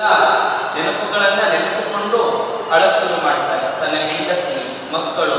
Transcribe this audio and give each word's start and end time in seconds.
ನೆನಪುಗಳನ್ನ 0.00 1.40
ನೆನೆಸಿಕೊಂಡು 1.52 2.18
ಅಳಕ್ 2.70 3.00
ಶುರು 3.00 3.16
ಮಾಡ್ತಾನೆ 3.22 3.66
ತನ್ನ 3.80 3.96
ಹೆಂಡತಿ, 4.10 4.56
ಮಕ್ಕಳು, 4.92 5.38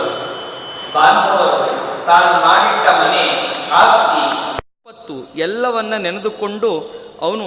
ಬಾಂಧವರು, 0.93 1.67
ತಾನು 2.05 2.47
ಮಾಡಿಟ್ಟ 2.47 2.87
ಮನೆ, 2.89 3.23
ಆಸ್ತಿ, 3.71 4.23
ಸಂಪತ್ತು 4.57 5.15
ಎಲ್ಲವನ್ನ 5.35 5.93
ನೆನೆದುಕೊಂಡು 5.97 6.71
ಅವನು 7.21 7.45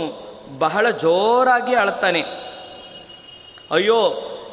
ಬಹಳ 0.59 0.91
ಜೋರಾಗಿ 0.91 1.75
ಅಳ್ತಾನೆ. 1.75 2.23
ಅಯ್ಯೋ, 3.71 4.01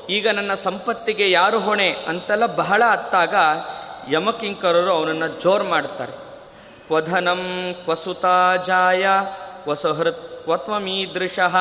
ಈಗ 0.09 0.27
ನನ್ನ 0.27 0.53
ಸಂಪತ್ತಿಗೆ 0.53 1.31
ಯಾರು 1.31 1.59
ಹೊಣೆ 1.59 1.89
ಅಂತೆಲ್ಲ 2.07 2.45
ಬಹಳ 2.45 2.83
ಅತ್ತಾಗ 2.91 3.35
ಯಮಕಿಂಕರರು 4.11 4.91
ಅವನನ್ನು 4.91 5.39
ಜೋರ್ 5.41 5.63
ಮಾಡ್ತಾರೆ. 5.63 6.11
ಕ್ವಧನಂ 6.87 7.73
ಕ್ವಸುತಾ 7.85 8.55
ಜಾಯ 8.55 9.07
ಕ್ವಸಹೃತ್ 9.63 10.43
ಕ್ವತ್ವಮೀದೃಶಃ 10.43 11.55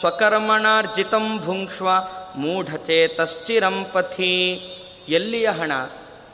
ಸ್ವಕರ್ಮಣಾರ್ಜಿತಂ 0.00 1.38
ಭುಂಕ್ಷ್ವ, 1.38 1.88
ಮೂಢಚೇತಶ್ಚಿರಂ 2.36 3.86
ಪಥಿ. 3.92 4.52
ಎಲ್ಲಿಯ 5.08 5.48
ಹಣ? 5.48 5.72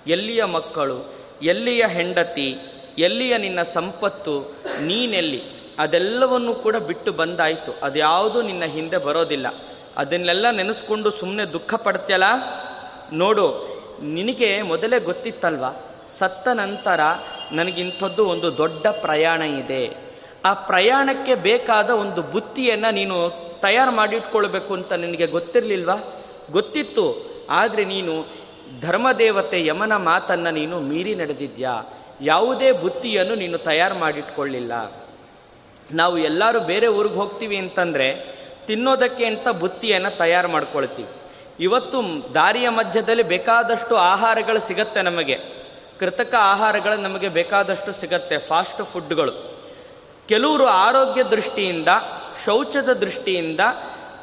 ಎಲ್ಲಿಯ 0.06 0.44
ಮಕ್ಕಳು? 0.44 1.14
ಎಲ್ಲಿಯ 1.42 1.86
ಹೆಂಡತಿ? 1.86 2.58
ಎಲ್ಲಿಯ 2.98 3.38
ನಿನ್ನ 3.38 3.62
ಸಂಪತ್ತು? 3.62 4.56
ನೀನೆಲ್ಲಿ? 4.80 5.42
ಅದೆಲ್ಲವನ್ನು 5.78 6.54
ಕೂಡ 6.54 6.76
ಬಿಟ್ಟು 6.76 7.12
ಬಂದಾಯಿತು. 7.12 7.72
ಅದ್ಯಾವುದು 7.82 8.42
ನಿನ್ನ 8.42 8.64
ಹಿಂದೆ 8.64 8.96
ಬರೋದಿಲ್ಲ. 8.96 9.54
ಅದನ್ನೆಲ್ಲ 9.96 10.50
ನೆನೆಸ್ಕೊಂಡು 10.50 11.10
ಸುಮ್ಮನೆ 11.10 11.44
ದುಃಖ 11.44 11.74
ಪಡ್ತೀಯಲ್ಲ 11.74 12.24
ನೋಡು, 13.12 13.46
ನಿನಗೆ 14.02 14.62
ಮೊದಲೇ 14.62 14.98
ಗೊತ್ತಿತ್ತಲ್ವ? 14.98 15.64
ಸತ್ತ 16.10 16.48
ನಂತರ 16.48 17.00
ನನಗಿಂಥದ್ದು 17.52 18.26
ಒಂದು 18.26 18.58
ದೊಡ್ಡ 18.58 18.86
ಪ್ರಯಾಣ 18.86 19.42
ಇದೆ. 19.42 19.96
ಆ 20.44 20.54
ಪ್ರಯಾಣಕ್ಕೆ 20.54 21.34
ಬೇಕಾದ 21.34 21.90
ಒಂದು 21.90 22.22
ಬುತ್ತಿಯನ್ನು 22.22 22.90
ನೀನು 22.90 23.43
ತಯಾರು 23.64 23.90
ಮಾಡಿಟ್ಕೊಳ್ಬೇಕು 23.90 24.74
ಅಂತ 24.74 24.92
ನಿನಗೆ 24.92 25.26
ಗೊತ್ತಿರಲಿಲ್ವಾ? 25.26 25.96
ಗೊತ್ತಿತ್ತು. 26.50 27.06
ಆದರೆ 27.50 27.84
ನೀನು 27.84 28.26
ಧರ್ಮದೇವತೆ 28.80 29.66
ಯಮನ 29.66 29.96
ಮಾತನ್ನು 29.96 30.50
ನೀನು 30.50 30.80
ಮೀರಿ 30.80 31.14
ನಡೆದಿದ್ಯಾ? 31.14 31.74
ಯಾವುದೇ 32.20 32.72
ಬುತ್ತಿಯನ್ನು 32.72 33.34
ನೀನು 33.34 33.58
ತಯಾರು 33.58 33.94
ಮಾಡಿಟ್ಕೊಳ್ಳಿಲ್ಲ 33.94 34.92
ನಾವು 35.92 36.18
ಎಲ್ಲರೂ 36.18 36.60
ಬೇರೆ 36.60 36.86
ಊರಿಗೆ 36.86 37.14
ಹೋಗ್ತೀವಿ 37.14 37.56
ಅಂತಂದರೆ 37.56 38.08
ತಿನ್ನೋದಕ್ಕೆ 38.66 39.24
ಅಂತ 39.24 39.48
ಬುತ್ತಿಯನ್ನು 39.48 40.16
ತಯಾರು 40.16 40.48
ಮಾಡ್ಕೊಳ್ತೀವಿ. 40.48 41.08
ಇವತ್ತು 41.60 41.98
ದಾರಿಯ 42.34 42.68
ಮಧ್ಯದಲ್ಲಿ 42.68 43.22
ಬೇಕಾದಷ್ಟು 43.22 43.96
ಆಹಾರಗಳು 43.96 44.60
ಸಿಗತ್ತೆ 44.60 45.02
ನಮಗೆ. 45.02 45.38
ಕೃತಕ 46.00 46.34
ಆಹಾರಗಳು 46.40 46.96
ನಮಗೆ 46.96 47.28
ಬೇಕಾದಷ್ಟು 47.28 47.92
ಸಿಗತ್ತೆ 47.92 48.38
ಫಾಸ್ಟ್ 48.38 48.82
ಫುಡ್ಗಳು 48.84 49.34
ಕೆಲವರು 50.28 50.66
ಆರೋಗ್ಯ 50.66 51.22
ದೃಷ್ಟಿಯಿಂದ 51.22 51.88
ಶೌಚದ 52.44 52.92
ದೃಷ್ಟಿಯಿಂದ 52.92 53.60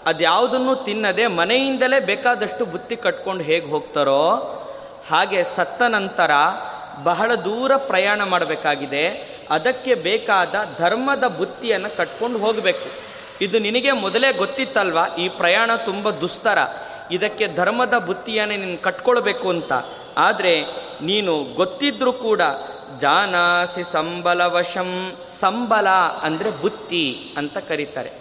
ಅದ್ಯಾವುದನ್ನು 0.06 0.76
ತಿನ್ನದೆ 0.76 1.28
ಮನೆಯಿಂದಲೇ 1.28 2.00
ಬೇಕಾದಷ್ಟು 2.00 2.66
ಬುತ್ತಿ 2.66 2.96
ಕಟ್ಕೊಂಡು 2.96 3.44
ಹೇಗೆ 3.44 3.66
ಹೋಗ್ತಾರೋ 3.66 4.58
ಹಾಗೆ 5.10 5.44
ಸತ್ತ 5.44 5.82
ನಂತರ 5.82 6.32
ಬಹಳ 7.04 7.36
ದೂರ 7.36 7.72
ಪ್ರಯಾಣ 7.78 8.24
ಮಾಡಬೇಕಾಗಿದೆ. 8.24 9.32
ಅದಕ್ಕೆ 9.50 9.96
ಬೇಕಾದ 9.96 10.56
ಧರ್ಮದ 10.78 11.24
ಬುತ್ತಿಯನ್ನು 11.24 11.98
ಕಟ್ಕೊಂಡು 11.98 12.38
ಹೋಗಬೇಕು. 12.38 13.12
ಇದು 13.42 13.60
ನಿನಗೆ 13.60 13.92
ಮೊದಲೇ 13.92 14.34
ಗೊತ್ತಿತ್ತಲ್ವ? 14.34 14.98
ಈ 15.18 15.30
ಪ್ರಯಾಣ 15.30 15.76
ತುಂಬ 15.76 16.10
ದುಸ್ತರ. 16.10 16.58
ಇದಕ್ಕೆ 17.12 17.48
ಧರ್ಮದ 17.48 17.98
ಬುತ್ತಿಯನ್ನು 17.98 18.66
ನೀನು 18.66 18.82
ಕಟ್ಕೊಳ್ಬೇಕು 18.82 19.50
ಅಂತ. 19.50 19.74
ಆದರೆ 20.18 20.62
ನೀನು 21.02 21.44
ಗೊತ್ತಿದ್ರೂ 21.56 22.14
ಕೂಡ 22.14 22.42
ಜಾನಾಸಿ 23.02 23.84
ಸಂಬಲವಶಂ 23.92 24.90
ಸಂಬಲ 25.40 25.88
ಅಂದರೆ 26.28 26.50
ಬುತ್ತಿ 26.62 27.06
ಅಂತ 27.38 27.58
ಕರೀತಾರೆ. 27.70 28.12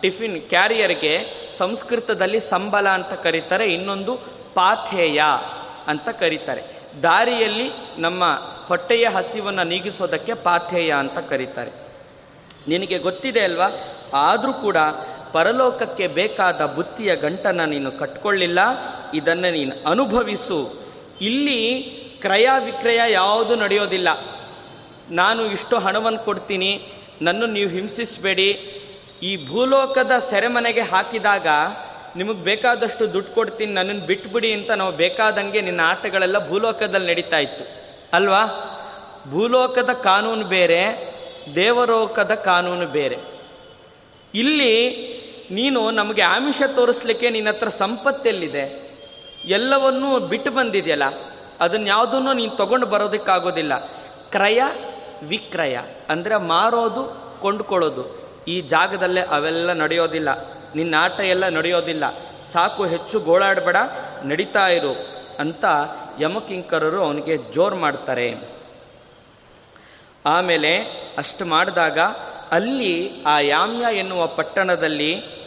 ಟಿಫಿನ್ 0.00 0.38
ಕ್ಯಾರಿಯರ್ಗೆ 0.48 1.12
ಸಂಸ್ಕೃತದಲ್ಲಿ 1.58 2.40
ಸಂಬಲ 2.52 2.86
ಅಂತ 2.98 3.12
ಕರೀತಾರೆ, 3.26 3.66
ಇನ್ನೊಂದು 3.76 4.14
ಪಾಥೇಯ 4.58 5.20
ಅಂತ 5.88 6.08
ಕರೀತಾರೆ. 6.22 6.62
ದಾರಿಯಲ್ಲಿ 7.02 7.68
ನಮ್ಮ 7.98 8.24
ಹೊಟ್ಟೆಯ 8.68 9.04
ಹಸಿವನ್ನು 9.14 9.64
ನೀಗಿಸೋದಕ್ಕೆ 9.64 10.34
ಪಾಥೇಯ 10.46 10.90
ಅಂತ 11.02 11.18
ಕರೀತಾರೆ. 11.30 11.72
ನಿನಗೆ 12.68 12.98
ಗೊತ್ತಿದೆ 12.98 13.40
ಅಲ್ವಾ? 13.40 13.68
ಆದರೂ 14.28 14.52
ಕೂಡ 14.64 14.78
ಪರಲೋಕಕ್ಕೆ 15.32 16.06
ಬೇಕಾದ 16.18 16.60
ಬುತ್ತಿಯ 16.76 17.10
ಗಂಟನ್ನು 17.16 17.66
ನೀನು 17.66 17.90
ಕಟ್ಕೊಳ್ಳಿಲ್ಲ, 18.00 18.60
ಇದನ್ನು 19.14 19.50
ನೀನು 19.50 19.74
ಅನುಭವಿಸು. 19.90 20.60
ಇಲ್ಲಿ 21.20 21.60
ಕ್ರಯ 22.22 22.48
ವಿಕ್ರಯ 22.64 23.00
ಯಾವುದು 23.12 23.56
ನಡೆಯೋದಿಲ್ಲ. 23.56 24.08
ನಾನು 25.10 25.46
ಇಷ್ಟು 25.46 25.78
ಹಣವನ್ನು 25.78 26.18
ಕೊಡ್ತೀನಿ 26.18 26.82
ನನ್ನ 27.22 27.44
ನೀವು 27.44 27.70
ಹಿಂಸಿಸಬೇಡಿ. 27.70 28.50
ಈ 29.22 29.46
ಭೂಲೋಕದ 29.46 30.18
ಸೆರೆಮನೆಗೆ 30.18 30.80
ಹಾಕಿದಾಗ 30.80 31.46
ನಿಮಗೆ 32.16 32.38
ಬೇಕಾದಷ್ಟು 32.38 33.12
ದುಡ್ಡು 33.12 33.34
ಕೊಡ್ತೀನಿ, 33.34 33.72
ನನ್ನನ್ನು 33.72 34.06
ಬಿಟ್ಬಿಡಿ 34.06 34.52
ಅಂತ 34.52 34.70
ನಾವು 34.70 34.92
ಬೇಕಾದಂಗೆ 34.92 35.60
ನಿನ್ನ 35.60 35.80
ಆಟಗಳೆಲ್ಲ 35.84 36.48
ಭೂಲೋಕದಲ್ಲಿ 36.48 37.06
ನಡೀತಾ 37.06 37.38
ಇತ್ತು. 37.38 37.64
ಅಲ್ವಾ? 38.12 38.42
ಭೂಲೋಕದ 39.30 39.90
ಕಾನೂನು 39.92 40.44
ಬೇರೆ, 40.44 40.82
ದೇವಲೋಕದ 41.54 42.34
ಕಾನೂನು 42.34 42.86
ಬೇರೆ. 42.86 43.18
ಇಲ್ಲಿ 44.34 44.74
ನೀನು 45.50 45.90
ನಮಗೆ 45.90 46.22
ಆಮಿಷ 46.22 46.62
ತೋರಿಸ್ಲಿಕ್ಕೆ 46.76 47.30
ನಿನ್ನ 47.30 47.48
ಹತ್ರ 47.48 47.68
ಸಂಪತ್ತೆಲ್ಲಿದೆ. 47.68 48.64
ಎಲ್ಲವನ್ನೂ 49.44 50.20
ಬಿಟ್ಟು 50.20 50.50
ಬಂದಿದೆಯಲ್ಲ? 50.50 51.31
ಅದನ್ನ 51.62 51.88
ಯಾವುದನ್ನು 51.88 52.32
ನೀನು 52.32 52.56
ತಗೊಂಡು 52.56 52.86
ಬರೋದಕ್ಕಾಗೋದಿಲ್ಲ. 52.86 53.78
ಕ್ರಯ, 54.30 54.62
ವಿಕ್ರಯ. 55.22 55.78
ಅಂದರೆ 56.08 56.36
ಮಾರೋದು, 56.36 57.32
ಕೊಂಡುಕೊಳ್ಳೋದು. 57.40 58.28
ಈ 58.48 58.60
ಜಾಗದಲ್ಲೇ 58.60 59.20
ಅವೆಲ್ಲ 59.20 59.72
ನಡೆಯೋದಿಲ್ಲ. 59.72 60.28
ನಿನ್ನ 60.74 60.94
ಆಟ 60.98 61.20
ಎಲ್ಲ 61.20 61.48
ನಡೆಯೋದಿಲ್ಲ. 61.48 62.04
ಸಾಕು 62.44 62.86
ಹೆಚ್ಚು 62.86 63.20
ಗೋಳಾಡಬೇಡ, 63.20 63.76
ನಡೀತಾ 64.22 64.68
ಇರು 64.68 65.06
ಅಂತ 65.38 65.64
ಯಮಕಿಂಕರರು 66.20 67.04
ಅವನಿಗೆ 67.04 67.36
ಜೋರು 67.52 67.76
ಮಾಡ್ತಾರೆ. 67.76 68.34
ಆಮೇಲೆ 70.26 70.78
ಅಷ್ಟು 71.18 71.44
ಮಾಡಿದಾಗ 71.44 71.98
ಅಲ್ಲಿ 72.50 73.22
ಆ 73.26 73.38
ಯಾಮ್ಯ 73.38 73.98
ಎನ್ನುವ 73.98 74.26
ಪಟ್ಟಣದಲ್ಲಿ 74.26 75.42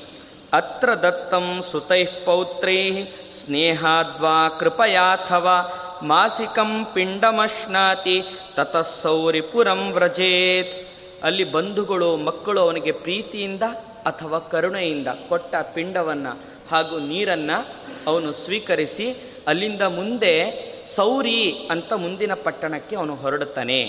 ಅತ್ರ 0.53 1.01
ದತ್ತಂ 1.01 1.61
ಸುತೈಃ 1.61 2.07
ಪೌತ್ರೈ 2.25 3.05
ಸ್ನೇಹಾದ್ವಾ 3.33 4.49
ಕೃಪಯಾಥವಾ 4.49 5.81
ಮಾಸಿಕಂ 6.03 6.87
ಪಿಂಡಮಶ್ನಾತಿ 6.93 8.23
ತತಃ 8.55 8.81
ಸೌರಿಪುರಂ 8.81 9.91
ವ್ರಜೇತ್. 9.91 10.89
ಅಲ್ಲಿ 11.23 11.43
ಬಂಧುಗಳು, 11.43 12.15
ಮಕ್ಕಳು 12.15 12.61
ಅವನಿಗೆ 12.61 12.91
ಪ್ರೀತಿಯಿಂದ 12.91 13.63
ಅಥವಾ 14.05 14.39
ಕರುಣೆಯಿಂದ 14.39 15.07
ಕೊಟ್ಟ 15.07 15.55
ಪಿಂಡವನ್ನು 15.73 16.39
ಹಾಗೂ 16.71 16.99
ನೀರನ್ನು 16.99 17.67
ಅವನು 18.07 18.31
ಸ್ವೀಕರಿಸಿ 18.31 19.15
ಅಲ್ಲಿಂದ 19.47 19.81
ಮುಂದೆ 19.81 20.65
ಸೌರಿ 20.87 21.67
ಅಂತ 21.71 21.93
ಮುಂದಿನ 21.93 22.33
ಪಟ್ಟಣಕ್ಕೆ 22.33 22.95
ಅವನು 22.95 23.15
ಹೊರಡುತ್ತಾನೆ. 23.15 23.83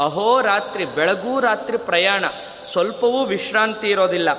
ಅಹೋರಾತ್ರಿ 0.00 0.84
ಬೆಳಗೂ 0.84 1.40
ರಾತ್ರಿ 1.40 1.76
ಪ್ರಯಾಣ, 1.76 2.24
ಸ್ವಲ್ಪವೂ 2.72 3.24
ವಿಶ್ರಾಂತಿ 3.24 3.90
ಇರೋದಿಲ್ಲ. 3.90 4.30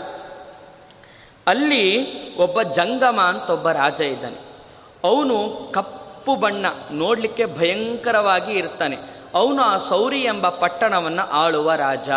ಅಲ್ಲಿ 1.48 2.08
ಒಬ್ಬ 2.36 2.62
ಜಂಗಮ 2.62 3.20
ಅಂತ 3.22 3.50
ಒಬ್ಬ 3.50 3.70
ರಾಜ 3.70 4.02
ಇದ್ದಾನೆ. 4.02 4.38
ಅವನು 5.04 5.68
ಕಪ್ಪು 5.74 5.97
ಬಣ್ಣ 6.36 6.66
ನೋಡಲಿಕ್ಕೆ 6.92 7.46
ಭಯಂಕರವಾಗಿ 7.46 8.52
ಇರ್ತಾನೆ. 8.52 8.98
ಅವನು 9.36 9.62
ಆ 9.62 9.78
ಸೌರಿ 9.78 10.22
ಎಂಬ 10.22 10.50
ಪಟ್ಟಣವನ್ನು 10.50 11.32
ಆಳುವ 11.32 11.74
ರಾಜ. 11.74 12.10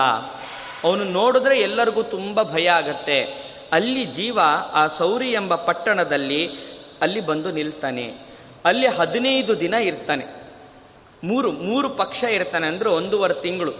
ಅವನು 0.84 1.04
ನೋಡಿದ್ರೆ 1.04 1.60
ಎಲ್ಲರಿಗೂ 1.60 2.02
ತುಂಬ 2.02 2.42
ಭಯ 2.42 2.68
ಆಗತ್ತೆ. 2.68 3.50
ಅಲ್ಲಿ 3.72 4.04
ಜೀವ 4.04 4.38
ಆ 4.72 4.86
ಸೌರಿ 4.86 5.32
ಎಂಬ 5.32 5.54
ಪಟ್ಟಣದಲ್ಲಿ 5.54 6.50
ಅಲ್ಲಿ 7.02 7.20
ಬಂದು 7.20 7.50
ನಿಲ್ತಾನೆ. 7.50 8.14
ಅಲ್ಲಿ 8.64 8.86
ಹದಿನೈದು 8.86 9.60
ದಿನ 9.60 9.74
ಇರ್ತಾನೆ. 9.74 10.26
ಮೂರು 11.24 11.52
ಮೂರು 11.52 11.88
ಪಕ್ಷ 11.88 12.24
ಇರ್ತಾನೆ 12.24 12.66
ಅಂದರೆ 12.66 12.88
ಒಂದೂವರೆ 12.88 13.34
ತಿಂಗಳು. 13.34 13.72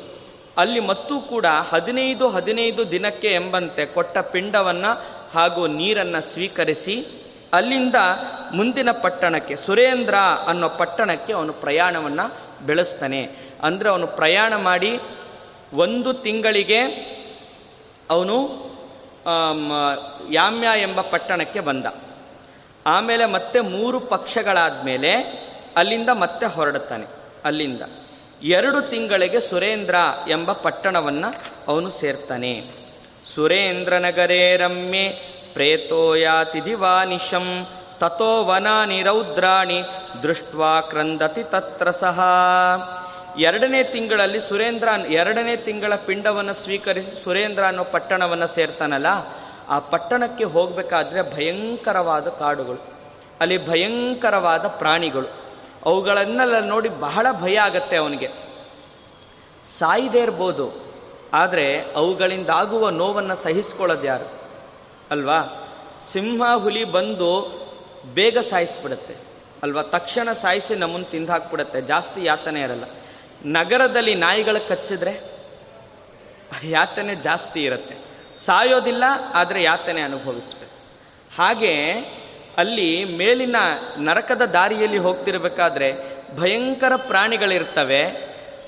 ಅಲ್ಲಿ 0.57 0.81
ಮತ್ತೂ 0.81 1.21
ಕೂಡ 1.21 1.47
ಹದಿನೈದು 1.71 2.29
ಹದಿನೈದು 2.29 2.91
ದಿನಕ್ಕೆ 2.91 3.35
ಎಂಬಂತೆ 3.35 3.87
ಕೊಟ್ಟ 3.87 4.19
ಪಿಂಡವನ್ನು 4.19 5.05
ಹಾಗೂ 5.35 5.67
ನೀರನ್ನು 5.67 6.21
ಸ್ವೀಕರಿಸಿ 6.21 7.20
ಅಲ್ಲಿಂದ 7.53 7.99
ಮುಂದಿನ 8.53 8.91
ಪಟ್ಟಣಕ್ಕೆ, 8.93 9.57
ಸುರೇಂದ್ರ 9.57 10.17
ಅನ್ನೋ 10.47 10.69
ಪಟ್ಟಣಕ್ಕೆ 10.69 11.33
ಅವನು 11.33 11.53
ಪ್ರಯಾಣವನ್ನು 11.53 12.27
ಬೆಳೆಸ್ತಾನೆ. 12.67 13.23
ಅಂದರೆ 13.63 13.89
ಅವನು 13.89 14.07
ಪ್ರಯಾಣ 14.07 14.53
ಮಾಡಿ 14.57 14.93
ಒಂದು 15.75 16.13
ತಿಂಗಳಿಗೆ 16.13 16.81
ಅವನು 18.11 18.37
ಯಾಮ್ಯ 20.31 20.69
ಎಂಬ 20.83 21.01
ಪಟ್ಟಣಕ್ಕೆ 21.01 21.61
ಬಂದ. 21.61 21.87
ಆಮೇಲೆ 22.87 23.27
ಮತ್ತೆ 23.27 23.61
ಮೂರು 23.61 24.01
ಪಕ್ಷಗಳಾದ 24.01 24.77
ಮೇಲೆ 24.85 25.13
ಅಲ್ಲಿಂದ 25.77 26.09
ಮತ್ತೆ 26.09 26.47
ಹೊರಡುತ್ತಾನೆ, 26.47 27.07
ಅಲ್ಲಿಂದ. 27.45 27.83
ಎರಡು 28.43 28.79
ತಿಂಗಳಿಗೆ 28.83 29.41
ಸುರೇಂದ್ರ 29.41 29.97
ಎಂಬ 30.29 30.53
ಪಟ್ಟಣವನ್ನು 30.53 31.31
ಅವನು 31.69 31.91
ಸೇರ್ತಾನೆ. 31.91 32.53
ಸುರೇಂದ್ರ 33.25 33.95
ನಗರೇ 33.99 34.57
ರಮ್ಯೆ 34.57 35.07
ಪ್ರೇತೋ 35.53 36.15
ಯಾತಿ 36.15 36.61
ತಥೋ 38.01 38.45
ವನಾನಿ 38.45 39.03
ರೌದ್ರಾಣಿ 39.03 39.83
ದೃಷ್ಟ್ವಾ 40.23 40.81
ಕ್ರಂದತಿ 40.81 41.43
ತತ್ರ 41.43 41.91
ಸಹ 41.91 42.21
ಎರಡನೇ 43.39 43.83
ತಿಂಗಳಲ್ಲಿ 43.83 44.41
ಸುರೇಂದ್ರ, 44.41 44.89
ಎರಡನೇ 45.11 45.57
ತಿಂಗಳ 45.57 45.95
ಪಿಂಡವನ್ನು 45.95 46.55
ಸ್ವೀಕರಿಸಿ 46.55 47.25
ಸುರೇಂದ್ರ 47.25 47.67
ಅನ್ನೋ 47.67 47.85
ಪಟ್ಟಣವನ್ನು 47.85 48.47
ಸೇರ್ತಾನಲ್ಲ, 48.47 49.07
ಆ 49.69 49.79
ಪಟ್ಟಣಕ್ಕೆ 49.79 50.45
ಹೋಗಬೇಕಾದ್ರೆ 50.45 51.23
ಭಯಂಕರವಾದ 51.37 52.29
ಕಾಡುಗಳು, 52.29 52.81
ಅಲ್ಲಿ 53.41 53.67
ಭಯಂಕರವಾದ 53.67 54.67
ಪ್ರಾಣಿಗಳು, 54.67 55.29
ಅವುಗಳನ್ನೆಲ್ಲ 55.87 56.59
ನೋಡಿ 56.61 56.89
ಬಹಳ 56.89 57.27
ಭಯ 57.43 57.59
ಆಗತ್ತೆ 57.59 57.97
ಅವನಿಗೆ. 57.97 58.31
ಸಾಯಿದೇ 59.79 60.23
ಇರ್ಬೋದು, 60.23 60.67
ಆದರೆ 61.35 61.81
ಅವುಗಳಿಂದಾಗುವ 61.97 62.91
ನೋವನ್ನು 62.91 63.35
ಸಹಿಸ್ಕೊಳ್ಳೋದು 63.35 64.07
ಯಾರು 64.07 64.40
ಅಲ್ವಾ? 65.11 65.69
ಸಿಂಹ 66.13 66.57
ಹುಲಿ 66.57 66.85
ಬಂದು 66.85 67.31
ಬೇಗ 68.15 68.39
ಸಾಯಿಸ್ಬಿಡುತ್ತೆ. 68.39 69.15
ಅಲ್ವಾ? 69.63 69.83
ತಕ್ಷಣ 69.83 70.33
ಸಾಯಿಸಿ 70.33 70.75
ನಮ್ಮನ್ನು 70.75 71.11
ತಿಂದು 71.11 71.33
ಹಾಕ್ಬಿಡುತ್ತೆ 71.33 71.81
ಜಾಸ್ತಿ 71.83 72.25
ಯಾತನೆ 72.25 72.61
ಇರಲ್ಲ. 72.61 72.85
ನಗರದಲ್ಲಿ 73.45 74.15
ನಾಯಿಗಳು 74.15 74.69
ಕಚ್ಚಿದ್ರೆ 74.69 75.31
ಯಾತನೆ 76.65 77.15
ಜಾಸ್ತಿ 77.15 77.65
ಇರುತ್ತೆ. 77.65 77.97
ಸಾಯೋದಿಲ್ಲ, 78.37 79.05
ಆದರೆ 79.35 79.63
ಯಾತನೆ 79.63 80.01
ಅನುಭವಿಸ್ಬೇಕು. 80.01 80.79
ಹಾಗೆ 81.37 81.75
ಅಲ್ಲಿ 82.57 83.05
ಮೇಲಿನ 83.05 83.57
ನರಕದ 83.99 84.43
ದಾರಿಯಲ್ಲಿ 84.43 84.99
ಹೋಗ್ತಿರ್ಬೇಕಾದ್ರೆ 84.99 85.89
ಭಯಂಕರ 86.37 86.93
ಪ್ರಾಣಿಗಳಿರ್ತವೆ. 86.97 88.03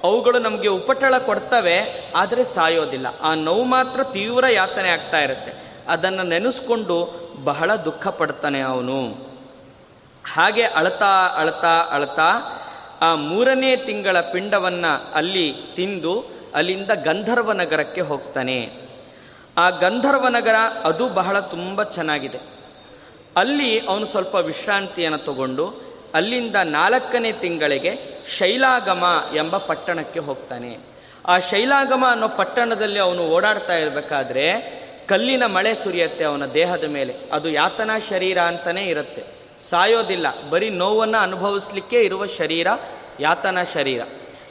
ಅವುಗಳು 0.03 0.39
ನಮಗೆ 0.39 0.69
ಉಪಟಳ 0.69 1.19
ಕೊಡ್ತವೆ, 1.19 1.77
ಆದರೆ 2.17 2.45
ಸಾಯೋದಿಲ್ಲ. 2.45 3.07
ಆ 3.21 3.35
ನೋವು 3.35 3.65
ಮಾತ್ರ 3.65 4.05
ತೀವ್ರ 4.05 4.45
ಯಾತನೆ 4.51 4.89
ಆಗ್ತಾ 4.89 5.21
ಇರುತ್ತೆ. 5.21 5.72
ಅದನ್ನು 5.89 6.23
ನೆನೆಸ್ಕೊಂಡು 6.23 7.23
ಬಹಳ 7.45 7.77
ದುಃಖ 7.77 8.09
ಪಡ್ತಾನೆ 8.09 8.61
ಅವನು. 8.61 9.17
ಹಾಗೆ 10.33 10.63
ಅಳ್ತಾ 10.63 11.27
ಅಳ್ತಾ 11.37 11.81
ಅಳ್ತಾ 11.91 12.59
ಆ 13.01 13.15
ಮೂರನೇ 13.15 13.77
ತಿಂಗಳ 13.77 14.21
ಪಿಂಡವನ್ನು 14.21 15.13
ಅಲ್ಲಿ 15.15 15.55
ತಿಂದು 15.77 16.25
ಅಲ್ಲಿಂದ 16.55 16.91
ಗಂಧರ್ವ 16.91 17.53
ನಗರಕ್ಕೆ 17.53 18.01
ಹೋಗ್ತಾನೆ. 18.01 18.73
ಆ 19.59 19.71
ಗಂಧರ್ವ 19.71 20.29
ನಗರ 20.29 20.55
ಅದು 20.85 21.09
ಬಹಳ 21.09 21.41
ತುಂಬ 21.41 21.83
ಚೆನ್ನಾಗಿದೆ. 21.83 22.41
ಅಲ್ಲಿ 23.37 23.87
ಅವನು 23.87 24.07
ಸ್ವಲ್ಪ 24.07 24.35
ವಿಶ್ರಾಂತಿಯನ್ನು 24.35 25.19
ತಗೊಂಡು 25.19 25.75
ಅಲ್ಲಿಂದ 26.15 26.57
ನಾಲ್ಕನೇ 26.57 27.33
ತಿಂಗಳಿಗೆ 27.33 28.19
ಶೈಲಾಗಮ 28.39 29.25
ಎಂಬ 29.35 29.57
ಪಟ್ಟಣಕ್ಕೆ 29.57 30.21
ಹೋಗ್ತಾನೆ. 30.21 30.79
ಆ 31.27 31.39
ಶೈಲಾಗಮ 31.39 32.05
ಅನ್ನೋ 32.11 32.29
ಪಟ್ಟಣದಲ್ಲಿ 32.29 32.99
ಅವನು 32.99 33.23
ಓಡಾಡ್ತಾ 33.23 33.75
ಇರಬೇಕಾದ್ರೆ 33.75 34.82
ಕಲ್ಲಿನ 35.13 35.47
ಮಳೆ 35.47 35.75
ಸುರಿಯತ್ತೆ 35.75 36.25
ಅವನ 36.25 36.47
ದೇಹದ 36.47 36.85
ಮೇಲೆ. 36.85 37.15
ಅದು 37.33 37.49
ಯಾತನಾ 37.51 37.99
ಶರೀರ 37.99 38.39
ಅಂತಲೇ 38.39 38.85
ಇರುತ್ತೆ. 38.85 39.23
ಸಾಯೋದಿಲ್ಲ. 39.61 40.49
ಬರೀ 40.51 40.71
ನೋವನ್ನು 40.71 41.19
ಅನುಭವಿಸ್ಲಿಕ್ಕೆ 41.19 42.01
ಇರುವ 42.01 42.27
ಶರೀರ, 42.27 42.67
ಯಾತನಾ 43.21 43.65
ಶರೀರ. 43.65 44.03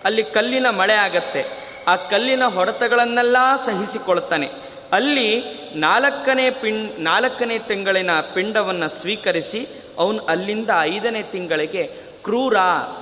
ಅಲ್ಲಿ 0.05 0.23
ಕಲ್ಲಿನ 0.23 0.69
ಮಳೆ 0.69 0.93
ಆಗತ್ತೆ. 0.93 1.45
ಆ 1.87 1.95
ಕಲ್ಲಿನ 1.95 2.43
ಹೊಡೆತಗಳನ್ನೆಲ್ಲ 2.43 3.37
ಸಹಿಸಿಕೊಳ್ತಾನೆ. 3.65 4.49
ಅಲ್ಲಿ 4.91 5.43
ನಾಲ್ಕನೇ 5.75 6.51
ಪಿಂಡ್ 6.51 6.99
ನಾಲ್ಕನೇ 6.99 7.59
ತಿಂಗಳಿನ 7.59 8.11
ಪಿಂಡವನ್ನು 8.33 8.89
ಸ್ವೀಕರಿಸಿ 8.89 9.67
ಅವನು 9.97 10.25
ಅಲ್ಲಿಂದ 10.25 10.69
ಐದನೇ 10.81 11.21
ತಿಂಗಳಿಗೆ 11.21 11.83
ಕ್ರೂರ 12.23 12.55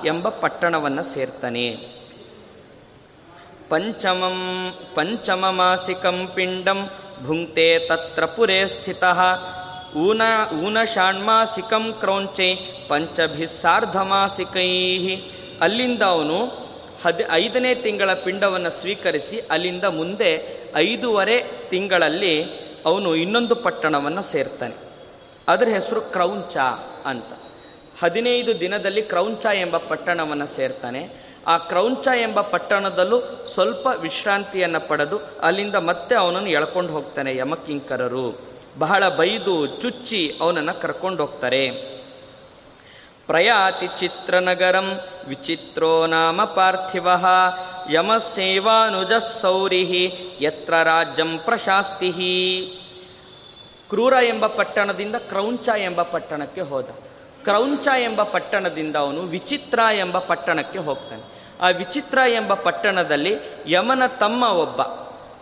ಎಂಬ 0.06 0.28
ಪಟ್ಟಣವನ್ನು 0.28 1.02
ಸೇರ್ತಾನೆ. 1.02 1.99
ಪಂಚಮಂ 3.70 4.38
ಪಂಚಮಮಾಸಿಕಂ 4.94 6.28
ಪಿಂಡಂ 6.34 6.90
ಭುಂಕ್ತೆ 7.26 7.78
ತತ್ರ 7.78 8.24
ಪುರೇ 8.24 8.66
ಸ್ಥಿತ. 8.66 9.04
ಊನ 9.96 10.76
ಷಾಣ್ಮಾಸಿಕಂ 10.94 11.84
ಕ್ರೌಂಚೆ 12.00 12.48
ಪಂಚಭಿಸ್ಸಾರ್ಧಮಾಸಿಕೈ 12.88 14.68
ಅಲ್ಲಿಂದ 15.60 16.02
ಅವನು 16.02 16.38
ಹದ್ 17.04 17.22
ಐದನೇ 17.32 17.74
ತಿಂಗಳ 17.74 18.14
ಪಿಂಡವನ್ನು 18.14 18.70
ಸ್ವೀಕರಿಸಿ 18.70 19.40
ಅಲ್ಲಿಂದ 19.50 19.84
ಮುಂದೆ 19.84 20.30
ಐದೂವರೆ 20.76 21.36
ತಿಂಗಳಲ್ಲಿ 21.70 22.34
ಅವನು 22.86 23.16
ಇನ್ನೊಂದು 23.16 23.54
ಪಟ್ಟಣವನ್ನು 23.54 24.22
ಸೇರ್ತಾನೆ. 24.22 24.76
ಅದರ 25.48 25.68
ಹೆಸರು 25.68 26.00
ಕ್ರೌಂಚ 26.00 26.56
ಅಂತ. 27.04 27.30
ಹದಿನೈದು 28.02 28.60
ದಿನದಲ್ಲಿ 28.60 29.02
ಕ್ರೌಂಚ 29.02 29.46
ಎಂಬ 29.46 29.76
ಪಟ್ಟಣವನ್ನು 29.76 30.46
ಸೇರ್ತಾನೆ. 30.46 31.29
ಆ 31.46 31.58
ಕ್ರೌಂಚ 31.58 32.06
ಎಂಬ 32.06 32.40
ಪಟ್ಟಣದಲ್ಲೂ 32.40 33.46
ಸ್ವಲ್ಪ 33.46 33.86
ವಿಶ್ರಾಂತಿಯನ್ನು 33.86 34.88
ಪಡೆದು 34.88 35.20
ಅಲ್ಲಿಂದ 35.42 35.74
ಮತ್ತೆ 35.74 36.14
ಅವನನ್ನು 36.14 36.48
ಎಳ್ಕೊಂಡು 36.48 36.92
ಹೋಗ್ತಾನೆ 36.92 37.36
ಯಮಕಿಂಕರರು. 37.36 38.38
ಬಹಳ 38.78 39.08
ಬೈದು 39.08 39.66
ಚುಚ್ಚಿ 39.66 40.36
ಅವನನ್ನು 40.40 40.80
ಕರ್ಕೊಂಡು 40.80 41.26
ಹೋಗ್ತಾರೆ. 41.26 41.70
ಪ್ರಯಾತಿ 43.26 43.86
ಚಿತ್ರನಗರಂ 43.86 45.00
ವಿಚಿತ್ರೋ 45.28 46.06
ನಾಮ 46.06 46.44
ಪಾರ್ಥಿವ 46.44 47.08
ಯಮಸೇವಾನುಜ 47.90 49.12
ಸೌರಿ 49.12 50.14
ಯತ್ರ 50.40 50.74
ರಾಜ್ಯಂ 50.82 51.38
ಪ್ರಶಾಸ್ತಿ 51.38 52.10
ಕ್ರೂರ 53.90 54.12
ಎಂಬ 54.12 54.46
ಪಟ್ಟಣದಿಂದ 54.46 55.14
ಕ್ರೌಂಚ 55.14 55.68
ಎಂಬ 55.68 56.02
ಪಟ್ಟಣಕ್ಕೆ 56.02 56.60
ಹೋದ. 56.60 56.88
ಕ್ರೌಂಚ 57.44 57.86
ಎಂಬ 57.98 58.22
ಪಟ್ಟಣದಿಂದ 58.22 58.96
ಅವನು 58.96 59.20
ವಿಚಿತ್ರ 59.20 59.78
ಎಂಬ 59.98 60.18
ಪಟ್ಟಣಕ್ಕೆ 60.18 60.78
ಹೋಗ್ತಾನೆ. 60.78 61.29
ಆ 61.60 61.68
ವಿಚಿತ್ರ 61.68 62.18
ಎಂಬ 62.28 62.54
ಪಟ್ಟಣದಲ್ಲಿ 62.54 63.36
ಯಮನ 63.66 64.06
ತಮ್ಮ 64.06 64.42
ಒಬ್ಬ. 64.42 64.82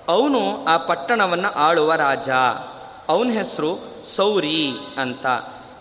ಅವನು 0.08 0.64
ಆ 0.64 0.76
ಪಟ್ಟಣವನ್ನು 0.76 1.50
ಆಳುವ 1.50 1.94
ರಾಜ. 1.94 2.28
ಅವನ 3.08 3.30
ಹೆಸರು 3.30 3.78
ಸೌರಿ 4.16 4.72
ಅಂತ. 4.98 5.26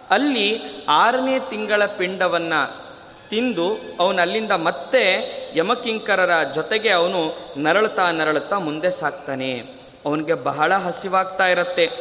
ಅಲ್ಲಿ 0.10 0.62
ಆರನೇ 0.90 1.40
ತಿಂಗಳ 1.40 1.86
ಪಿಂಡವನ್ನು 1.86 2.88
ತಿಂದು 3.30 3.78
ಅವನು 4.00 4.22
ಅಲ್ಲಿಂದ 4.22 4.52
ಮತ್ತೆ 4.52 5.34
ಯಮಕಿಂಕರರ 5.56 6.44
ಜೊತೆಗೆ 6.44 6.90
ಅವನು 6.90 7.36
ನರಳುತ್ತಾ 7.58 8.12
ನರಳುತ್ತಾ 8.12 8.60
ಮುಂದೆ 8.60 8.92
ಸಾಕ್ತಾನೆ. 8.92 9.66
ಅವನಿಗೆ 10.06 10.34
ಬಹಳ 10.34 10.74
ಹಸಿವಾಗ್ತಾ 10.74 11.48
ಇರತ್ತೆ. 11.48 11.92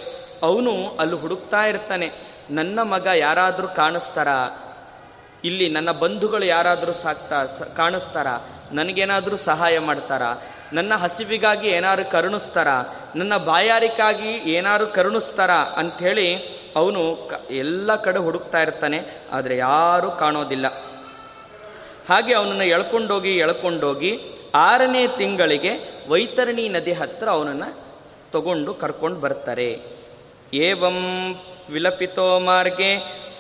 ಅವನು 0.43 0.97
ಅಲ್ಲಿ 1.01 1.17
ಹುಡುಕ್ತಾ 1.17 1.67
ಇರ್ತಾನೆ. 1.67 2.13
ನನ್ನ 2.51 2.83
ಮಗ 2.83 3.07
ಯಾರಾದರೂ 3.07 3.69
ಕಾಣಿಸ್ತಾರ? 3.69 4.29
ಇಲ್ಲಿ 5.49 5.67
ನನ್ನ 5.77 5.91
ಬಂಧುಗಳು 6.03 6.47
ಯಾರಾದರೂ 6.55 6.93
ಸಾಕ್ತಾ 7.05 7.39
ಸ, 7.47 7.63
ಕಾಣಿಸ್ತಾರ? 7.77 8.29
ನನಗೇನಾದರೂ 8.73 9.37
ಸಹಾಯ 9.49 9.79
ಮಾಡ್ತಾರಾ? 9.89 10.31
ನನ್ನ 10.73 10.93
ಹಸಿವಿಗಾಗಿ 11.03 11.69
ಏನಾರು 11.79 12.05
ಕರುಣಿಸ್ತಾರ? 12.15 12.69
ನನ್ನ 13.17 13.35
ಬಾಯಾರಿಕಾಗಿ 13.49 14.31
ಏನಾರು 14.53 14.87
ಕರುಣಿಸ್ತಾರ? 14.97 15.53
ಅಂಥೇಳಿ 15.81 16.29
ಅವನು 16.77 17.03
ಕ, 17.31 17.41
ಎಲ್ಲ 17.51 17.91
ಕಡೆ 18.07 18.21
ಹುಡುಕ್ತಾ 18.27 18.61
ಇರ್ತಾನೆ, 18.63 18.99
ಆದರೆ 19.33 19.57
ಯಾರೂ 19.57 20.09
ಕಾಣೋದಿಲ್ಲ. 20.23 20.67
ಹಾಗೆ 22.09 22.33
ಅವನನ್ನು 22.35 22.67
ಎಳ್ಕೊಂಡೋಗಿ 22.77 23.33
ಎಳ್ಕೊಂಡೋಗಿ 23.37 24.13
ಆರನೇ 24.55 25.03
ತಿಂಗಳಿಗೆ 25.21 25.73
ವೈತರಣಿ 26.09 26.65
ನದಿ 26.69 26.93
ಹತ್ತಿರ 26.93 27.29
ಅವನನ್ನು 27.29 27.69
ತಗೊಂಡು 28.33 28.75
ಕರ್ಕೊಂಡು 28.75 29.19
ಬರ್ತಾರೆ. 29.21 29.71
ಏವಂ 30.55 30.99
ವಿಲಪಿತೋ 31.71 32.27
ಮಾರ್ಗೆ 32.39 32.91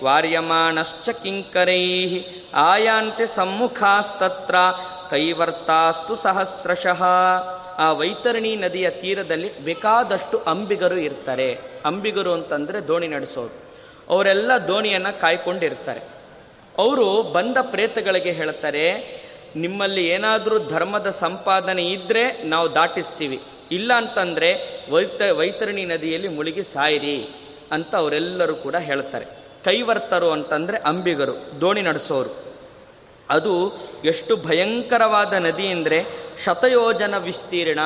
ವಾರ್ಯಮಾಣಶ್ಚ 0.02 1.08
ಕಿಂಕರೈ 1.08 2.24
ಆಯಾಂತೆ 2.54 3.26
ಸಮ್ಮುಖಾಸ್ತತ್ರ 3.26 4.54
ಕೈವರ್ತಾಸ್ತು 5.10 6.14
ಸಹಸ್ರಶಃ. 6.14 7.02
ಆ 7.78 7.92
ವೈತರಣಿ 7.92 8.56
ನದಿಯ 8.56 8.90
ತೀರದಲ್ಲಿ 8.90 9.60
ಬೇಕಾದಷ್ಟು 9.60 10.38
ಅಂಬಿಗರು 10.38 10.96
ಇರ್ತಾರೆ. 10.96 11.58
ಅಂಬಿಗರು 11.84 12.32
ಅಂತಂದರೆ 12.32 12.88
ದೋಣಿ 12.88 13.08
ನಡೆಸೋರು. 13.08 13.54
ಅವರೆಲ್ಲ 14.08 14.50
ದೋಣಿಯನ್ನು 14.68 15.20
ಕಾಯ್ಕೊಂಡಿರ್ತಾರೆ. 15.20 16.00
ಅವರು 16.78 17.22
ಬಂದ 17.22 17.56
ಪ್ರೇತಗಳಿಗೆ 17.60 18.32
ಹೇಳ್ತಾರೆ, 18.32 18.86
ನಿಮ್ಮಲ್ಲಿ 19.56 20.08
ಏನಾದರೂ 20.08 20.68
ಧರ್ಮದ 20.68 21.10
ಸಂಪಾದನೆ 21.10 21.84
ಇದ್ದರೆ 21.86 22.42
ನಾವು 22.42 22.74
ದಾಟಿಸ್ತೀವಿ. 22.74 23.40
ಇಲ್ಲ 23.72 23.92
ಅಂತಂದರೆ 23.94 24.50
ವೈತ, 24.90 25.22
ವೈತರಣಿ 25.22 25.84
ನದಿಯಲ್ಲಿ 25.84 26.28
ಮುಳುಗಿ 26.28 26.62
ಸಾಯಿರಿ 26.62 27.28
ಅಂತ 27.72 27.96
ಅವರೆಲ್ಲರೂ 27.96 28.54
ಕೂಡ 28.54 28.76
ಹೇಳ್ತಾರೆ. 28.76 29.35
ಕೈವರ್ತರು 29.66 30.28
ಅಂತಂದರೆ 30.30 30.78
ಅಂಬಿಗರು, 30.78 31.34
ದೋಣಿ 31.60 31.82
ನಡೆಸೋರು. 31.82 32.32
ಅದು 33.30 33.54
ಎಷ್ಟು 34.04 34.32
ಭಯಂಕರವಾದ 34.36 35.32
ನದಿ 35.32 35.66
ಅಂದರೆ 35.66 35.98
ಶತಯೋಜನ 36.44 37.14
ವಿಸ್ತೀರ್ಣ, 37.18 37.82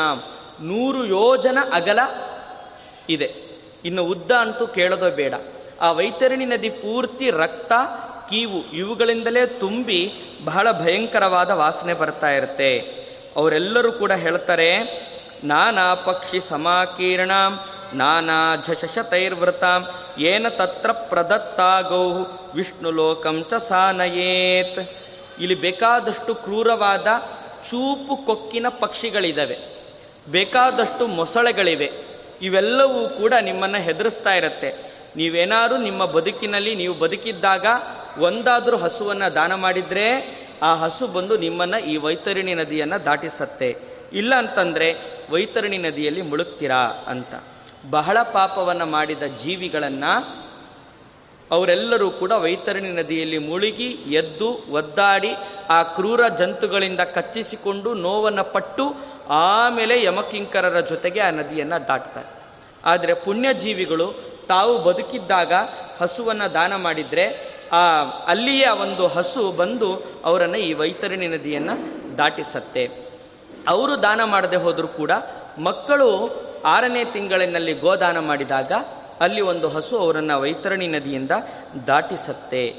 ನೂರು 0.61 1.03
ಯೋಜನ 1.05 1.59
ಅಗಲ 1.73 1.99
ಇದೆ. 3.09 3.29
ಇನ್ನು 3.85 4.03
ಉದ್ದ 4.05 4.31
ಅಂತೂ 4.31 4.65
ಕೇಳೋದೋ 4.67 5.11
ಬೇಡ. 5.11 5.35
ಆ 5.81 5.91
ವೈತರಣಿ 5.93 6.45
ನದಿ 6.45 6.71
ಪೂರ್ತಿ 6.83 7.27
ರಕ್ತ, 7.31 7.73
ಕೀವು 8.31 8.61
ಇವುಗಳಿಂದಲೇ 8.73 9.43
ತುಂಬಿ 9.63 10.01
ಬಹಳ 10.45 10.67
ಭಯಂಕರವಾದ 10.73 11.51
ವಾಸನೆ 11.51 11.95
ಬರ್ತಾ 11.95 12.31
ಇರುತ್ತೆ. 12.31 12.73
ಅವರೆಲ್ಲರೂ 13.37 13.91
ಕೂಡ 13.93 14.13
ಹೇಳ್ತಾರೆ, 14.25 14.71
ನಾನಾ 15.45 15.87
ಪಕ್ಷಿ 15.95 16.41
ಸಮಾಕೀರ್ಣ 16.41 17.35
ನಾನಾ 17.95 18.57
ಝಶತೈರ್ವೃತಾಂ 18.57 19.87
ಏನ 20.19 20.49
ತತ್ರ 20.49 20.93
ಪ್ರದತ್ತಾಗೌ 20.93 22.25
ವಿಷ್ಣು 22.55 22.91
ಲೋಕಂ 22.91 23.45
ಚ 23.51 23.55
ಸಾನಯೇತ್. 23.55 24.91
ಇಲ್ಲಿ 25.41 25.55
ಬೇಕಾದಷ್ಟು 25.55 26.35
ಕ್ರೂರವಾದ 26.35 27.07
ಚೂಪು 27.71 28.27
ಕೊಕ್ಕಿನ 28.27 28.67
ಪಕ್ಷಿಗಳಿದ್ದಾವೆ 28.69 29.59
ಬೇಕಾದಷ್ಟು 30.31 31.07
ಮೊಸಳೆಗಳಿವೆ. 31.07 31.93
ಇವೆಲ್ಲವೂ 32.43 33.09
ಕೂಡ 33.09 33.35
ನಿಮ್ಮನ್ನು 33.41 33.79
ಹೆದರಿಸ್ತಾ 33.79 34.35
ಇರುತ್ತೆ. 34.35 34.75
ನೀವೇನಾದರೂ 35.17 35.77
ನಿಮ್ಮ 35.77 36.05
ಬದುಕಿನಲ್ಲಿ 36.05 36.75
ನೀವು 36.75 36.95
ಬದುಕಿದ್ದಾಗ 36.95 37.67
ಒಂದಾದರೂ 38.19 38.77
ಹಸುವನ್ನು 38.77 39.35
ದಾನ 39.35 39.55
ಮಾಡಿದರೆ 39.55 40.41
ಆ 40.63 40.75
ಹಸು 40.75 41.07
ಬಂದು 41.07 41.37
ನಿಮ್ಮನ್ನು 41.37 41.85
ಈ 41.85 41.97
ವೈತರಣಿ 41.97 42.55
ನದಿಯನ್ನು 42.55 43.05
ದಾಟಿಸತ್ತೆ. 43.05 43.77
ಇಲ್ಲ 44.13 44.35
ಅಂತಂದರೆ 44.35 44.97
ವೈತರಣಿ 45.31 45.79
ನದಿಯಲ್ಲಿ 45.79 46.23
ಮುಳುಗ್ತೀರಾ 46.23 47.05
ಅಂತ. 47.07 47.35
ಬಹಳ 47.91 48.19
ಪಾಪವನ್ನು 48.23 48.87
ಮಾಡಿದ 48.87 49.23
ಜೀವಿಗಳನ್ನು 49.23 50.41
ಅವರೆಲ್ಲರೂ 51.51 52.11
ಕೂಡ 52.11 52.33
ವೈತರಣಿ 52.33 52.89
ನದಿಯಲ್ಲಿ 52.89 53.39
ಮುಳುಗಿ 53.39 53.87
ಎದ್ದು 53.93 54.73
ಒದ್ದಾಡಿ 54.73 55.35
ಆ 55.71 55.83
ಕ್ರೂರ 55.83 56.29
ಜಂತುಗಳಿಂದ 56.29 57.01
ಕಚ್ಚಿಸಿಕೊಂಡು 57.01 57.95
ನೋವನ್ನು 57.95 58.45
ಪಟ್ಟು 58.45 58.95
ಆಮೇಲೆ 59.29 60.05
ಯಮಕಿಂಕರರ 60.05 60.81
ಜೊತೆಗೆ 60.81 61.21
ಆ 61.21 61.31
ನದಿಯನ್ನು 61.31 61.87
ದಾಟ್ತಾರೆ. 61.87 62.29
ಆದರೆ 62.85 63.15
ಪುಣ್ಯಜೀವಿಗಳು 63.15 64.15
ತಾವು 64.49 64.79
ಬದುಕಿದ್ದಾಗ 64.79 65.53
ಹಸುವನ್ನು 66.01 66.55
ದಾನ 66.55 66.77
ಮಾಡಿದರೆ 66.77 67.55
ಆ 67.73 68.03
ಅಲ್ಲಿಯೇ 68.27 68.69
ಒಂದು 68.69 69.07
ಹಸು 69.07 69.53
ಬಂದು 69.53 70.03
ಅವರನ್ನು 70.25 70.59
ಈ 70.59 70.73
ವೈತರಣಿ 70.73 71.29
ನದಿಯನ್ನು 71.29 72.17
ದಾಟಿಸತ್ತೆ. 72.19 72.91
ಅವರು 73.69 74.03
ದಾನ 74.03 74.25
ಮಾಡದೆ 74.25 74.57
ಹೋದರೂ 74.57 74.89
ಕೂಡ 74.89 75.11
ಮಕ್ಕಳು 75.59 76.41
ಆರನೇ 76.65 77.05
ತಿಂಗಳಿನಲ್ಲಿ 77.05 77.73
ಗೋದಾನ 77.73 78.19
ಮಾಡಿದಾಗ 78.19 78.73
ಅಲ್ಲಿ 79.21 79.41
ಒಂದು 79.41 79.69
ಹಸು 79.69 79.99
ಅವರನ್ನು 79.99 80.41
ವೈತರಣಿ 80.41 80.87
ನದಿಯಿಂದ 80.87 81.31
ದಾಟಿಸತ್ತೆ. 81.87 82.75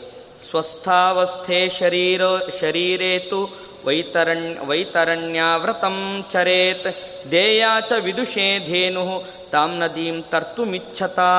ಸ್ವಸ್ಥಾವಸ್ಥೆ 0.49 1.69
ಶರೀರ, 1.69 2.21
ಶರೀರೇತು 2.61 3.71
ವೈತರಣ್ಯ 3.85 4.59
ವೈತರಣ್ಯಾವ್ರತಂ 4.65 6.25
ಚರೇತ್. 6.31 6.97
ದೇಯಾಚ 7.31 7.91
ವಿದುಷೇ 7.91 8.59
ಧೇನು 8.59 9.23
ತಾಮ್ 9.51 9.79
ನದೀಂ 9.79 10.21
ತರ್ತುಮಿಚ್ಛತಾ 10.21 11.31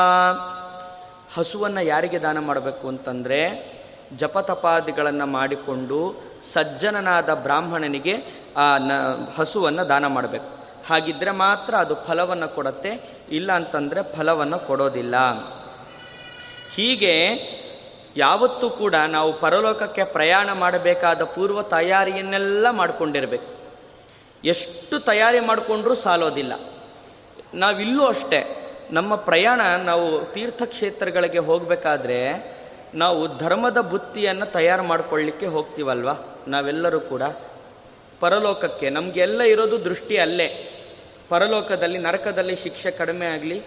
ಹಸುವನ್ನು 1.34 1.82
ಯಾರಿಗೆ 1.82 2.18
ದಾನ 2.18 2.38
ಮಾಡಬೇಕು 2.38 2.88
ಅಂತಂದರೆ 2.88 3.72
ಜಪತಪಾದಿಗಳನ್ನು 4.16 5.26
ಮಾಡಿಕೊಂಡು 5.26 6.22
ಸಜ್ಜನನಾದ 6.52 7.34
ಬ್ರಾಹ್ಮಣನಿಗೆ 7.34 8.14
ಆ 8.56 8.78
ನ, 8.78 8.92
ಹಸುವನ್ನು 9.38 9.88
ದಾನ 9.88 10.06
ಮಾಡಬೇಕು. 10.06 10.62
ಹಾಗಿದ್ರೆ 10.87 11.31
ಮಾತ್ರ 11.31 11.75
ಅದು 11.75 11.95
ಫಲವನ್ನು 11.95 12.49
ಕೊಡುತ್ತೆ, 12.49 13.01
ಇಲ್ಲ 13.31 13.53
ಅಂತಂದರೆ 13.53 14.17
ಫಲವನ್ನು 14.17 14.59
ಕೊಡೋದಿಲ್ಲ. 14.59 15.15
ಹೀಗೆ 16.75 17.29
ಯಾವತ್ತೂ 18.17 18.71
ಕೂಡ 18.71 18.95
ನಾವು 18.95 19.41
ಪರಲೋಕಕ್ಕೆ 19.41 20.05
ಪ್ರಯಾಣ 20.05 20.53
ಮಾಡಬೇಕಾದ 20.53 21.25
ಪೂರ್ವ 21.25 21.62
ತಯಾರಿಯನ್ನೆಲ್ಲ 21.62 22.71
ಮಾಡಿಕೊಂಡಿರಬೇಕು. 22.71 23.53
ಎಷ್ಟು 24.45 24.99
ತಯಾರಿ 24.99 25.41
ಮಾಡಿಕೊಂಡ್ರೂ 25.41 25.95
ಸಾಲೋದಿಲ್ಲ. 25.95 26.53
ನಾವಿಲ್ಲೂ 27.55 28.07
ಅಷ್ಟೇ, 28.07 28.59
ನಮ್ಮ 28.91 29.15
ಪ್ರಯಾಣ 29.15 29.61
ನಾವು 29.85 30.25
ತೀರ್ಥಕ್ಷೇತ್ರಗಳಿಗೆ 30.25 31.39
ಹೋಗಬೇಕಾದ್ರೆ 31.39 32.53
ನಾವು 32.95 33.39
ಧರ್ಮದ 33.39 33.79
ಬುತ್ತಿಯನ್ನು 33.79 34.47
ತಯಾರು 34.47 34.83
ಮಾಡಿಕೊಳ್ಳಿಕ್ಕೆ 34.83 35.47
ಹೋಗ್ತೀವಲ್ವ? 35.47 36.09
ನಾವೆಲ್ಲರೂ 36.49 37.01
ಕೂಡ. 37.01 37.23
ಪರಲೋಕಕ್ಕೆ, 38.23 38.91
ನಮಗೆಲ್ಲ 38.91 39.43
ಇರೋದು 39.43 39.85
ದೃಷ್ಟಿ 39.85 40.17
ಅಲ್ಲೇ. 40.19 40.49
ಪರಲೋಕದಲ್ಲಿ, 41.29 41.99
ನರಕದಲ್ಲಿ 41.99 42.57
ಶಿಕ್ಷೆ 42.57 42.91
ಕಡಿಮೆ 42.91 43.26
ಆಗಲಿ, 43.26 43.59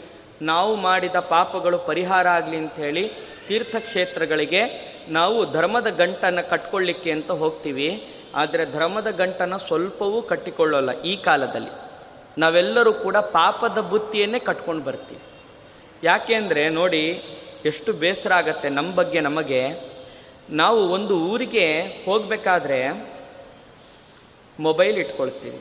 ನಾವು 0.42 0.76
ಮಾಡಿದ 0.76 1.16
ಪಾಪಗಳು 1.16 1.78
ಪರಿಹಾರ 1.78 2.28
ಆಗಲಿ 2.28 2.58
ಅಂಥೇಳಿ 2.58 3.04
ತೀರ್ಥಕ್ಷೇತ್ರಗಳಿಗೆ 3.48 4.62
ನಾವು 5.10 5.52
ಧರ್ಮದ 5.52 5.88
ಗಂಟನ್ನು 5.88 6.50
ಕಟ್ಕೊಳ್ಳಿಕ್ಕೆ 6.50 7.12
ಅಂತ 7.12 7.32
ಹೋಗ್ತೀವಿ. 7.32 7.90
ಆದರೆ 8.36 8.64
ಧರ್ಮದ 8.72 9.10
ಗಂಟನ್ನು 9.12 9.58
ಸ್ವಲ್ಪವೂ 9.58 10.22
ಕಟ್ಟಿಕೊಳ್ಳೋಲ್ಲ 10.22 11.02
ಈ 11.02 11.16
ಕಾಲದಲ್ಲಿ. 11.16 11.72
ನಾವೆಲ್ಲರೂ 12.38 12.94
ಕೂಡ 12.94 13.18
ಪಾಪದ 13.18 13.78
ಬುತ್ತಿಯನ್ನೇ 13.82 14.40
ಕಟ್ಕೊಂಡು 14.40 14.84
ಬರ್ತೀವಿ. 14.84 15.22
ಯಾಕೆಂದರೆ 16.04 16.70
ನೋಡಿ, 16.70 17.04
ಎಷ್ಟು 17.66 17.94
ಬೇಸರ 17.94 18.34
ಆಗತ್ತೆ 18.34 18.70
ನಮ್ಮ 18.70 18.96
ಬಗ್ಗೆ 18.96 19.20
ನಮಗೆ. 19.20 19.62
ನಾವು 20.50 20.80
ಒಂದು 20.90 21.14
ಊರಿಗೆ 21.20 21.68
ಹೋಗಬೇಕಾದ್ರೆ 22.06 22.80
ಮೊಬೈಲ್ 24.60 24.98
ಇಟ್ಕೊಳ್ತೀವಿ, 24.98 25.60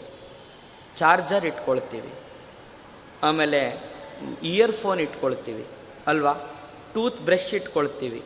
ಚಾರ್ಜರ್ 0.97 1.45
ಇಟ್ಕೊಳ್ತೀವಿ, 1.45 2.13
ಆಮೇಲೆ 3.23 3.61
ಇಯರ್ಫೋನ್ 4.43 5.01
ಇಟ್ಕೊಳ್ತೀವಿ 5.01 5.65
ಅಲ್ವಾ? 6.07 6.35
ಟೂತ್ 6.95 7.21
ಬ್ರಷ್ 7.21 7.55
ಇಟ್ಕೊಳ್ತೀವಿ, 7.55 8.23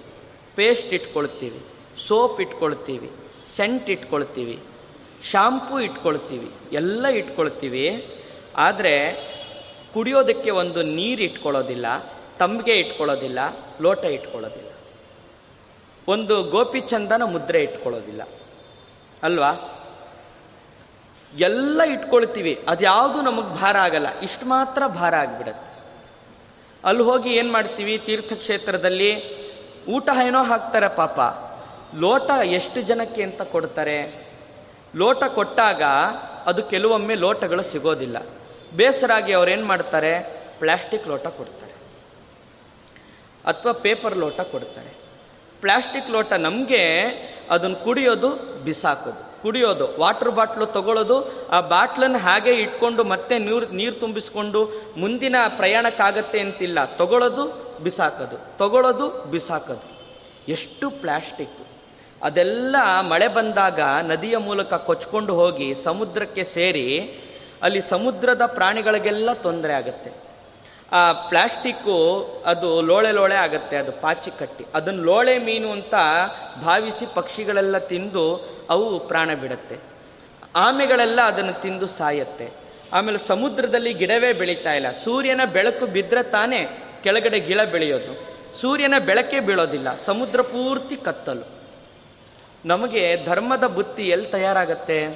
ಪೇಸ್ಟ್ 0.56 0.94
ಇಟ್ಕೊಳ್ತೀವಿ, 0.94 1.60
ಸೋಪ್ 2.06 2.40
ಇಟ್ಕೊಳ್ತೀವಿ 2.40 3.10
ಸೆಂಟ್ 3.46 3.90
ಇಟ್ಕೊಳ್ತೀವಿ, 3.90 4.58
ಶಾಂಪೂ 5.30 5.80
ಇಟ್ಕೊಳ್ತೀವಿ, 5.80 6.50
ಎಲ್ಲ 6.72 7.06
ಇಟ್ಕೊಳ್ತೀವಿ. 7.06 8.12
ಆದರೆ 8.56 8.94
ಕುಡಿಯೋದಕ್ಕೆ 9.94 10.50
ಒಂದು 10.50 10.82
ನೀರು 10.82 11.22
ಇಟ್ಕೊಳ್ಳೋದಿಲ್ಲ 11.22 11.86
ತಂಬಿಗೆ 12.38 12.74
ಇಟ್ಕೊಳ್ಳೋದಿಲ್ಲ 12.78 13.38
ಲೋಟ 13.80 14.04
ಇಟ್ಕೊಳ್ಳೋದಿಲ್ಲ 14.04 14.70
ಒಂದು 16.08 16.42
ಗೋಪಿಚಂದನ 16.42 17.22
ಮುದ್ರೆ 17.24 17.62
ಇಟ್ಕೊಳ್ಳೋದಿಲ್ಲ 17.62 18.22
ಅಲ್ವಾ? 19.22 19.50
ಎಲ್ಲ 21.36 21.82
ಇಟ್ಕೊಳ್ತೀವಿ. 21.82 22.64
ಅದ್ಯಾವುದು 22.68 23.22
ನಮಗೆ 23.22 23.54
ಭಾರ 23.54 23.76
ಆಗಲ್ಲ. 23.76 24.20
ಇಷ್ಟು 24.20 24.46
ಮಾತ್ರ 24.46 24.86
ಭಾರ 24.86 25.16
ಆಗಿಬಿಡತ್ತೆ. 25.16 25.68
ಅಲ್ಲಿ 26.84 27.02
ಹೋಗಿ 27.02 27.30
ಏನು 27.30 27.52
ಮಾಡ್ತೀವಿ? 27.52 27.98
ತೀರ್ಥಕ್ಷೇತ್ರದಲ್ಲಿ 27.98 29.38
ಊಟ 29.84 30.08
ಏನೋ 30.26 30.42
ಹಾಕ್ತಾರೆ 30.44 30.88
ಪಾಪ. 30.88 31.20
ಲೋಟ 31.96 32.30
ಎಷ್ಟು 32.44 32.80
ಜನಕ್ಕೆ 32.80 33.22
ಅಂತ 33.22 33.42
ಕೊಡ್ತಾರೆ? 33.42 34.28
ಲೋಟ 34.96 35.24
ಕೊಟ್ಟಾಗ 35.24 35.82
ಅದು 36.46 36.62
ಕೆಲವೊಮ್ಮೆ 36.62 37.14
ಲೋಟಗಳು 37.14 37.62
ಸಿಗೋದಿಲ್ಲ. 37.62 38.16
ಬೇಸರಾಗಿ 38.76 39.32
ಅವ್ರೇನು 39.32 39.66
ಮಾಡ್ತಾರೆ? 39.66 40.42
ಪ್ಲಾಸ್ಟಿಕ್ 40.58 41.08
ಲೋಟ 41.08 41.26
ಕೊಡ್ತಾರೆ. 41.26 41.72
ಅಥವಾ 43.44 43.72
ಪೇಪರ್ 43.72 44.16
ಲೋಟ 44.16 44.40
ಕೊಡ್ತಾರೆ. 44.40 44.94
ಪ್ಲಾಸ್ಟಿಕ್ 45.60 46.10
ಲೋಟ 46.10 46.32
ನಮಗೆ 46.32 47.02
ಅದನ್ನು 47.50 47.76
ಕುಡಿಯೋದು, 47.76 48.28
ಬಿಸಾಕೋದು. 48.64 49.27
ಕುಡಿಯೋದು 49.42 49.98
ವಾಟರ್ 49.98 50.30
ಬಾಟ್ಲು 50.30 50.66
ತಗೊಳ್ಳೋದು 50.66 51.48
ಆ 51.48 51.60
ಬಾಟ್ಲನ್ನು 51.60 52.18
ಹಾಗೆ 52.18 52.52
ಇಟ್ಕೊಂಡು 52.52 53.04
ಮತ್ತೆ 53.04 53.38
ನೀರು 53.38 53.68
ನೀರು 53.68 53.92
ತುಂಬಿಸ್ಕೊಂಡು 53.92 54.64
ಮುಂದಿನ 54.96 55.36
ಪ್ರಯಾಣಕ್ಕಾಗತ್ತೆ 55.48 56.40
ಅಂತಿಲ್ಲ. 56.40 56.84
ತಗೊಳ್ಳೋದು 56.84 57.68
ಬಿಸಾಕೋದು. 57.82 58.58
ತಗೊಳ್ಳೋದು 58.58 59.24
ಬಿಸಾಕೋದು. 59.24 59.98
ಎಷ್ಟು 60.48 60.90
ಪ್ಲಾಸ್ಟಿಕ್ 60.90 61.58
ಅದೆಲ್ಲ 62.22 62.76
ಮಳೆ 63.00 63.28
ಬಂದಾಗ 63.28 63.80
ನದಿಯ 64.02 64.36
ಮೂಲಕ 64.36 64.74
ಕೊಚ್ಕೊಂಡು 64.74 65.34
ಹೋಗಿ 65.34 65.74
ಸಮುದ್ರಕ್ಕೆ 65.74 66.44
ಸೇರಿ 66.44 67.14
ಅಲ್ಲಿ 67.62 67.80
ಸಮುದ್ರದ 67.80 68.42
ಪ್ರಾಣಿಗಳಿಗೆಲ್ಲ 68.46 69.32
ತೊಂದರೆ 69.32 69.72
ಆಗುತ್ತೆ. 69.72 70.27
ಆ 70.92 71.12
ಪ್ಲಾಸ್ಟಿಕ್ಕು 71.12 71.96
ಅದು 72.46 72.82
ಲೋಳೆ 72.82 73.12
ಲೋಳೆ 73.12 73.34
ಆಗುತ್ತೆ, 73.34 73.76
ಅದು 73.76 73.92
ಪಾಚಿ 73.92 74.30
ಕಟ್ಟಿ. 74.30 74.64
ಅದನ್ನು 74.74 75.02
ಲೋಳೆ 75.04 75.38
ಮೀನು 75.38 75.70
ಅಂತ 75.70 75.94
ಭಾವಿಸಿ 76.64 77.06
ಪಕ್ಷಿಗಳೆಲ್ಲ 77.14 77.78
ತಿಂದು 77.78 78.36
ಅವು 78.70 79.00
ಪ್ರಾಣ 79.00 79.34
ಬಿಡುತ್ತೆ. 79.34 79.76
ಆಮೆಗಳೆಲ್ಲ 80.56 81.20
ಅದನ್ನು 81.20 81.52
ತಿಂದು 81.52 81.86
ಸಾಯತ್ತೆ. 81.86 82.50
ಆಮೇಲೆ 82.92 83.18
ಸಮುದ್ರದಲ್ಲಿ 83.18 83.92
ಗಿಡವೇ 83.92 84.32
ಬೆಳೀತಾ 84.32 84.72
ಇಲ್ಲ. 84.72 84.92
ಸೂರ್ಯನ 84.92 85.40
ಬೆಳಕು 85.52 85.86
ಬಿದ್ದರೆ 85.86 86.22
ತಾನೇ 86.22 86.60
ಕೆಳಗಡೆ 87.02 87.40
ಗಿಳ 87.40 87.64
ಬೆಳೆಯೋದು. 87.64 88.12
ಸೂರ್ಯನ 88.60 88.94
ಬೆಳಕೇ 88.98 89.40
ಬೀಳೋದಿಲ್ಲ, 89.40 89.96
ಸಮುದ್ರ 89.96 90.40
ಪೂರ್ತಿ 90.42 90.96
ಕತ್ತಲು. 90.96 91.46
ನಮಗೆ 92.64 93.26
ಧರ್ಮದ 93.26 93.64
ಬುತ್ತಿ 93.64 94.08
ಎಲ್ಲಿ 94.08 94.26
ತಯಾರಾಗತ್ತೆ? 94.26 95.06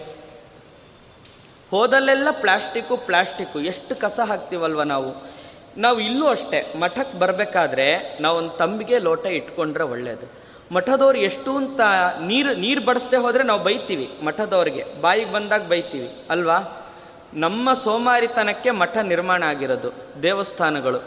ಹೋದಲ್ಲೆಲ್ಲ 1.70 2.28
ಪ್ಲಾಸ್ಟಿಕ್ಕು 2.30 2.96
ಪ್ಲಾಸ್ಟಿಕ್ಕು. 2.96 3.60
ಎಷ್ಟು 3.60 3.96
ಕಸ 3.96 4.20
ಹಾಕ್ತೀವಲ್ವ 4.20 4.82
ನಾವು? 4.82 5.31
ನಾವು 5.78 6.00
ಇಲ್ಲೂ 6.00 6.26
ಅಷ್ಟೇ 6.26 6.72
ಮಠಕ್ಕೆ 6.80 7.18
ಬರಬೇಕಾದ್ರೆ 7.18 8.18
ನಾವೊಂದು 8.20 8.50
ತಂಬಿಗೆ 8.50 8.98
ಲೋಟ 8.98 9.26
ಇಟ್ಕೊಂಡ್ರೆ 9.26 9.84
ಒಳ್ಳೆಯದು 9.84 10.42
ಮಠದವ್ರು 10.74 11.18
ಎಷ್ಟು 11.18 11.56
ಅಂತ 11.56 11.80
ನೀರು 12.20 12.54
ನೀರು 12.54 12.84
ಬಡಿಸದೆ 12.84 13.16
ಹೋದರೆ 13.16 13.42
ನಾವು 13.42 13.62
ಬೈತೀವಿ, 13.62 14.10
ಮಠದವ್ರಿಗೆ. 14.24 14.84
ಬಾಯಿಗೆ 15.00 15.32
ಬಂದಾಗ 15.32 15.68
ಬೈತೀವಿ, 15.68 16.14
ಅಲ್ವಾ? 16.30 16.86
ನಮ್ಮ 17.34 17.72
ಸೋಮಾರಿತನಕ್ಕೆ 17.72 18.70
ಮಠ 18.70 18.96
ನಿರ್ಮಾಣ 18.96 19.42
ಆಗಿರೋದು, 19.42 20.22
ದೇವಸ್ಥಾನಗಳು. 20.22 20.98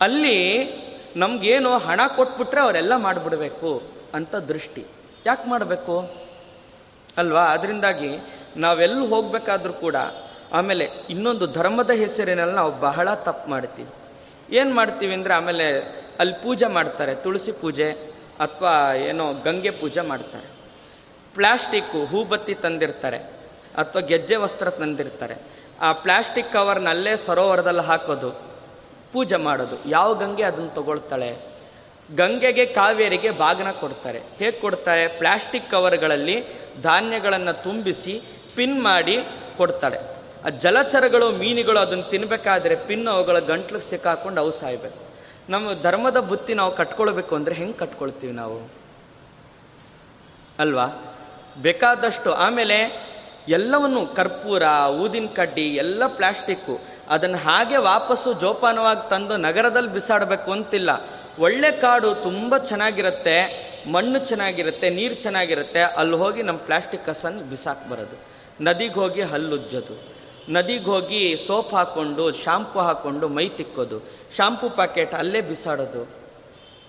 ಅಲ್ಲಿ 0.00 0.68
ನಮಗೇನು 1.16 1.78
ಹಣ 1.78 2.00
ಕೊಟ್ಬಿಟ್ರೆ 2.16 2.60
ಅವರೆಲ್ಲ 2.60 2.96
ಮಾಡಿಬಿಡಬೇಕು 2.96 3.82
ಅಂತ 4.14 4.36
ದೃಷ್ಟಿ. 4.36 4.84
ಯಾಕೆ 5.26 5.50
ಮಾಡಬೇಕು? 5.50 6.10
ಅಲ್ವಾ? 7.16 7.42
ಅದರಿಂದಾಗಿ 7.42 8.18
ನಾವೆಲ್ಲಿ 8.56 9.06
ಹೋಗಬೇಕಾದ್ರೂ 9.06 9.72
ಕೂಡ 9.72 9.96
ಆಮೇಲೆ 10.52 10.90
ಇನ್ನೊಂದು 11.10 11.46
ಧರ್ಮದ 11.46 11.90
ಹೆಸರಿನಲ್ಲಿ 11.90 12.54
ನಾವು 12.54 12.72
ಬಹಳ 12.80 13.14
ತಪ್ಪು 13.14 13.50
ಮಾಡ್ತೀವಿ. 13.50 13.88
ಏನು 14.50 14.74
ಮಾಡ್ತೀವಿ 14.74 15.14
ಅಂದರೆ 15.14 15.34
ಆಮೇಲೆ 15.34 15.66
ಅಲ್ಲಿ 16.20 16.34
ಪೂಜೆ 16.42 16.66
ಮಾಡ್ತಾರೆ, 16.66 17.14
ತುಳಸಿ 17.14 17.52
ಪೂಜೆ 17.52 17.88
ಅಥವಾ 18.40 18.94
ಏನೋ 18.94 19.32
ಗಂಗೆ 19.32 19.70
ಪೂಜೆ 19.70 20.00
ಮಾಡ್ತಾರೆ. 20.00 20.46
ಪ್ಲಾಸ್ಟಿಕ್ಕು 21.34 22.04
ಹೂಬತ್ತಿ 22.04 22.54
ತಂದಿರ್ತಾರೆ 22.54 23.18
ಅಥವಾ 23.76 24.02
ಗೆಜ್ಜೆ 24.02 24.36
ವಸ್ತ್ರ 24.36 24.70
ತಂದಿರ್ತಾರೆ. 24.70 25.36
ಆ 25.80 25.92
ಪ್ಲಾಸ್ಟಿಕ್ 25.92 26.52
ಕವರ್ನಲ್ಲೇ 26.52 27.16
ಸರೋವರದಲ್ಲಿ 27.16 27.82
ಹಾಕೋದು, 27.82 28.30
ಪೂಜೆ 29.12 29.36
ಮಾಡೋದು. 29.36 29.76
ಯಾವ 29.86 30.14
ಗಂಗೆ 30.14 30.42
ಅದನ್ನು 30.42 30.74
ತಗೊಳ್ತಾಳೆ? 30.74 31.30
ಗಂಗೆಗೆ 32.16 32.66
ಕಾವೇರಿಗೆ 32.66 33.30
ಬಾಗನ 33.30 33.70
ಕೊಡ್ತಾರೆ. 33.70 34.18
ಹೇಗೆ 34.38 34.60
ಕೊಡ್ತಾರೆ? 34.60 35.08
ಪ್ಲಾಸ್ಟಿಕ್ 35.08 35.70
ಕವರ್ಗಳಲ್ಲಿ 35.70 36.36
ಧಾನ್ಯಗಳನ್ನು 36.82 37.62
ತುಂಬಿಸಿ 37.62 38.22
ಪಿನ್ 38.56 38.82
ಮಾಡಿ 38.82 39.16
ಕೊಡ್ತಾಳೆ. 39.56 40.11
ಆ 40.44 40.48
ಜಲಚರಗಳು, 40.48 41.30
ಮೀನುಗಳು 41.30 41.78
ಅದನ್ನು 41.78 42.04
ತಿನ್ನಬೇಕಾದ್ರೆ 42.04 42.76
ಪಿನ್ 42.76 43.08
ಅವುಗಳ 43.08 43.38
ಗಂಟ್ಲಿಗೆ 43.38 43.84
ಸಿಕ್ಕಾಕೊಂಡು 43.84 44.40
ಅವು 44.40 44.50
ಸಾಯ್ಬೇಕು. 44.50 45.12
ನಮ್ಮ 45.48 45.82
ಧರ್ಮದ 45.82 46.16
ಬುತ್ತಿ 46.16 46.54
ನಾವು 46.54 46.76
ಕಟ್ಕೊಳ್ಬೇಕು 46.76 47.34
ಅಂದರೆ 47.34 47.54
ಹೆಂಗೆ 47.54 47.72
ಕಟ್ಕೊಳ್ತೀವಿ 47.72 48.32
ನಾವು? 48.32 48.70
ಅಲ್ವಾ? 50.58 51.16
ಬೇಕಾದಷ್ಟು 51.58 52.32
ಆಮೇಲೆ 52.32 53.12
ಎಲ್ಲವನ್ನು 53.48 54.06
ಕರ್ಪೂರ, 54.06 54.62
ಊದಿನ 54.88 55.26
ಕಡ್ಡಿ, 55.34 55.74
ಎಲ್ಲ 55.74 56.06
ಪ್ಲಾಸ್ಟಿಕ್ಕು 56.06 56.80
ಅದನ್ನು 57.08 57.38
ಹಾಗೆ 57.38 57.76
ವಾಪಸ್ಸು 57.76 58.32
ಜೋಪಾನವಾಗಿ 58.32 59.10
ತಂದು 59.10 59.36
ನಗರದಲ್ಲಿ 59.36 59.92
ಬಿಸಾಡಬೇಕು 59.92 60.52
ಅಂತಿಲ್ಲ. 60.52 60.90
ಒಳ್ಳೆ 61.38 61.72
ಕಾಡು 61.72 62.14
ತುಂಬ 62.14 62.58
ಚೆನ್ನಾಗಿರುತ್ತೆ, 62.58 63.36
ಮಣ್ಣು 63.86 64.18
ಚೆನ್ನಾಗಿರುತ್ತೆ, 64.18 64.90
ನೀರು 64.90 65.14
ಚೆನ್ನಾಗಿರುತ್ತೆ, 65.14 65.80
ಅಲ್ಲಿ 65.80 66.16
ಹೋಗಿ 66.16 66.42
ನಮ್ಮ 66.42 66.58
ಪ್ಲಾಸ್ಟಿಕ್ 66.58 67.06
ಕಸನ್ನು 67.06 67.44
ಬಿಸಾಕ್ 67.50 67.90
ಬರೋದು. 67.90 68.18
ನದಿಗೆ 68.60 68.94
ಹೋಗಿ 68.94 69.22
ಹಲ್ಲುಜ್ಜೋದು 69.22 70.11
ನದಿಗೆ 70.48 70.84
ಹೋಗಿ 70.84 71.36
ಸೋಪ್ 71.46 71.74
ಹಾಕ್ಕೊಂಡು 71.74 72.32
ಶಾಂಪು 72.32 72.80
ಹಾಕ್ಕೊಂಡು 72.80 73.28
ಮೈ 73.28 73.48
ತಿಕ್ಕೋದು. 73.48 74.00
ಶಾಂಪು 74.36 74.70
ಪ್ಯಾಕೆಟ್ 74.70 75.14
ಅಲ್ಲೇ 75.14 75.40
ಬಿಸಾಡೋದು. 75.40 76.08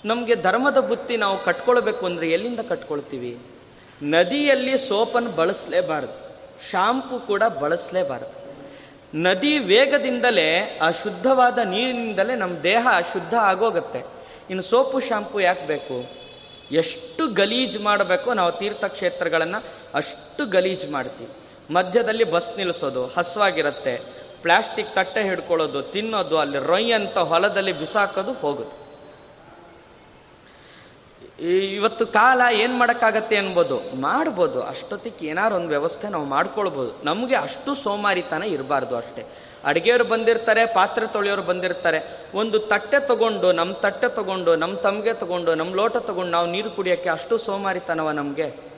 ನಮಗೆ 0.06 0.36
ಧರ್ಮದ 0.36 0.78
ಬುತ್ತಿ 0.78 1.18
ನಾವು 1.18 1.44
ಕಟ್ಕೊಳ್ಬೇಕು 1.44 2.06
ಅಂದರೆ 2.06 2.32
ಎಲ್ಲಿಂದ 2.32 2.60
ಕಟ್ಕೊಳ್ತೀವಿ? 2.60 3.38
ನದಿಯಲ್ಲಿ 4.04 4.78
ಸೋಪನ್ನು 4.78 5.32
ಬಳಸಲೇಬಾರದು. 5.32 6.38
ಶಾಂಪು 6.72 7.28
ಕೂಡ 7.28 7.44
ಬಳಸಲೇಬಾರದು. 7.44 8.44
ನದಿ 9.18 9.58
ವೇಗದಿಂದಲೇ, 9.58 10.80
ಆ 10.82 10.92
ಶುದ್ಧವಾದ 10.92 11.58
ನೀರಿನಿಂದಲೇ 11.58 12.36
ನಮ್ಮ 12.36 12.60
ದೇಹ 12.60 12.88
ಶುದ್ಧ 13.14 13.34
ಆಗೋಗುತ್ತೆ. 13.34 14.00
ಇನ್ನು 14.50 14.62
ಸೋಪು, 14.62 15.00
ಶಾಂಪು 15.00 15.42
ಯಾಕೆ 15.42 15.68
ಬೇಕು? 15.68 16.10
ಎಷ್ಟು 16.72 17.28
ಗಲೀಜು 17.28 17.80
ಮಾಡಬೇಕೋ 17.80 18.34
ನಾವು 18.34 18.52
ತೀರ್ಥಕ್ಷೇತ್ರಗಳನ್ನು 18.52 19.64
ಅಷ್ಟು 19.94 20.46
ಗಲೀಜು 20.46 20.92
ಮಾಡ್ತೀವಿ. 20.92 21.32
ಮಧ್ಯದಲ್ಲಿ 21.72 22.24
ಬಸ್ 22.24 22.58
ನಿಲ್ಲಿಸೋದು 22.58 23.08
ಹಸುವಾಗಿರುತ್ತೆ. 23.08 24.02
ಪ್ಲಾಸ್ಟಿಕ್ 24.42 24.96
ತಟ್ಟೆ 24.96 25.24
ಹಿಡ್ಕೊಳ್ಳೋದು, 25.24 25.82
ತಿನ್ನೋದು, 25.82 26.38
ಅಲ್ಲಿ 26.38 26.58
ರೊಯ್ 26.58 26.94
ಅಂತ 26.94 27.18
ಹೊಲದಲ್ಲಿ 27.18 27.72
ಬಿಸಾಕೋದು 27.72 28.34
ಹೋಗೋದು. 28.34 28.84
ಇವತ್ತು 31.76 32.08
ಕಾಲ 32.08 32.42
ಏನು 32.54 32.74
ಮಾಡೋಕ್ಕಾಗತ್ತೆ 32.74 33.36
ಅನ್ಬೋದು? 33.36 33.82
ಮಾಡ್ಬೋದು. 33.96 34.64
ಅಷ್ಟೊತ್ತಿಗೆ 34.64 35.28
ಏನಾರು 35.28 35.56
ಒಂದು 35.56 35.68
ವ್ಯವಸ್ಥೆ 35.68 36.08
ನಾವು 36.08 36.26
ಮಾಡ್ಕೊಳ್ಬೋದು. 36.26 37.06
ನಮಗೆ 37.06 37.36
ಅಷ್ಟು 37.36 37.76
ಸೋಮಾರಿತನ 37.76 38.44
ಇರಬಾರ್ದು 38.44 38.96
ಅಷ್ಟೇ. 38.96 39.26
ಅಡುಗೆಯವರು 39.66 40.04
ಬಂದಿರ್ತಾರೆ, 40.04 40.66
ಪಾತ್ರೆ 40.66 41.08
ತೊಳೆಯೋರು 41.08 41.42
ಬಂದಿರ್ತಾರೆ. 41.42 42.30
ಒಂದು 42.36 42.60
ತಟ್ಟೆ 42.60 43.08
ತಗೊಂಡು 43.08 43.52
ನಮ್ಮ 43.52 43.74
ತಟ್ಟೆ 43.74 44.16
ತಗೊಂಡು 44.16 44.56
ನಮ್ಮ 44.56 44.76
ತಮಗೆ 44.76 45.14
ತಗೊಂಡು 45.14 45.56
ನಮ್ಮ 45.56 45.76
ಲೋಟ 45.76 45.98
ತಗೊಂಡು 45.98 46.32
ನಾವು 46.32 46.48
ನೀರು 46.48 46.72
ಕುಡಿಯೋಕ್ಕೆ 46.72 47.10
ಅಷ್ಟು 47.10 47.38
ಸೋಮಾರಿತನವ 47.38 48.12
ನಮಗೆ 48.12 48.73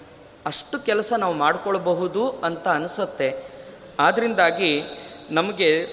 ಅಷ್ಟು 0.45 0.79
ಕೆಲಸ 0.79 1.13
ನಾವು 1.17 1.33
ಮಾಡಿಕೊಳ್ಬಹುದು 1.33 2.29
ಅಂತ 2.29 2.67
ಅನಿಸುತ್ತೆ. 2.67 3.43
ಆದ್ದರಿಂದಾಗಿ 3.99 4.83
ನಮಗೆ 5.31 5.87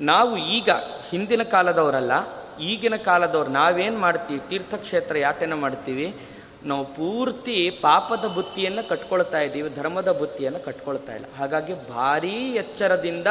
ನಾವು 0.00 0.36
ಈಗ 0.36 0.70
ಹಿಂದಿನ 1.10 1.42
ಕಾಲದವರಲ್ಲ, 1.42 2.12
ಈಗಿನ 2.58 2.96
ಕಾಲದವ್ರು 2.96 3.50
ನಾವೇನು 3.50 3.98
ಮಾಡ್ತೀವಿ? 3.98 4.40
ತೀರ್ಥಕ್ಷೇತ್ರ 4.48 5.18
ಯಾತನೆ 5.18 5.54
ಮಾಡ್ತೀವಿ. 5.54 6.16
ನಾವು 6.64 6.84
ಪೂರ್ತಿ 6.84 7.78
ಪಾಪದ 7.82 8.24
ಬುತ್ತಿಯನ್ನು 8.24 8.88
ಕಟ್ಕೊಳ್ತಾ 8.88 9.40
ಇದ್ದೀವಿ, 9.40 9.70
ಧರ್ಮದ 9.70 10.12
ಬುತ್ತಿಯನ್ನು 10.12 10.60
ಕಟ್ಕೊಳ್ತಾ 10.64 11.14
ಇಲ್ಲ. 11.14 11.26
ಹಾಗಾಗಿ 11.38 11.74
ಭಾರೀ 11.88 12.52
ಎಚ್ಚರದಿಂದ 12.52 13.26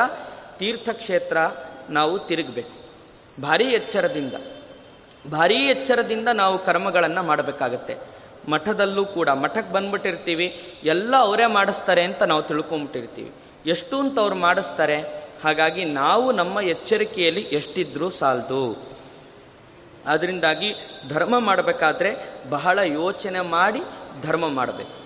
ತೀರ್ಥಕ್ಷೇತ್ರ 0.57 1.37
ನಾವು 1.89 2.19
ತಿರುಗಬೇಕು. 2.19 2.75
ಭಾರೀ 3.41 3.65
ಎಚ್ಚರದಿಂದ. 3.65 4.33
ಭಾರೀ 5.31 5.55
ಎಚ್ಚರದಿಂದ 5.55 6.27
ನಾವು 6.33 6.65
ಕರ್ಮಗಳನ್ನು 6.65 7.23
ಮಾಡಬೇಕಾಗತ್ತೆ. 7.23 8.10
ಮಠದಲ್ಲೂ 8.49 9.05
ಕೂಡ 9.05 9.29
ಮಠಕ್ಕೆ 9.29 9.73
ಬಂದ್ಬಿಟ್ಟಿರ್ತೀವಿ, 9.73 10.75
ಎಲ್ಲ 10.83 11.15
ಅವರೇ 11.15 11.45
ಮಾಡಿಸ್ತಾರೆ 11.45 12.03
ಅಂತ 12.03 12.23
ನಾವು 12.23 12.41
ತಿಳ್ಕೊಂಬಿಟ್ಟಿರ್ತೀವಿ. 12.41 13.31
ಎಷ್ಟು 13.65 13.99
ಅಂತ 13.99 14.19
ಅವ್ರು 14.19 14.35
ಮಾಡಿಸ್ತಾರೆ, 14.35 15.01
ಹಾಗಾಗಿ 15.43 15.85
ನಾವು 15.85 16.31
ನಮ್ಮ 16.31 16.59
ಎಚ್ಚರಿಕೆಯಲ್ಲಿ 16.59 17.41
ಎಷ್ಟಿದ್ರೂ 17.41 18.09
ಸಾಲದು. 18.09 18.91
ಅದರಿಂದಾಗಿ 20.05 20.75
ಧರ್ಮ 21.09 21.39
ಮಾಡಬೇಕಾದ್ರೆ 21.39 22.17
ಬಹಳ 22.49 22.79
ಯೋಚನೆ 22.79 23.41
ಮಾಡಿ 23.41 23.81
ಧರ್ಮ 24.23 24.47
ಮಾಡಬೇಕು. 24.47 25.01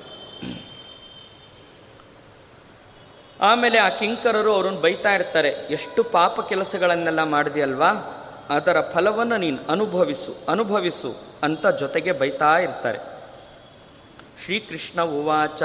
ಆಮೇಲೆ 3.41 3.77
ಆ 3.79 3.89
ಕಿಂಕರರು 3.89 4.53
ಅವ್ರನ್ನ 4.53 4.79
ಬೈತಾ 4.79 5.09
ಇರ್ತಾರೆ, 5.09 5.49
ಎಷ್ಟು 5.49 6.03
ಪಾಪ 6.03 6.41
ಕೆಲಸಗಳನ್ನೆಲ್ಲ 6.41 7.23
ಮಾಡಿದೆಯಲ್ವಾ? 7.23 8.21
ಅದರ 8.49 8.81
ಫಲವನ್ನು 8.81 9.37
ನೀನು 9.37 9.57
ಅನುಭವಿಸು 9.69 10.35
ಅನುಭವಿಸು 10.49 11.15
ಅಂತ 11.43 11.67
ಜೊತೆಗೆ 11.67 12.11
ಬೈತಾ 12.11 12.57
ಇರ್ತಾರೆ. 12.57 13.14
ಶ್ರೀಕೃಷ್ಣ 14.43 15.01
ಉವಾಚ. 15.01 15.63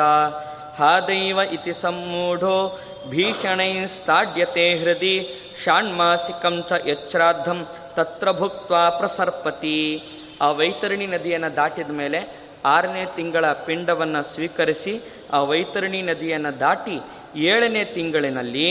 ಹಾದೈವ 0.79 1.41
ಇತಿ 1.53 1.73
ಸಮ್ಮೂಢೋ 1.73 2.81
ಭೀಷಣೈಸ್ತಾಡ್ಯತೆ 3.09 4.79
ಹೃದಿ, 4.79 5.17
ಷಾಣ್ಮಾಸಿಕಂ 5.65 6.65
ಚ 6.69 6.73
ಯಚ್ರಾರ್ಧಂ 6.87 7.67
ತತ್ರ 7.95 8.33
ಭುಕ್ತ 8.33 8.73
ಪ್ರಸರ್ಪತಿ. 8.73 10.03
ಆ 10.41 10.49
ವೈತರಣಿ 10.51 11.07
ನದಿಯನ್ನು 11.07 11.57
ದಾಟಿದ 11.57 11.91
ಮೇಲೆ 11.91 12.21
ಆರನೇ 12.65 13.05
ತಿಂಗಳ 13.17 13.53
ಪಿಂಡವನ್ನು 13.53 14.23
ಸ್ವೀಕರಿಸಿ 14.23 15.01
ಆ 15.33 15.41
ವೈತರಣಿ 15.43 16.03
ನದಿಯನ್ನು 16.03 16.61
ದಾಟಿ 16.61 16.97
ಏಳನೇ 17.37 17.85
ತಿಂಗಳಿನಲ್ಲಿ 17.85 18.69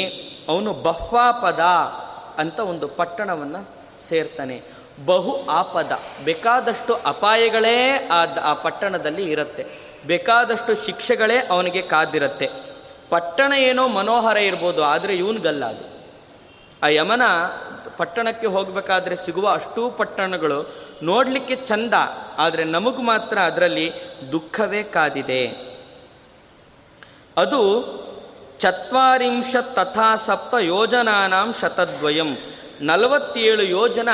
ಅವನು 0.49 0.73
ಬಹ್ವಾಪದ 0.73 1.59
ಅಂತ 2.37 2.59
ಒಂದು 2.59 2.87
ಪಟ್ಟಣವನ್ನು 2.87 3.61
ಸೇರ್ತಾನೆ. 4.07 4.61
ಬಹು 5.05 5.33
ಆಪದ. 5.49 5.99
ಬೇಕಾದಷ್ಟು 6.23 6.93
ಅಪಾಯಗಳೇ 6.93 8.09
ಆ 8.43 8.53
ಪಟ್ಟಣದಲ್ಲಿ 8.53 9.31
ಇರುತ್ತೆ. 9.31 9.88
ಬೇಕಾದಷ್ಟು 10.05 10.85
ಶಿಕ್ಷೆಗಳೇ 10.85 11.37
ಅವನಿಗೆ 11.37 11.81
ಕಾದಿರುತ್ತೆ. 11.81 12.49
ಪಟ್ಟಣ 13.09 13.53
ಏನೋ 13.53 13.87
ಮನೋಹರ 13.87 14.37
ಇರ್ಬೋದು, 14.37 14.83
ಆದರೆ 14.83 15.15
ಇವನಿಗಲ್ಲ 15.15 15.65
ಅದು 15.65 15.85
ಆ 16.83 16.87
ಯಮನ 16.87 17.21
ಪಟ್ಟಣಕ್ಕೆ 17.97 18.47
ಹೋಗಬೇಕಾದ್ರೆ 18.47 19.15
ಸಿಗುವ 19.15 19.49
ಅಷ್ಟೂ 19.49 19.89
ಪಟ್ಟಣಗಳು 19.89 20.59
ನೋಡಲಿಕ್ಕೆ 21.03 21.55
ಚಂದ, 21.55 21.93
ಆದರೆ 22.37 22.63
ನಮಗೆ 22.63 23.01
ಮಾತ್ರ 23.01 23.39
ಅದರಲ್ಲಿ 23.39 23.91
ದುಃಖವೇ 24.31 24.83
ಕಾದಿದೆ. 24.83 25.43
ಅದು 27.37 27.61
ಚತ್ವರಿಂಶತ್ 28.59 29.75
ತಥಾ 29.75 30.15
ಸಪ್ತ 30.15 30.53
ಯೋಜನಾನಾಂ 30.53 31.53
ಶತದ್ವಯಂ. 31.61 32.37
ನಲವತ್ತೇಳು 32.81 33.63
ಯೋಜನ 33.63 34.09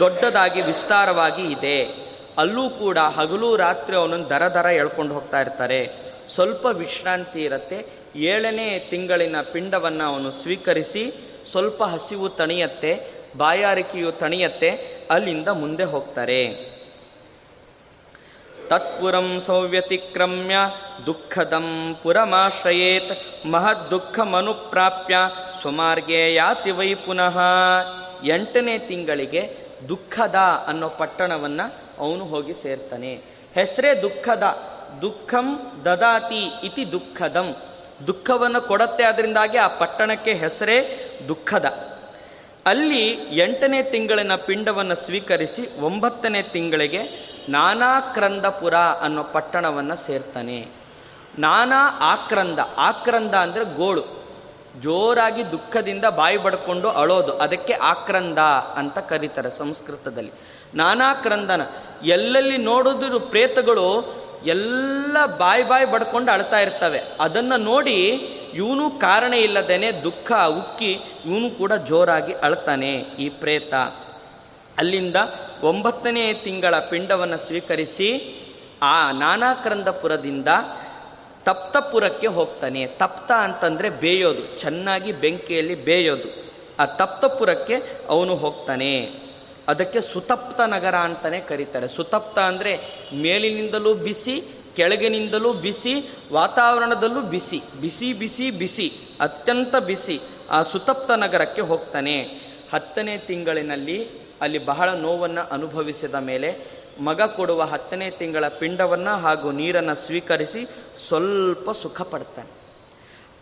ದೊಡ್ಡದಾಗಿ 0.00 0.60
ವಿಸ್ತಾರವಾಗಿ 0.60 1.44
ಇದೆ. 1.52 2.05
ಅಲ್ಲೂ 2.38 2.70
ಕೂಡ 2.70 2.98
ಹಗಲು 2.98 3.56
ರಾತ್ರಿ 3.56 3.96
ಅವನನ್ನು 3.96 4.28
ದರ 4.28 4.48
ದರ 4.48 4.66
ಎಳ್ಕೊಂಡು 4.66 5.14
ಹೋಗ್ತಾ 5.14 5.40
ಇರ್ತಾರೆ. 5.40 5.92
ಸ್ವಲ್ಪ 6.28 6.66
ವಿಶ್ರಾಂತಿ 6.66 7.44
ಇರುತ್ತೆ. 7.44 7.86
ಏಳನೇ 8.16 8.78
ತಿಂಗಳಿನ 8.90 9.36
ಪಿಂಡವನ್ನು 9.52 10.04
ಅವನು 10.04 10.32
ಸ್ವೀಕರಿಸಿ 10.32 11.14
ಸ್ವಲ್ಪ 11.50 11.84
ಹಸಿವು 11.84 12.28
ತಣಿಯತ್ತೆ, 12.28 13.10
ಬಾಯಾರಿಕೆಯು 13.36 14.12
ತಣಿಯತ್ತೆ, 14.12 14.70
ಅಲ್ಲಿಂದ 15.10 15.48
ಮುಂದೆ 15.48 15.84
ಹೋಗ್ತಾರೆ. 15.84 16.76
ತತ್ಪುರಂ 18.68 19.40
ಸೌವ್ಯತಿಕ್ರಮ್ಯ 19.40 20.56
ದುಃಖದಂ 21.06 21.96
ಪುರಮಾಶ್ರಯೇತ್ 22.02 23.46
ಮಹದ್ದುಃಖಮನುಪ್ರಾಪ್ಯ 23.46 25.16
ಸ್ವಮಾರ್ಗೆ 25.60 26.34
ಯಾತಿ 26.34 26.70
ವೈ 26.70 26.94
ಪುನಃ. 26.94 27.38
ಎಂಟನೇ 28.24 28.78
ತಿಂಗಳಿಗೆ 28.78 29.56
ದುಃಖದ 29.88 30.34
ಅನ್ನೋ 30.66 30.88
ಪಟ್ಟಣವನ್ನು 30.88 31.85
ಅವನು 31.98 32.24
ಹೋಗಿ 32.24 32.54
ಸೇರ್ತಾನೆ. 32.54 33.22
ಹೆಸರೇ 33.54 34.02
ದುಃಖದ, 34.02 34.42
ದುಃಖಂ 35.02 35.72
ದದಾತಿ 35.84 36.44
ಇತಿ 36.64 36.92
ದುಃಖದಂ. 36.92 37.56
ದುಃಖವನ್ನು 38.06 38.60
ಕೊಡತ್ತೆ 38.60 39.04
ಅದರಿಂದಾಗಿ 39.04 39.58
ಆ 39.58 39.68
ಪಟ್ಟಣಕ್ಕೆ 39.68 40.34
ಹೆಸರೇ 40.34 41.10
ದುಃಖದ. 41.28 41.64
ಅಲ್ಲಿ 42.66 43.06
ಎಂಟನೇ 43.12 43.82
ತಿಂಗಳಿನ 43.82 44.34
ಪಿಂಡವನ್ನು 44.34 44.94
ಸ್ವೀಕರಿಸಿ 44.94 45.80
ಒಂಬತ್ತನೇ 45.80 46.42
ತಿಂಗಳಿಗೆ 46.42 47.00
ನಾನಾಕ್ರಂದಪುರ 47.48 48.74
ಅನ್ನೋ 48.74 49.22
ಪಟ್ಟಣವನ್ನು 49.22 49.96
ಸೇರ್ತಾನೆ. 49.96 50.68
ನಾನಾ 51.38 51.98
ಆಕ್ರಂದ 52.00 52.58
ಆಕ್ರಂದ 52.76 53.34
ಅಂದರೆ 53.34 53.64
ಗೋಳು. 53.76 54.04
ಜೋರಾಗಿ 54.82 55.52
ದುಃಖದಿಂದ 55.52 56.04
ಬಾಯಿ 56.04 56.36
ಬಡ್ಕೊಂಡು 56.36 56.88
ಅಳೋದು. 56.88 57.38
ಅದಕ್ಕೆ 57.38 57.72
ಆಕ್ರಂದ 57.72 58.38
ಅಂತ 58.76 58.98
ಕರೀತಾರೆ 58.98 59.50
ಸಂಸ್ಕೃತದಲ್ಲಿ. 59.50 60.32
ನಾನಾ 60.74 61.14
ಕ್ರಂದನ. 61.14 61.60
ಎಲ್ಲೆಲ್ಲಿ 62.04 62.56
ನೋಡಿದ್ರು 62.56 63.20
ಪ್ರೇತಗಳು 63.20 64.16
ಎಲ್ಲ 64.46 65.36
ಬಾಯಿ 65.38 65.68
ಬಾಯಿ 65.68 65.84
ಬಡ್ಕೊಂಡು 65.84 66.32
ಅಳ್ತಾ 66.32 66.60
ಇರ್ತವೆ. 66.60 67.02
ಅದನ್ನು 67.20 67.56
ನೋಡಿ 67.56 67.96
ಇವನು 68.54 68.90
ಕಾರಣ 68.90 69.34
ಇಲ್ಲದೇನೆ 69.34 69.92
ದುಃಖ 69.92 70.32
ಉಕ್ಕಿ 70.32 70.92
ಇವನು 71.26 71.58
ಕೂಡ 71.58 71.72
ಜೋರಾಗಿ 71.72 72.32
ಅಳ್ತಾನೆ 72.32 72.92
ಈ 72.96 73.28
ಪ್ರೇತ. 73.28 73.74
ಅಲ್ಲಿಂದ 74.78 75.16
ಒಂಬತ್ತನೇ 75.62 76.32
ತಿಂಗಳ 76.32 76.78
ಪಿಂಡವನ್ನು 76.78 77.38
ಸ್ವೀಕರಿಸಿ 77.38 78.34
ಆ 78.82 79.10
ನಾನಾಕ್ರಂದಪುರದಿಂದ 79.10 80.48
ತಪ್ತಪುರಕ್ಕೆ 81.44 82.26
ಹೋಗ್ತಾನೆ. 82.26 82.86
ತಪ್ತ 82.86 83.32
ಅಂತಂದರೆ 83.32 83.90
ಬೇಯೋದು. 83.90 84.60
ಚೆನ್ನಾಗಿ 84.60 85.12
ಬೆಂಕಿಯಲ್ಲಿ 85.12 85.74
ಬೇಯೋದು. 85.74 86.28
ಆ 86.80 86.84
ತಪ್ತಪುರಕ್ಕೆ 86.84 87.82
ಅವನು 88.08 88.36
ಹೋಗ್ತಾನೆ. 88.36 89.25
ಅದಕ್ಕೆ 89.68 90.00
ಸುತಪ್ತ 90.00 90.60
ನಗರ 90.60 90.94
ಅಂತಲೇ 90.94 91.40
ಕರೀತಾರೆ. 91.40 91.88
ಸುತಪ್ತ 91.88 92.38
ಅಂದರೆ 92.38 92.72
ಮೇಲಿನಿಂದಲೂ 93.14 93.94
ಬಿಸಿ, 93.94 94.42
ಕೆಳಗಿನಿಂದಲೂ 94.76 95.52
ಬಿಸಿ, 95.52 95.94
ವಾತಾವರಣದಲ್ಲೂ 96.32 97.20
ಬಿಸಿ 97.20 97.62
ಬಿಸಿ 97.80 98.12
ಬಿಸಿ 98.12 98.50
ಬಿಸಿ, 98.50 98.92
ಅತ್ಯಂತ 99.20 99.76
ಬಿಸಿ 99.76 100.20
ಆ 100.50 100.62
ಸುತಪ್ತ 100.62 101.10
ನಗರಕ್ಕೆ 101.10 101.60
ಹೋಗ್ತಾನೆ. 101.60 102.22
ಹತ್ತನೇ 102.72 103.18
ತಿಂಗಳಿನಲ್ಲಿ 103.18 103.98
ಅಲ್ಲಿ 104.40 104.58
ಬಹಳ 104.58 104.88
ನೋವನ್ನು 104.90 105.50
ಅನುಭವಿಸಿದ 105.50 106.14
ಮೇಲೆ 106.14 106.76
ಮಗ 107.00 107.22
ಕೊಡುವ 107.22 107.62
ಹತ್ತನೇ 107.62 108.10
ತಿಂಗಳ 108.10 108.48
ಪಿಂಡವನ್ನು 108.48 109.16
ಹಾಗೂ 109.20 109.52
ನೀರನ್ನು 109.52 109.94
ಸ್ವೀಕರಿಸಿ 109.94 110.62
ಸ್ವಲ್ಪ 111.08 111.70
ಸುಖ 111.70 112.02
ಪಡ್ತಾನೆ. 112.02 112.48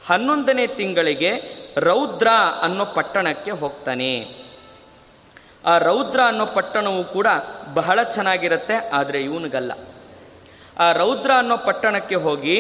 ಹನ್ನೊಂದನೇ 0.07 0.67
ತಿಂಗಳಿಗೆ 0.67 1.31
ರೌದ್ರ 1.77 2.29
ಅನ್ನೋ 2.63 2.85
ಪಟ್ಟಣಕ್ಕೆ 2.85 3.51
ಹೋಗ್ತಾನೆ. 3.51 4.43
ಆ 5.66 5.79
ರೌದ್ರ 5.79 6.20
ಅನ್ನೋ 6.27 6.46
ಪಟ್ಟಣವು 6.46 7.05
ಕೂಡ 7.05 7.27
ಬಹಳ 7.74 8.03
ಚೆನ್ನಾಗಿರುತ್ತೆ, 8.03 8.74
ಆದರೆ 8.74 9.22
ಇವನಿಗಲ್ಲ. 9.22 9.72
ಆ 10.79 10.92
ರೌದ್ರ 10.92 11.31
ಅನ್ನೋ 11.38 11.57
ಪಟ್ಟಣಕ್ಕೆ 11.57 12.14
ಹೋಗಿ 12.14 12.57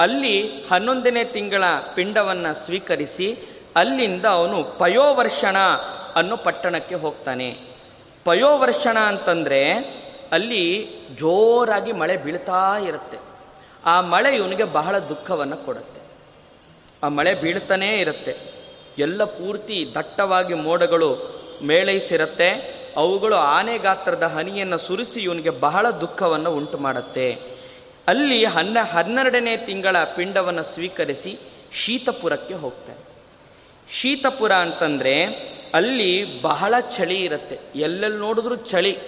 ಅಲ್ಲಿ 0.00 0.64
ಹನ್ನೊಂದನೇ 0.66 1.24
ತಿಂಗಳ 1.24 1.64
ಪಿಂಡವನ್ನು 1.94 2.54
ಸ್ವೀಕರಿಸಿ 2.54 3.38
ಅಲ್ಲಿಂದ 3.76 4.24
ಅವನು 4.24 4.64
ಪಯೋವರ್ಷಣ 4.64 5.56
ಅನ್ನೋ 6.16 6.36
ಪಟ್ಟಣಕ್ಕೆ 6.36 6.94
ಹೋಗ್ತಾನೆ. 6.94 7.58
ಪಯೋವರ್ಷಣ 8.24 8.98
ಅಂತಂದರೆ 8.98 9.74
ಅಲ್ಲಿ 10.32 10.88
ಜೋರಾಗಿ 11.14 11.92
ಮಳೆ 11.92 12.16
ಬೀಳ್ತಾ 12.16 12.76
ಇರುತ್ತೆ. 12.86 13.18
ಆ 13.86 14.00
ಮಳೆ 14.00 14.36
ಇವನಿಗೆ 14.36 14.64
ಬಹಳ 14.64 14.98
ದುಃಖವನ್ನು 14.98 15.56
ಕೊಡುತ್ತೆ. 15.56 16.00
ಆ 17.02 17.08
ಮಳೆ 17.08 17.34
ಬೀಳ್ತಾನೇ 17.34 17.96
ಇರುತ್ತೆ. 17.96 18.36
ಎಲ್ಲ 18.98 19.24
ಪೂರ್ತಿ 19.24 19.92
ದಟ್ಟವಾಗಿ 19.94 20.54
ಮೋಡಗಳು 20.54 21.39
ಮೇಳೈಸಿರುತ್ತೆ 21.62 22.80
ಅವುಗಳು 22.96 23.36
ಆನೆ 23.36 23.78
ಗಾತ್ರದ 23.78 24.22
ಹನಿಯನ್ನು 24.22 24.78
ಸುರಿಸಿ 24.78 25.20
ಇವನಿಗೆ 25.20 25.50
ಬಹಳ 25.50 25.90
ದುಃಖವನ್ನು 25.90 26.52
ಉಂಟು 26.52 26.78
ಮಾಡುತ್ತೆ 26.78 27.38
ಅಲ್ಲಿ 28.08 28.44
ಹನ್ನ, 28.44 28.78
ಹನ್ನೆರಡನೇ 28.92 29.56
ತಿಂಗಳ 29.56 30.04
ಪಿಂಡವನ್ನು 30.04 30.62
ಸ್ವೀಕರಿಸಿ 30.62 31.38
ಶೀತಪುರಕ್ಕೆ 31.74 32.54
ಹೋಗ್ತಾನೆ. 32.54 33.10
ಶೀತಪುರ 33.92 34.52
ಅಂತಂದರೆ 34.52 35.24
ಅಲ್ಲಿ 35.74 36.42
ಬಹಳ 36.42 36.74
ಚಳಿ 36.80 37.24
ಇರುತ್ತೆ. 37.24 37.58
ಎಲ್ಲೆಲ್ಲಿ 37.76 38.18
ನೋಡಿದ್ರೂ 38.18 38.56
ಚಳಿ. 38.56 38.98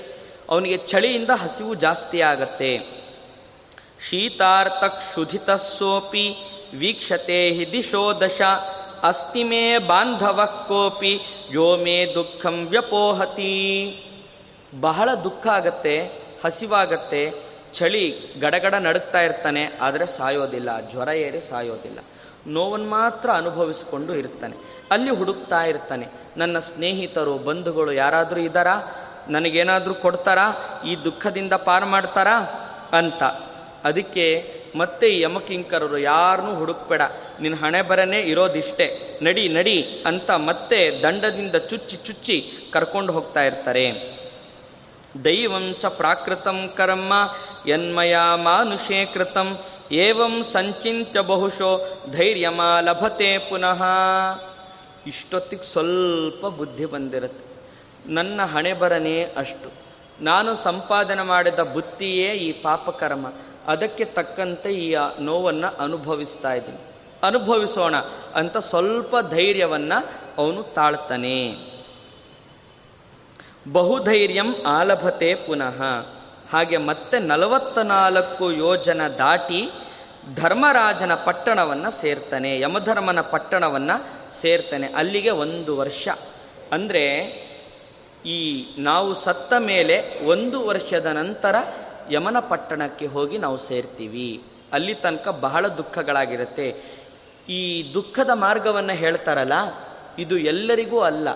ಅವನಿಗೆ 0.50 0.76
ಚಳಿಯಿಂದ 0.76 1.30
ಹಸಿವು 1.30 1.74
ಜಾಸ್ತಿ 1.74 2.20
ಆಗತ್ತೆ. 2.20 2.80
ಶೀತಾರ್ಥ 4.10 4.84
ಕ್ಷುಧಿತ 4.84 5.50
ಸೋಪಿ, 5.50 6.34
ವೀಕ್ಷತೆ 6.74 7.52
ಹಿ 7.52 7.72
ದಿಶೋ 7.72 8.20
ದಶ 8.20 8.42
ಅಸ್ತಿಮೇ 9.02 9.78
ಬಾಂಧವ 9.78 10.64
ಕೋಪಿ 10.68 11.20
ಯೋ 11.52 11.76
ಮೇ 11.76 12.14
ದುಃಖಂ 12.14 12.66
ವ್ಯಪೋಹತಿ. 12.66 13.52
ಬಹಳ 14.80 15.14
ದುಃಖ 15.14 15.46
ಆಗತ್ತೆ, 15.46 16.10
ಹಸಿವಾಗತ್ತೆ, 16.44 17.32
ಚಳಿ 17.72 18.18
ಗಡಗಡ 18.40 18.74
ನಡುಕ್ತಾ 18.74 19.20
ಇರ್ತಾನೆ, 19.20 19.78
ಆದರೆ 19.80 20.06
ಸಾಯೋದಿಲ್ಲ, 20.06 20.90
ಜ್ವರ 20.90 21.08
ಏರಿ 21.08 21.40
ಸಾಯೋದಿಲ್ಲ. 21.40 21.98
ನೋವನ್ನು 22.46 22.90
ಮಾತ್ರ 22.90 23.30
ಅನುಭವಿಸಿಕೊಂಡು 23.30 24.14
ಇರ್ತಾನೆ. 24.14 24.56
ಅಲ್ಲಿ 24.90 25.10
ಹುಡುಕ್ತಾ 25.10 25.64
ಇರ್ತಾನೆ, 25.64 26.08
ನನ್ನ 26.36 26.58
ಸ್ನೇಹಿತರು, 26.58 27.38
ಬಂಧುಗಳು 27.38 27.92
ಯಾರಾದರೂ 27.92 28.40
ಇದ್ದಾರಾ? 28.40 28.80
ನನಗೇನಾದರೂ 29.28 29.94
ಕೊಡ್ತಾರಾ? 29.94 30.80
ಈ 30.86 30.96
ದುಃಖದಿಂದ 31.04 31.52
ಪಾರು 31.52 31.86
ಮಾಡ್ತಾರಾ? 31.86 32.38
ಅಂತ. 32.92 33.22
ಅದಕ್ಕೆ 33.84 34.61
ಮತ್ತೆ 34.76 35.20
ಯಮಕಿಂಕರರು 35.20 35.98
ಯಾರನ್ನೂ 35.98 36.54
ಹುಡುಕ್ಬೇಡ. 36.54 37.02
ನಿನ್ನ 37.40 37.64
ಹಣೆ 37.64 37.82
ಬರನೇ 37.82 38.20
ಇರೋದಿಷ್ಟೇ. 38.20 39.18
ನಡಿ 39.22 39.48
ನಡಿ 39.48 40.02
ಅಂತ 40.06 40.30
ಮತ್ತೆ 40.30 41.00
ದಂಡದಿಂದ 41.02 41.56
ಚುಚ್ಚಿ 41.56 41.96
ಚುಚ್ಚಿ 41.96 42.52
ಕರ್ಕೊಂಡು 42.72 43.12
ಹೋಗ್ತಾ 43.12 43.42
ಇರ್ತಾರೆ. 43.42 44.12
ದೈವಂಚ 45.24 45.84
ಪ್ರಾಕೃತಂ 45.84 46.72
ಕರ್ಮ 46.76 47.12
ಯನ್ಮಯ 47.66 48.16
ಮಾನುಷೇ 48.34 49.06
ಕೃತಂ, 49.06 49.58
ಏವಂ 49.92 50.42
ಸಂಚಿಂತ್ಯ 50.42 51.20
ಬಹುಶೋ, 51.20 52.02
ಧೈರ್ಯಮ 52.12 52.60
ಲಭತೆ 52.80 53.38
ಪುನಃ. 53.38 53.82
ಇಷ್ಟೊತ್ತಿಗೆ 55.06 55.62
ಸ್ವಲ್ಪ 55.62 56.46
ಬುದ್ಧಿ 56.46 56.84
ಬಂದಿರುತ್ತೆ. 56.84 57.52
ನನ್ನ 58.12 58.42
ಹಣೆ 58.42 58.72
ಬರನೇ 58.72 59.22
ಅಷ್ಟು. 59.36 59.72
ನಾನು 60.24 60.56
ಸಂಪಾದನೆ 60.56 61.22
ಮಾಡಿದ 61.22 61.58
ಬುತ್ತಿಯೇ 61.58 62.32
ಈ 62.32 62.52
ಪಾಪಕರ್ಮ. 62.52 63.26
ಅದಕ್ಕೆ 63.66 64.04
ತಕ್ಕಂತೆ 64.04 64.70
ಈ 64.74 64.96
ನೋವನ್ನು 65.20 65.82
ಅನುಭವಿಸ್ತಾ 65.82 66.52
ಇದ್ದೀನಿ. 66.52 66.78
ಅನುಭವಿಸೋಣ 67.22 67.94
ಅಂತ 68.34 68.56
ಸ್ವಲ್ಪ 68.56 69.16
ಧೈರ್ಯವನ್ನು 69.30 70.06
ಅವನು 70.38 70.62
ತಾಳ್ತಾನೆ. 70.62 71.56
ಬಹುಧೈರ್ಯಂ 73.72 74.54
ಆಲಭತೆ 74.66 75.34
ಪುನಃ. 75.34 76.06
ಹಾಗೆ 76.52 76.76
ಮತ್ತೆ 76.76 77.18
ನಲವತ್ತ 77.18 77.78
ನಾಲ್ಕು 77.78 78.52
ಯೋಜನ 78.52 79.08
ದಾಟಿ 79.08 79.70
ಧರ್ಮರಾಜನ 80.34 81.14
ಪಟ್ಟಣವನ್ನು 81.14 81.90
ಸೇರ್ತಾನೆ, 81.90 82.60
ಯಮಧರ್ಮನ 82.60 83.20
ಪಟ್ಟಣವನ್ನು 83.20 83.96
ಸೇರ್ತಾನೆ. 84.40 84.86
ಅಲ್ಲಿಗೆ 84.86 85.30
ಒಂದು 85.30 85.76
ವರ್ಷ. 85.76 86.08
ಅಂದರೆ 86.72 87.04
ಈ 88.26 88.66
ನಾವು 88.78 89.14
ಸತ್ತ 89.14 89.52
ಮೇಲೆ 89.58 90.26
ಒಂದು 90.26 90.66
ವರ್ಷದ 90.66 91.06
ನಂತರ 91.06 91.54
ಯಮನ 92.10 92.40
ಪಟ್ಟಣಕ್ಕೆ 92.40 93.06
ಹೋಗಿ 93.06 93.38
ನಾವು 93.38 93.56
ಸೇರ್ತೀವಿ. 93.56 94.42
ಅಲ್ಲಿ 94.72 94.94
ತನಕ 94.94 95.28
ಬಹಳ 95.28 95.68
ದುಃಖಗಳಾಗಿರುತ್ತೆ. 95.68 96.76
ಈ 97.48 97.90
ದುಃಖದ 97.94 98.30
ಮಾರ್ಗವನ್ನು 98.34 98.92
ಹೇಳ್ತಾರಲ್ಲ, 98.92 99.52
ಇದು 100.18 100.38
ಎಲ್ಲರಿಗೂ 100.38 101.00
ಅಲ್ಲ. 101.00 101.28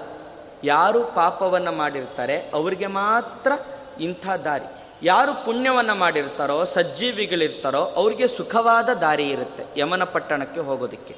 ಯಾರು 0.65 1.05
ಪಾಪವನ್ನು 1.05 1.73
ಮಾಡಿರ್ತಾರೆ, 1.73 2.51
ಅವರಿಗೆ 2.55 2.87
ಮಾತ್ರ 2.87 3.53
ಇಂಥ 4.01 4.29
ದಾರಿ. 4.29 4.83
ಯಾರು 5.03 5.45
ಪುಣ್ಯವನ್ನು 5.45 5.95
ಮಾಡಿರ್ತಾರೋ, 5.95 6.65
ಸಜ್ಜೀವಿಗಳಿರ್ತಾರೋ, 6.65 7.85
ಅವರಿಗೆ 7.85 8.29
ಸುಖವಾದ 8.29 8.89
ದಾರಿ 8.89 9.29
ಇರುತ್ತೆ 9.29 9.81
ಯಮನ 9.81 10.05
ಪಟ್ಟಣಕ್ಕೆ 10.05 10.61
ಹೋಗೋದಕ್ಕೆ. 10.61 11.17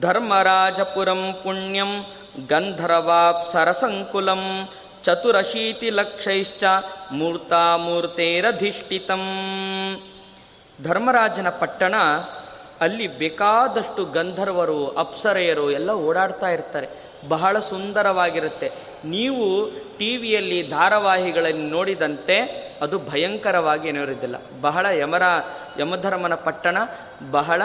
ಧರ್ಮರಾಜಪುರಂ 0.00 1.40
ಪುಣ್ಯಂ 1.44 2.04
ಗಂಧರ್ವಾಪ್ಸರಸಂಕುಲಂ 2.48 4.68
ಚತುರಶೀತಿ 5.04 5.90
ಲಕ್ಷೈಶ್ಚ 5.90 6.64
ಮೂರ್ತೇರಧಿಷ್ಠಿತಂ 7.12 9.22
ಧರ್ಮರಾಜನ 10.84 11.48
ಪಟ್ಟಣ, 11.48 11.94
ಅಲ್ಲಿ 12.80 13.18
ಬೇಕಾದಷ್ಟು 13.18 14.04
ಗಂಧರ್ವರು, 14.04 14.88
ಅಪ್ಸರೆಯರು 14.88 15.70
ಎಲ್ಲ 15.70 15.90
ಓಡಾಡ್ತಾ 15.90 16.48
ಇರ್ತಾರೆ. 16.48 16.88
ಬಹಳ 17.28 17.58
ಸುಂದರವಾಗಿರುತ್ತೆ. 17.58 18.72
ನೀವು 19.04 19.70
ಟಿ 19.98 20.16
ವಿಯಲ್ಲಿ 20.16 20.70
ಧಾರಾವಾಹಿಗಳನ್ನು 20.70 21.68
ನೋಡಿದಂತೆ 21.68 22.68
ಅದು 22.82 22.98
ಭಯಂಕರವಾಗಿ 22.98 23.88
ಏನೋ 23.88 24.00
ಬಹಳ 24.60 24.86
ಯಮರ, 24.86 25.22
ಯಮಧರ್ಮನ 25.78 26.34
ಪಟ್ಟಣ 26.34 26.78
ಬಹಳ 27.30 27.62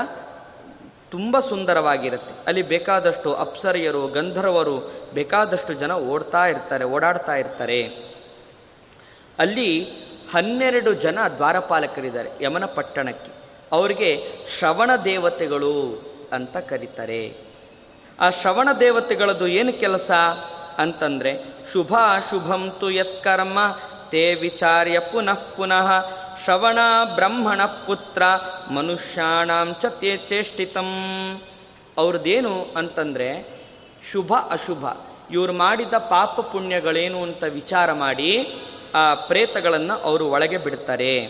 ತುಂಬ 1.11 1.39
ಸುಂದರವಾಗಿರುತ್ತೆ. 1.39 2.33
ಅಲ್ಲಿ 2.47 2.61
ಬೇಕಾದಷ್ಟು 2.61 3.33
ಅಪ್ಸರಿಯರು, 3.33 4.07
ಗಂಧರ್ವರು 4.07 4.91
ಬೇಕಾದಷ್ಟು 5.13 5.73
ಜನ 5.73 5.91
ಓಡ್ತಾ 5.91 6.47
ಇರ್ತಾರೆ, 6.47 6.85
ಓಡಾಡ್ತಾ 6.85 7.35
ಇರ್ತಾರೆ. 7.35 7.83
ಅಲ್ಲಿ 9.39 9.83
ಹನ್ನೆರಡು 10.33 10.93
ಜನ 10.93 11.19
ದ್ವಾರಪಾಲಕರಿದ್ದಾರೆ 11.37 12.29
ಯಮನ 12.41 12.65
ಪಟ್ಟಣಕ್ಕೆ 12.65 13.31
ಅವರಿಗೆ 13.71 14.27
ಶ್ರವಣ 14.57 14.91
ದೇವತೆಗಳು 15.05 16.01
ಅಂತ 16.31 16.57
ಕರೀತಾರೆ. 16.57 17.37
ಆ 18.19 18.29
ಶ್ರವಣ 18.29 18.69
ದೇವತೆಗಳದ್ದು 18.79 19.47
ಏನು 19.47 19.73
ಕೆಲಸ? 19.73 20.11
ಅಂತಂದರೆ 20.77 21.43
ಶುಭ 21.71 21.93
ಶುಭಂ 22.29 22.73
ತು 22.79 22.91
ಯತ್ಕರ್ಮ, 22.91 23.59
ತೇ 24.09 24.33
ವಿಚಾರ್ಯ 24.33 24.99
ಪುನಃ 24.99 25.33
ಪುನಃ 25.33 25.91
ಶ್ರವಣ 26.43 26.79
ಬ್ರಹ್ಮಣ 27.15 27.65
ಪುತ್ರ 27.65 28.23
ಮನುಷ್ಯಾಣಾಂಚ 28.71 29.85
ತೇ 29.85 30.17
ಚೇಷ್ಟಿತಂ. 30.17 30.89
ಅವ್ರದ್ದೇನು 31.97 32.67
ಅಂತಂದರೆ, 32.77 33.59
ಶುಭ 34.11 34.33
ಅಶುಭ, 34.49 34.85
ಇವ್ರು 35.31 35.53
ಮಾಡಿದ 35.53 35.93
ಪಾಪ 35.93 36.39
ಪುಣ್ಯಗಳೇನು 36.39 37.23
ಅಂತ 37.23 37.43
ವಿಚಾರ 37.43 37.93
ಮಾಡಿ 37.93 38.55
ಆ 38.95 39.13
ಪ್ರೇತಗಳನ್ನು 39.13 39.93
ಅವರು 39.93 40.29
ಒಳಗೆ 40.29 40.57
ಬಿಡ್ತಾರೆ. 40.57 41.25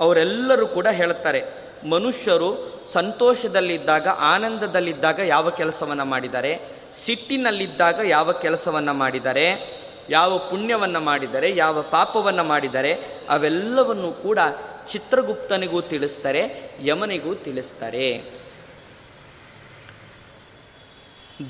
ಅವರೆಲ್ಲರೂ 0.00 0.66
ಕೂಡ 0.66 0.86
ಹೇಳ್ತಾರೆ, 0.86 1.44
ಮನುಷ್ಯರು 1.90 2.80
ಸಂತೋಷದಲ್ಲಿದ್ದಾಗ, 2.92 4.08
ಆನಂದದಲ್ಲಿದ್ದಾಗ 4.08 5.18
ಯಾವ 5.18 5.50
ಕೆಲಸವನ್ನು 5.50 6.04
ಮಾಡಿದ್ದಾರೆ, 6.04 6.60
ಸಿಟ್ಟಿನಲ್ಲಿದ್ದಾಗ 6.94 8.00
ಯಾವ 8.04 8.32
ಕೆಲಸವನ್ನು 8.32 8.94
ಮಾಡಿದ್ದಾರೆ 8.94 9.80
ಯಾವ 10.10 10.38
ಪುಣ್ಯವನ್ನು 10.38 11.00
ಮಾಡಿದರೆ, 11.00 11.56
ಯಾವ 11.56 11.82
ಪಾಪವನ್ನು 11.82 12.44
ಮಾಡಿದರೆ, 12.44 12.92
ಅವೆಲ್ಲವನ್ನು 13.28 14.12
ಕೂಡ 14.12 14.38
ಚಿತ್ರಗುಪ್ತನಿಗೂ 14.86 15.80
ತಿಳಿಸ್ತಾರೆ, 15.80 16.70
ಯಮನಿಗೂ 16.80 17.34
ತಿಳಿಸ್ತಾರೆ. 17.34 18.06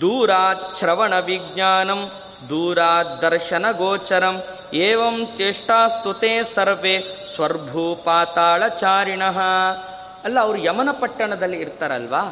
ದೂರಾತ್ 0.00 0.76
ಶ್ರವಣ 0.76 1.18
ವಿಜ್ಞಾನಂ 1.18 2.10
ದೂರಾತ್ 2.48 3.22
ದರ್ಶನ 3.22 3.66
ಗೋಚರಂ, 3.72 4.36
ಏವಂ 4.74 5.16
ಚೇಷ್ಟಾಸ್ತುತೆ 5.36 6.42
ಸರ್ವೇ 6.42 7.26
ಸ್ವರ್ಭೂ 7.34 7.94
ಪಾತಾಳಚಾರಿಣ 7.94 9.24
ಅಲ್ಲ, 10.24 10.40
ಅವರು 10.40 10.58
ಯಮನ 10.58 10.88
ಪಟ್ಟಣದಲ್ಲಿ 11.00 11.58
ಇರ್ತಾರಲ್ವಾ? 11.60 12.22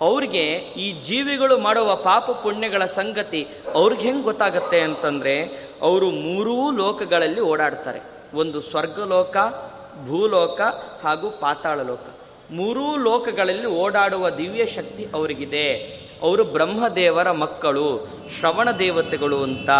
ಅವ್ರಿಗೆ 0.00 0.52
ಈ 0.56 1.02
ಜೀವಿಗಳು 1.02 1.58
ಮಾಡುವ 1.58 1.96
ಪಾಪ 1.96 2.30
ಪುಣ್ಯಗಳ 2.30 2.84
ಸಂಗತಿ 2.84 3.48
ಅವ್ರಿಗೆ 3.74 4.02
ಹೆಂಗೆ 4.02 4.22
ಗೊತ್ತಾಗತ್ತೆ 4.22 4.80
ಅಂತಂದರೆ 4.80 5.42
ಅವರು 5.82 6.10
ಮೂರೂ 6.10 6.70
ಲೋಕಗಳಲ್ಲಿ 6.70 7.40
ಓಡಾಡ್ತಾರೆ. 7.40 8.00
ಒಂದು 8.34 8.60
ಸ್ವರ್ಗಲೋಕ, 8.60 9.36
ಭೂಲೋಕ 10.06 10.60
ಹಾಗೂ 11.02 11.30
ಪಾತಾಳ 11.30 11.80
ಲೋಕ 11.80 12.00
ಮೂರೂ 12.50 12.96
ಲೋಕಗಳಲ್ಲಿ 12.96 13.66
ಓಡಾಡುವ 13.66 14.30
ದಿವ್ಯ 14.30 14.66
ಶಕ್ತಿ 14.66 15.06
ಅವರಿಗಿದೆ. 15.14 15.74
ಅವರು 16.22 16.44
ಬ್ರಹ್ಮದೇವರ 16.44 17.30
ಮಕ್ಕಳು, 17.30 18.08
ಶ್ರವಣ 18.38 18.70
ದೇವತೆಗಳು 18.70 19.42
ಅಂತ. 19.42 19.70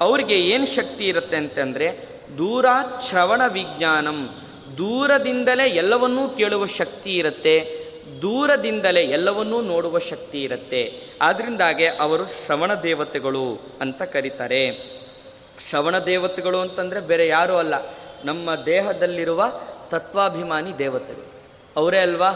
ಅವರಿಗೆ 0.00 0.40
ಏನು 0.40 0.66
ಶಕ್ತಿ 0.66 1.04
ಇರುತ್ತೆ 1.04 1.36
ಅಂತಂದರೆ 1.36 2.08
ದೂರ 2.38 2.66
ಶ್ರವಣ 3.08 3.42
ವಿಜ್ಞಾನಂ. 3.48 4.28
ದೂರದಿಂದಲೇ 4.78 5.68
ಎಲ್ಲವನ್ನೂ 5.68 6.28
ಕೇಳುವ 6.28 6.66
ಶಕ್ತಿ 6.66 7.14
ಇರುತ್ತೆ. 7.14 7.85
ದೂರದಿಂದಲೇ 8.22 9.02
ಎಲ್ಲವನ್ನೂ 9.02 9.62
ನೋಡುವ 9.62 9.98
ಶಕ್ತಿ 9.98 10.42
ಇರುತ್ತೆ. 10.42 11.00
ಆದ್ರಿಂದಾಗೆ 11.22 11.86
ಅವರು 11.86 12.26
ಶ್ರವಣ 12.26 12.74
ದೇವತೆಗಳು 12.74 13.60
ಅಂತ 13.80 14.02
ಕರೀತಾರೆ. 14.02 14.90
ಶ್ರವಣ 15.70 15.98
ದೇವತೆಗಳು 15.98 16.60
ಅಂತಂದರೆ 16.60 17.00
ಬೇರೆ 17.00 17.28
ಯಾರೂ 17.28 17.56
ಅಲ್ಲ. 17.56 17.74
ನಮ್ಮ 18.24 18.54
ದೇಹದಲ್ಲಿರುವ 18.54 19.44
ತತ್ವಾಭಿಮಾನಿ 19.90 20.78
ದೇವತೆಗಳು. 20.78 21.32
ಅವರೇ 21.76 21.98
ಅಲ್ವಾ? 21.98 22.32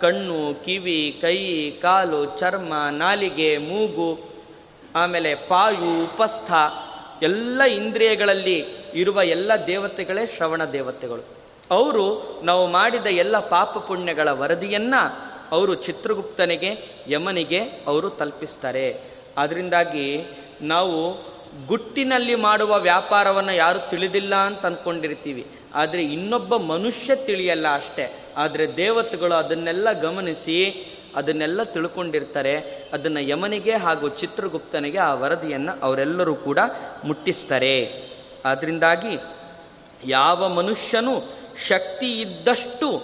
ಕಣ್ಣು, 0.00 0.64
ಕಿವಿ, 0.64 1.18
ಕೈ, 1.22 1.70
ಕಾಲು, 1.70 2.38
ಚರ್ಮ, 2.38 2.72
ನಾಲಿಗೆ, 2.90 3.58
ಮೂಗು, 3.58 4.18
ಆಮೇಲೆ 4.94 5.34
ಪಾಯು, 5.34 6.04
ಉಪಸ್ಥ, 6.04 6.52
ಎಲ್ಲ 7.22 7.62
ಇಂದ್ರಿಯಗಳಲ್ಲಿ 7.62 8.64
ಇರುವ 8.94 9.22
ಎಲ್ಲ 9.22 9.52
ದೇವತೆಗಳೇ 9.66 10.26
ಶ್ರವಣ 10.26 10.64
ದೇವತೆಗಳು. 10.64 11.41
ಅವರು 11.70 12.40
ನಾವು 12.44 12.66
ಮಾಡಿದ 12.66 13.06
ಎಲ್ಲ 13.06 13.38
ಪಾಪ 13.38 13.78
ಪುಣ್ಯಗಳ 13.78 14.28
ವರದಿಯನ್ನು 14.28 15.32
ಅವರು 15.52 15.74
ಚಿತ್ರಗುಪ್ತನಿಗೆ, 15.74 16.78
ಯಮನಿಗೆ 17.08 17.60
ಅವರು 17.60 18.10
ತಲುಪಿಸ್ತಾರೆ. 18.10 19.00
ಅದರಿಂದಾಗಿ 19.38 20.24
ನಾವು 20.60 21.14
ಗುಟ್ಟಿನಲ್ಲಿ 21.66 22.34
ಮಾಡುವ 22.34 22.78
ವ್ಯಾಪಾರವನ್ನು 22.78 23.54
ಯಾರು 23.54 23.90
ತಿಳಿದಿಲ್ಲ 23.90 24.34
ಅಂತ 24.34 24.66
ಅಂದ್ಕೊಂಡಿರ್ತೀವಿ 24.66 25.46
ಆದರೆ 25.74 26.02
ಇನ್ನೊಬ್ಬ 26.04 26.56
ಮನುಷ್ಯ 26.56 27.14
ತಿಳಿಯಲ್ಲ 27.14 27.74
ಅಷ್ಟೇ. 27.74 28.24
ಆದರೆ 28.36 28.76
ದೇವತೆಗಳು 28.76 29.34
ಅದನ್ನೆಲ್ಲ 29.34 29.92
ಗಮನಿಸಿ 29.92 30.86
ಅದನ್ನೆಲ್ಲ 31.16 31.62
ತಿಳ್ಕೊಂಡಿರ್ತಾರೆ. 31.62 32.56
ಅದನ್ನು 32.92 33.20
ಯಮನಿಗೆ 33.20 33.76
ಹಾಗೂ 33.76 34.08
ಚಿತ್ರಗುಪ್ತನಿಗೆ 34.08 34.98
ಆ 34.98 35.14
ವರದಿಯನ್ನು 35.14 35.82
ಅವರೆಲ್ಲರೂ 35.82 36.34
ಕೂಡ 36.34 36.58
ಮುಟ್ಟಿಸ್ತಾರೆ. 37.04 38.02
ಅದರಿಂದಾಗಿ 38.44 39.18
ಯಾವ 40.06 40.48
ಮನುಷ್ಯನು 40.48 41.41
ಶಕ್ತಿ 41.68 42.20
ಇದ್ದಷ್ಟು 42.20 43.02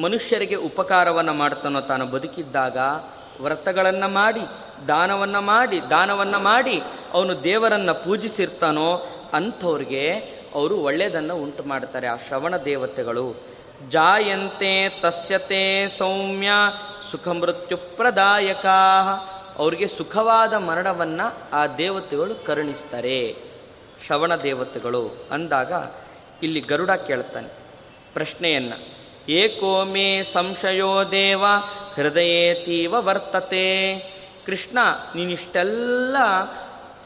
ಮನುಷ್ಯರಿಗೆ 0.00 0.54
ಉಪಕಾರವನ್ನು 0.54 1.34
ಮಾಡ್ತಾನೋ 1.34 1.80
ತಾನು 1.80 2.06
ಬದುಕಿದ್ದಾಗ 2.06 2.78
ವ್ರತಗಳನ್ನು 3.40 4.08
ಮಾಡಿ, 4.08 4.40
ದಾನವನ್ನು 4.88 5.40
ಮಾಡಿ 5.40 5.80
ದಾನವನ್ನು 5.90 6.38
ಮಾಡಿ 6.38 6.82
ಅವನು 7.12 7.44
ದೇವರನ್ನು 7.44 8.04
ಪೂಜಿಸಿರ್ತಾನೋ 8.04 9.06
ಅಂಥವ್ರಿಗೆ 9.32 10.10
ಅವರು 10.54 10.76
ಒಳ್ಳೆಯದನ್ನು 10.76 11.36
ಉಂಟು 11.36 11.62
ಮಾಡ್ತಾರೆ 11.62 12.06
ಆ 12.06 12.16
ಶ್ರವಣ 12.16 12.56
ದೇವತೆಗಳು. 12.56 13.36
ಜಾಯಂತೆ 13.90 14.88
ತಸ್ಯತೆ 14.88 15.88
ಸೌಮ್ಯ 15.88 16.50
ಸುಖ 17.10 17.28
ಮೃತ್ಯು 17.28 17.76
ಪ್ರದಾಯಕ 17.76 18.66
ಅವರಿಗೆ 19.58 19.86
ಸುಖವಾದ 19.86 20.54
ಮರಣವನ್ನು 20.54 21.34
ಆ 21.52 21.66
ದೇವತೆಗಳು 21.66 22.46
ಕರುಣಿಸ್ತಾರೆ. 22.46 23.36
ಶ್ರವಣ 24.06 24.36
ದೇವತೆಗಳು 24.36 25.16
ಅಂದಾಗ 25.30 25.72
ಇಲ್ಲಿ 26.42 26.60
ಗರುಡ 26.60 26.90
ಕೇಳ್ತಾನೆ 26.90 27.48
ಪ್ರಶ್ನೆಯನ್ನು 28.14 28.96
ಏಕೋ 29.28 29.84
ಮೇ 29.84 30.22
ಸಂಶಯೋ 30.22 31.04
ದೇವ 31.04 31.44
ಹೃದಯೇತೀವ 31.94 32.94
ವರ್ತತೆ. 32.98 33.96
ಕೃಷ್ಣ, 34.46 34.78
ನೀನಿಷ್ಟೆಲ್ಲ 35.14 36.16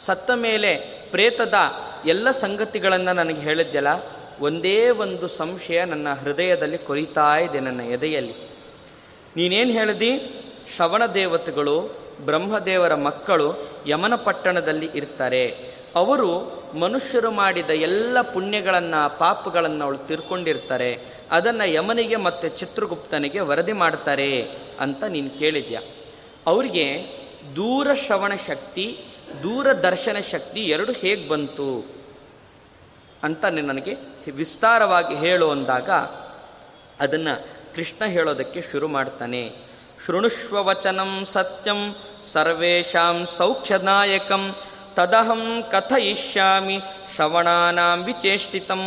ಸತ್ತ 0.00 0.30
ಮೇಲೆ 0.34 0.76
ಪ್ರೇತದ 1.10 1.54
ಎಲ್ಲ 2.06 2.30
ಸಂಗತಿಗಳನ್ನು 2.30 3.12
ನನಗೆ 3.12 3.40
ಹೇಳಿದ್ದೆಲ್ಲ 3.40 3.86
ಒಂದೇ 4.40 4.90
ಒಂದು 4.90 5.28
ಸಂಶಯ 5.28 5.84
ನನ್ನ 5.84 6.12
ಹೃದಯದಲ್ಲಿ 6.12 6.78
ಕೊರಿತಾ 6.78 7.36
ಇದೆ 7.36 7.60
ನನ್ನ 7.60 7.80
ಎದೆಯಲ್ಲಿ. 7.80 8.34
ನೀನೇನು 9.36 9.70
ಹೇಳಿದಿ? 9.70 10.42
ಶ್ರವಣ 10.76 11.06
ದೇವತೆಗಳು, 11.06 11.94
ಬ್ರಹ್ಮದೇವರ 12.24 12.94
ಮಕ್ಕಳು 12.94 13.54
ಯಮನ 13.86 14.14
ಪಟ್ಟಣದಲ್ಲಿ 14.14 14.90
ಇರ್ತಾರೆ. 14.94 15.69
ಅವರು 15.94 16.60
ಮನುಷ್ಯರು 16.78 17.30
ಮಾಡಿದ 17.30 17.70
ಎಲ್ಲ 17.70 18.20
ಪುಣ್ಯಗಳನ್ನು, 18.20 19.18
ಪಾಪಗಳನ್ನು 19.18 19.84
ಅವಳು 19.84 19.98
ತಿರ್ಕೊಂಡಿರ್ತಾರೆ. 19.98 20.98
ಅದನ್ನು 21.30 21.68
ಯಮನಿಗೆ 21.68 22.16
ಮತ್ತು 22.16 22.48
ಚಿತ್ರಗುಪ್ತನಿಗೆ 22.48 23.40
ವರದಿ 23.40 23.72
ಮಾಡ್ತಾರೆ 23.72 24.50
ಅಂತ 24.80 25.04
ನೀನು 25.04 25.38
ಕೇಳಿದ್ಯಾ? 25.38 25.80
ಅವರಿಗೆ 26.46 27.06
ದೂರ 27.56 27.94
ಶ್ರವಣ 27.94 28.32
ಶಕ್ತಿ 28.46 29.04
ದೂರದರ್ಶನ 29.42 30.16
ಶಕ್ತಿ 30.30 30.60
ಎರಡು 30.60 30.92
ಹೇಗೆ 30.92 31.28
ಬಂತು 31.28 31.86
ಅಂತ 33.22 33.44
ನೀನು 33.44 33.66
ನನಗೆ 33.66 33.96
ವಿಸ್ತಾರವಾಗಿ 34.30 35.14
ಹೇಳು 35.14 35.50
ಅಂದಾಗ 35.50 35.90
ಅದನ್ನು 37.00 37.46
ಕೃಷ್ಣ 37.74 38.04
ಹೇಳೋದಕ್ಕೆ 38.04 38.62
ಶುರು 38.72 38.88
ಮಾಡ್ತಾನೆ. 38.88 39.52
ಶೃಣುಷ್ವ 40.06 40.64
ವಚನಂ 40.64 41.24
ಸತ್ಯಂ 41.24 41.96
ಸರ್ವೇಷಾಂ 42.24 43.26
ಸೌಖ್ಯದಾಯಕಂ 43.26 44.54
ತದಹಂ 44.96 45.64
ಕಥಯಿಷ್ಯಾಮಿ 45.70 46.80
ಶ್ರವಣಾನಾಂ 47.14 48.02
ವಿಚೇಷ್ಟಿತಂ. 48.02 48.84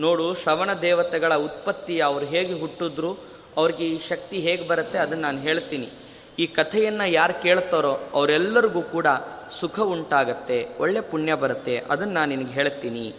ನೋಡು, 0.00 0.34
ಶ್ರವಣ 0.34 0.72
ದೇವತೆಗಳ 0.72 1.34
ಉತ್ಪತ್ತಿ 1.34 2.00
ಅವ್ರು 2.00 2.26
ಹೇಗೆ 2.26 2.60
ಹುಟ್ಟಿದ್ರು, 2.60 3.18
ಅವ್ರಿಗೆ 3.56 3.84
ಈ 3.84 4.00
ಶಕ್ತಿ 4.08 4.40
ಹೇಗೆ 4.40 4.68
ಬರುತ್ತೆ 4.68 4.98
ಅದನ್ನು 4.98 5.22
ನಾನು 5.22 5.40
ಹೇಳ್ತೀನಿ. 5.40 5.88
ಈ 6.38 6.46
ಕಥೆಯನ್ನು 6.46 7.06
ಯಾರು 7.08 7.42
ಕೇಳ್ತಾರೋ 7.42 8.00
ಅವರೆಲ್ಲರಿಗೂ 8.14 8.82
ಕೂಡ 8.82 9.06
ಸುಖ 9.60 9.80
ಉಂಟಾಗತ್ತೆ, 9.80 10.68
ಒಳ್ಳೆ 10.78 11.00
ಪುಣ್ಯ 11.00 11.34
ಬರುತ್ತೆ, 11.34 11.82
ಅದನ್ನು 11.90 12.14
ನಾನು 12.14 12.36
ನಿನಗೆ 12.36 12.52
ಹೇಳ್ತೀನಿ. 12.52 13.14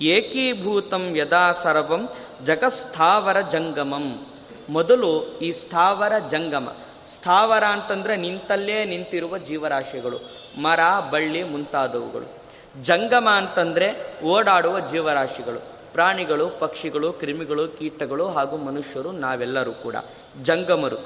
ಏಕೀಭೂತಂ 0.00 1.16
ಯದಾ 1.16 1.52
ಸರ್ವಂ 1.52 2.08
ಜಗಸ್ಥಾವರ 2.46 3.40
ಜಂಗಮಂ. 3.40 4.26
ಮೊದಲು 4.70 5.38
ಈ 5.38 5.52
ಸ್ಥಾವರ 5.52 6.12
ಜಂಗಮ. 6.30 6.76
ಸ್ಥಾವರ 7.10 7.64
ಅಂತಂದರೆ 7.64 8.16
ನಿಂತಲ್ಲೇ 8.16 8.84
ನಿಂತಿರುವ 8.84 9.38
ಜೀವರಾಶಿಗಳು. 9.38 10.18
ಮರ, 10.58 10.80
ಬಳ್ಳಿ 11.10 11.44
ಮುಂತಾದವುಗಳು. 11.44 12.38
ಜಂಗಮ 12.82 13.28
ಅಂತಂದರೆ 13.36 14.16
ಓಡಾಡುವ 14.24 14.80
ಜೀವರಾಶಿಗಳು. 14.80 15.58
ಪ್ರಾಣಿಗಳು, 15.92 16.48
ಪಕ್ಷಿಗಳು, 16.48 17.12
ಕ್ರಿಮಿಗಳು, 17.12 17.68
ಕೀಟಗಳು 17.68 18.28
ಹಾಗೂ 18.28 18.56
ಮನುಷ್ಯರು 18.56 19.12
ನಾವೆಲ್ಲರೂ 19.12 19.72
ಕೂಡ. 19.72 19.96
ಜಂಗಮರು. 20.42 20.96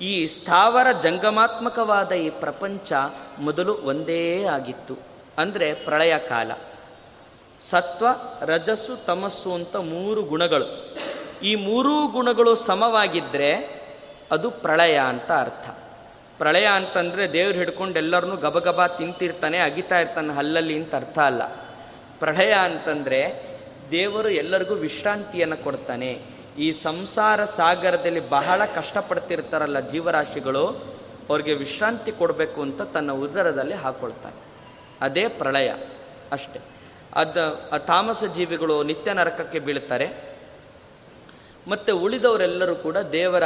ಈ 0.00 0.26
ಸ್ಥಾವರ 0.26 0.92
ಜಂಗಮಾತ್ಮಕವಾದ 1.02 2.12
ಈ 2.12 2.30
ಪ್ರಪಂಚ 2.30 2.92
ಮೊದಲು 3.38 3.74
ಒಂದೇ 3.74 4.44
ಆಗಿತ್ತು. 4.44 4.98
ಅಂದರೆ 5.38 5.74
ಪ್ರಳಯ 5.74 6.18
ಕಾಲ. 6.18 6.50
ಸತ್ವ, 7.62 8.06
ರಜಸ್ಸು, 8.40 9.04
ತಮಸ್ಸು 9.04 9.54
ಅಂತ 9.54 9.76
ಮೂರು 9.76 10.22
ಗುಣಗಳು. 10.22 10.96
ಈ 11.42 11.54
ಮೂರೂ 11.54 12.08
ಗುಣಗಳು 12.08 12.54
ಸಮವಾಗಿದ್ದರೆ 12.54 13.78
ಅದು 14.32 14.50
ಪ್ರಳಯ 14.50 14.98
ಅಂತ 14.98 15.32
ಅರ್ಥ. 15.32 15.87
ಪ್ರಳಯ 16.38 16.66
ಅಂತಂದರೆ 16.66 17.32
ದೇವ್ರು 17.32 17.58
ಹಿಡ್ಕೊಂಡು 17.58 17.98
ಎಲ್ಲರನ್ನೂ 17.98 18.36
ಗಬಗಬ 18.36 18.86
ತಿಂತಿರ್ತಾನೆ, 18.86 19.58
ಅಗಿತಾ 19.58 20.00
ಇರ್ತಾನೆ 20.00 20.34
ಹಲ್ಲಲ್ಲಿ 20.34 20.76
ಅಂತ 20.76 20.94
ಅರ್ಥ 20.94 21.18
ಅಲ್ಲ. 21.18 21.44
ಪ್ರಳಯ 22.18 22.52
ಅಂತಂದರೆ 22.52 23.46
ದೇವರು 23.90 24.28
ಎಲ್ಲರಿಗೂ 24.28 24.74
ವಿಶ್ರಾಂತಿಯನ್ನು 24.74 25.64
ಕೊಡ್ತಾನೆ. 25.64 26.22
ಈ 26.58 26.72
ಸಂಸಾರ 26.72 27.44
ಸಾಗರದಲ್ಲಿ 27.44 28.28
ಬಹಳ 28.28 28.64
ಕಷ್ಟಪಡ್ತಿರ್ತಾರಲ್ಲ 28.64 29.80
ಜೀವರಾಶಿಗಳು, 29.80 30.66
ಅವ್ರಿಗೆ 31.30 31.54
ವಿಶ್ರಾಂತಿ 31.54 32.12
ಕೊಡಬೇಕು 32.12 32.62
ಅಂತ 32.62 32.82
ತನ್ನ 32.82 33.12
ಉದರದಲ್ಲಿ 33.12 33.74
ಹಾಕೊಳ್ತಾನೆ. 33.74 34.36
ಅದೇ 35.00 35.28
ಪ್ರಳಯ 35.28 35.74
ಅಷ್ಟೆ. 36.32 36.60
ಅದು 37.14 37.70
ತಾಮಸ 37.86 38.24
ಜೀವಿಗಳು 38.24 38.82
ನಿತ್ಯ 38.82 39.12
ನರಕಕ್ಕೆ 39.12 39.58
ಬೀಳ್ತಾರೆ. 39.58 40.37
ಮತ್ತು 41.68 41.98
ಉಳಿದವರೆಲ್ಲರೂ 41.98 42.74
ಕೂಡ 42.74 42.96
ದೇವರ 42.96 43.42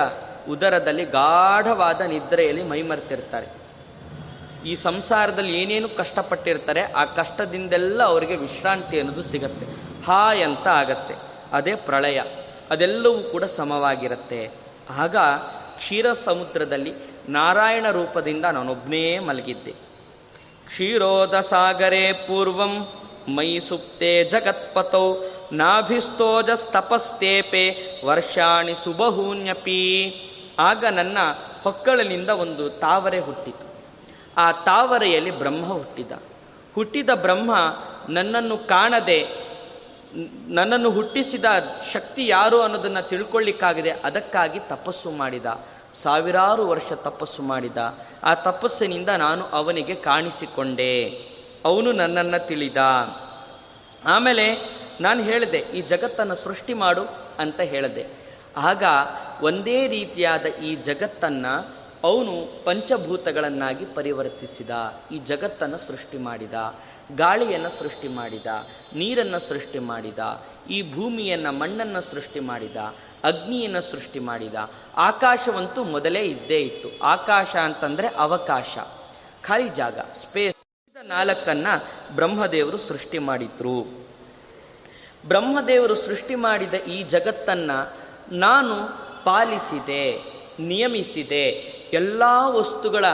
ಉದರದಲ್ಲಿ 0.48 1.04
ಗಾಢವಾದ 1.04 2.00
ನಿದ್ರೆಯಲ್ಲಿ 2.00 2.62
ಮೈಮರ್ತಿರ್ತಾರೆ. 2.62 3.46
ಈ 4.66 4.74
ಸಂಸಾರದಲ್ಲಿ 4.74 5.62
ಏನೇನು 5.62 5.88
ಕಷ್ಟಪಟ್ಟಿರ್ತಾರೆ, 5.88 6.82
ಆ 6.82 7.04
ಕಷ್ಟದಿಂದೆಲ್ಲ 7.04 8.02
ಅವರಿಗೆ 8.02 8.36
ವಿಶ್ರಾಂತಿ 8.36 9.00
ಅನ್ನೋದು 9.00 9.22
ಸಿಗತ್ತೆ. 9.22 9.66
ಹಾಯ್ 10.06 10.42
ಅಂತ 10.42 10.66
ಆಗತ್ತೆ. 10.66 11.14
ಅದೇ 11.52 11.74
ಪ್ರಳಯ. 11.74 12.22
ಅದೆಲ್ಲವೂ 12.70 13.20
ಕೂಡ 13.20 13.44
ಸಮವಾಗಿರುತ್ತೆ. 13.44 14.50
ಆಗ 14.90 15.16
ಕ್ಷೀರ 15.76 16.12
ಸಮುದ್ರದಲ್ಲಿ 16.12 16.94
ನಾರಾಯಣ 17.28 17.90
ರೂಪದಿಂದ 17.90 18.44
ನಾನೊಬ್ಬನೇ 18.44 19.18
ಮಲಗಿದ್ದೆ. 19.18 19.70
ಕ್ಷೀರೋದ 20.66 21.40
ಸಾಗರೇ 21.40 22.12
ಪೂರ್ವಂ 22.12 22.88
ಮೈ 23.28 23.58
ಸುಪ್ತೆ 23.58 24.24
ಜಗತ್ಪತೌ 24.24 25.14
ನಾಭಿಸ್ತೋಜಸ್ತಪಸ್ತೇಪೆ 25.52 27.92
ವರ್ಷಾಣಿ 28.06 28.74
ಸುಬಹೂನ್ಯಪಿ. 28.74 30.14
ಆಗ 30.58 30.84
ನನ್ನ 30.84 31.18
ಹೊಕ್ಕಳಲಿಂದ 31.62 32.28
ಒಂದು 32.28 32.70
ತಾವರೆ 32.70 33.18
ಹುಟ್ಟಿತು. 33.18 33.74
ಆ 34.36 34.52
ತಾವರೆಯಲ್ಲಿ 34.52 35.30
ಬ್ರಹ್ಮ 35.30 35.72
ಹುಟ್ಟಿದ. 35.72 36.12
ಹುಟ್ಟಿದ 36.74 37.10
ಬ್ರಹ್ಮ 37.14 37.54
ನನ್ನನ್ನು 38.08 38.58
ಕಾಣದೆ, 38.58 39.28
ನನ್ನನ್ನು 40.48 40.90
ಹುಟ್ಟಿಸಿದ 40.90 41.44
ಶಕ್ತಿ 41.92 42.26
ಯಾರು 42.26 42.60
ಅನ್ನೋದನ್ನು 42.60 43.08
ತಿಳ್ಕೊಳ್ಳಿಕ್ಕಾಗಿದೆ, 43.08 43.90
ಅದಕ್ಕಾಗಿ 43.90 44.58
ತಪಸ್ಸು 44.58 45.10
ಮಾಡಿದ. 45.10 45.46
ಸಾವಿರಾರು 45.94 46.68
ವರ್ಷ 46.68 46.92
ತಪಸ್ಸು 46.92 47.42
ಮಾಡಿದ. 47.42 47.76
ಆ 48.22 48.34
ತಪಸ್ಸಿನಿಂದ 48.34 49.08
ನಾನು 49.08 49.46
ಅವನಿಗೆ 49.46 49.94
ಕಾಣಿಸಿಕೊಂಡೆ. 49.94 51.22
ಅವನು 51.64 51.92
ನನ್ನನ್ನು 51.92 52.46
ತಿಳಿದ. 52.46 52.76
ಆಮೇಲೆ 54.06 54.81
ನಾನು 55.00 55.22
ಹೇಳಿದೆ, 55.22 55.58
ಈ 55.58 55.82
ಜಗತ್ತನ್ನು 55.82 56.34
ಸೃಷ್ಟಿ 56.34 56.74
ಮಾಡು 56.74 57.02
ಅಂತ 57.38 57.60
ಹೇಳಿದೆ. 57.60 58.06
ಆಗ 58.56 58.82
ಒಂದೇ 59.42 59.88
ರೀತಿಯಾದ 59.88 60.46
ಈ 60.46 60.74
ಜಗತ್ತನ್ನು 60.74 61.82
ಅವನು 62.04 62.64
ಪಂಚಭೂತಗಳನ್ನಾಗಿ 62.64 63.84
ಪರಿವರ್ತಿಸಿದ, 63.84 64.70
ಈ 65.12 65.18
ಜಗತ್ತನ್ನು 65.18 65.78
ಸೃಷ್ಟಿ 65.78 66.18
ಮಾಡಿದ, 66.18 66.54
ಗಾಳಿಯನ್ನು 67.16 67.70
ಸೃಷ್ಟಿ 67.70 68.08
ಮಾಡಿದ, 68.08 68.46
ನೀರನ್ನು 68.94 69.38
ಸೃಷ್ಟಿ 69.38 69.78
ಮಾಡಿದ, 69.78 70.18
ಈ 70.70 70.92
ಭೂಮಿಯನ್ನು 70.92 71.52
ಮಣ್ಣನ್ನು 71.52 72.00
ಸೃಷ್ಟಿ 72.00 72.40
ಮಾಡಿದ, 72.40 72.76
ಅಗ್ನಿಯನ್ನು 73.24 73.80
ಸೃಷ್ಟಿ 73.80 74.18
ಮಾಡಿದ. 74.18 74.54
ಆಕಾಶವಂತೂ 74.96 75.84
ಮೊದಲೇ 75.84 76.20
ಇದ್ದೇ 76.20 76.60
ಇತ್ತು. 76.60 76.88
ಆಕಾಶ 77.02 77.56
ಅಂತಂದರೆ 77.56 78.08
ಅವಕಾಶ. 78.08 78.78
ಖಾಲಿ 79.42 79.68
ಜಾಗ 79.68 79.98
ಸ್ಪೇಸ್ 79.98 80.56
ನಾಲ್ಕನ್ನ 80.96 81.66
ಬ್ರಹ್ಮದೇವರು 82.14 82.78
ಸೃಷ್ಟಿ 82.78 83.18
ಮಾಡಿದ್ರು. 83.18 84.01
ಬ್ರಹ್ಮದೇವರು 85.26 85.94
ಸೃಷ್ಟಿ 85.94 86.34
ಮಾಡಿದ 86.34 86.74
ಈ 86.74 87.02
ಜಗತ್ತನ್ನು 87.02 87.92
ನಾನು 88.34 88.74
ಪಾಲಿಸಿದೆ, 89.24 90.22
ನಿಯಮಿಸಿದೆ. 90.60 91.46
ಎಲ್ಲ 91.92 92.22
ವಸ್ತುಗಳ 92.46 93.04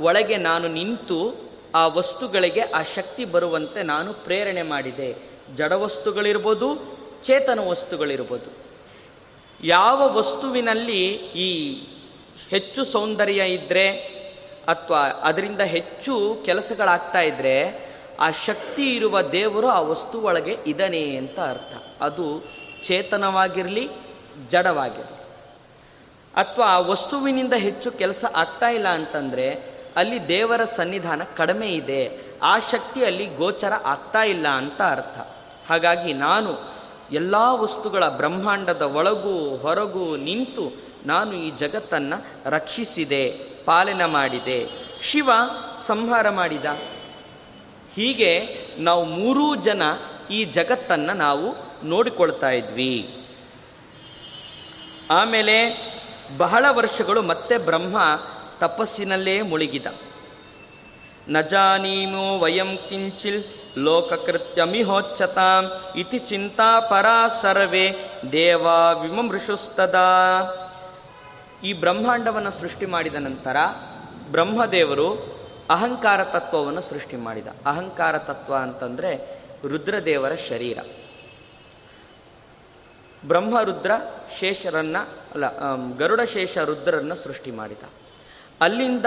ಒಳಗೆ 0.00 0.36
ನಾನು 0.36 0.68
ನಿಂತು 0.68 1.36
ಆ 1.74 1.86
ವಸ್ತುಗಳಿಗೆ 1.86 2.60
ಆ 2.60 2.82
ಶಕ್ತಿ 2.82 3.24
ಬರುವಂತೆ 3.24 3.82
ನಾನು 3.82 4.12
ಪ್ರೇರಣೆ 4.12 4.62
ಮಾಡಿದೆ. 4.62 5.16
ಜಡ 5.56 5.72
ವಸ್ತುಗಳಿರ್ಬೋದು, 5.72 6.76
ಚೇತನ 7.24 7.58
ವಸ್ತುಗಳಿರ್ಬೋದು. 7.58 8.68
ಯಾವ 9.64 10.14
ವಸ್ತುವಿನಲ್ಲಿ 10.14 11.06
ಈ 11.16 11.74
ಹೆಚ್ಚು 12.48 12.84
ಸೌಂದರ್ಯ 12.84 13.42
ಇದ್ದರೆ 13.42 13.96
ಅಥವಾ 14.68 14.98
ಅದರಿಂದ 14.98 15.60
ಹೆಚ್ಚು 15.60 16.36
ಕೆಲಸಗಳಾಗ್ತಾ 16.44 17.20
ಇದ್ದರೆ 17.20 17.87
ಆ 18.20 18.30
ಶಕ್ತಿ 18.30 18.96
ಇರುವ 18.96 19.22
ದೇವರು 19.22 19.68
ಆ 19.68 19.80
ವಸ್ತು 19.80 20.20
ಒಳಗೆ 20.20 20.58
ಇದ್ದಾನೆ 20.66 21.16
ಅಂತ 21.16 21.40
ಅರ್ಥ. 21.40 22.02
ಅದು 22.02 22.44
ಚೇತನವಾಗಿರಲಿ, 22.84 23.88
ಜಡವಾಗಿರಲಿ. 24.48 25.18
ಅಥವಾ 26.34 26.66
ಆ 26.66 26.78
ವಸ್ತುವಿನಿಂದ 26.78 27.52
ಹೆಚ್ಚು 27.52 27.90
ಕೆಲಸ 27.90 28.24
ಆಗ್ತಾ 28.34 28.68
ಇಲ್ಲ 28.68 28.88
ಅಂತಂದರೆ 28.88 29.78
ಅಲ್ಲಿ 29.96 30.28
ದೇವರ 30.28 30.64
ಸನ್ನಿಧಾನ 30.64 31.22
ಕಡಿಮೆ 31.36 31.68
ಇದೆ, 31.68 32.20
ಆ 32.42 32.58
ಶಕ್ತಿ 32.58 33.04
ಅಲ್ಲಿ 33.04 33.26
ಗೋಚರ 33.26 33.72
ಆಗ್ತಾ 33.84 34.22
ಇಲ್ಲ 34.22 34.48
ಅಂತ 34.48 34.82
ಅರ್ಥ. 34.82 35.18
ಹಾಗಾಗಿ 35.70 36.12
ನಾನು 36.12 36.58
ಎಲ್ಲ 37.12 37.34
ವಸ್ತುಗಳ 37.36 38.08
ಬ್ರಹ್ಮಾಂಡದ 38.08 38.82
ಒಳಗೂ 38.82 39.56
ಹೊರಗೂ 39.56 40.16
ನಿಂತು 40.16 40.72
ನಾನು 41.06 41.32
ಈ 41.32 41.50
ಜಗತ್ತನ್ನು 41.50 42.24
ರಕ್ಷಿಸಿದೆ, 42.44 43.30
ಪಾಲನೆ 43.64 44.04
ಮಾಡಿದೆ. 44.04 44.70
ಶಿವ 45.02 45.30
ಸಂಹಾರ 45.78 46.30
ಮಾಡಿದ. 46.30 46.64
ಹೀಗೆ 47.98 48.60
ನಾವು 48.78 49.04
ಮೂರೂ 49.04 49.54
ಜನ 49.54 49.82
ಈ 50.30 50.44
ಜಗತ್ತನ್ನು 50.44 51.12
ನಾವು 51.12 51.56
ನೋಡಿಕೊಳ್ತಾ 51.84 52.50
ಇದ್ವಿ. 52.50 53.16
ಆಮೇಲೆ 55.10 55.56
ಬಹಳ 56.36 56.64
ವರ್ಷಗಳು 56.70 57.22
ಮತ್ತೆ 57.22 57.58
ಬ್ರಹ್ಮ 57.58 57.96
ತಪಸ್ಸಿನಲ್ಲೇ 58.58 59.42
ಮುಳುಗಿದ. 59.42 59.86
ನಜಾನೀಮೋ 61.28 62.38
ವಯಂ 62.38 62.76
ಕಿಂಚಿಲ್ 62.88 63.44
ಲೋಕಕೃತ್ಯಮಿಹೋಚ್ಚತಾಂ 63.78 65.64
ಇತಿ 65.98 66.18
ಚಿಂತಾ 66.18 66.80
ಪರಾ 66.80 67.28
ಸರ್ವೇ 67.28 67.86
ದೇವ 68.32 68.66
ವಿಮಮೃಷುಸ್ತದಾ. 69.02 70.08
ಈ 71.64 71.72
ಬ್ರಹ್ಮಾಂಡವನ್ನು 71.72 72.50
ಸೃಷ್ಟಿ 72.50 72.86
ಮಾಡಿದ 72.86 73.14
ನಂತರ 73.14 73.56
ಬ್ರಹ್ಮದೇವರು 74.30 75.37
ಅಹಂಕಾರ 75.70 76.24
ತತ್ವವನ್ನು 76.24 76.80
ಸೃಷ್ಟಿ 76.80 77.16
ಮಾಡಿದ. 77.16 77.46
ಅಹಂಕಾರ 77.66 78.18
ತತ್ವ 78.18 78.54
ಅಂತಂದರೆ 78.54 79.42
ರುದ್ರದೇವರ 79.68 80.34
ಶರೀರ. 80.34 80.78
ಬ್ರಹ್ಮರುದ್ರ 83.26 83.90
ಶೇಷರನ್ನ, 84.38 84.96
ಅಲ್ಲ 85.32 85.44
ಗರುಡ 85.96 86.20
ಶೇಷ 86.20 86.58
ರುದ್ರರನ್ನ 86.58 87.14
ಸೃಷ್ಟಿ 87.14 87.50
ಮಾಡಿದ. 87.50 87.82
ಅಲ್ಲಿಂದ 88.60 89.06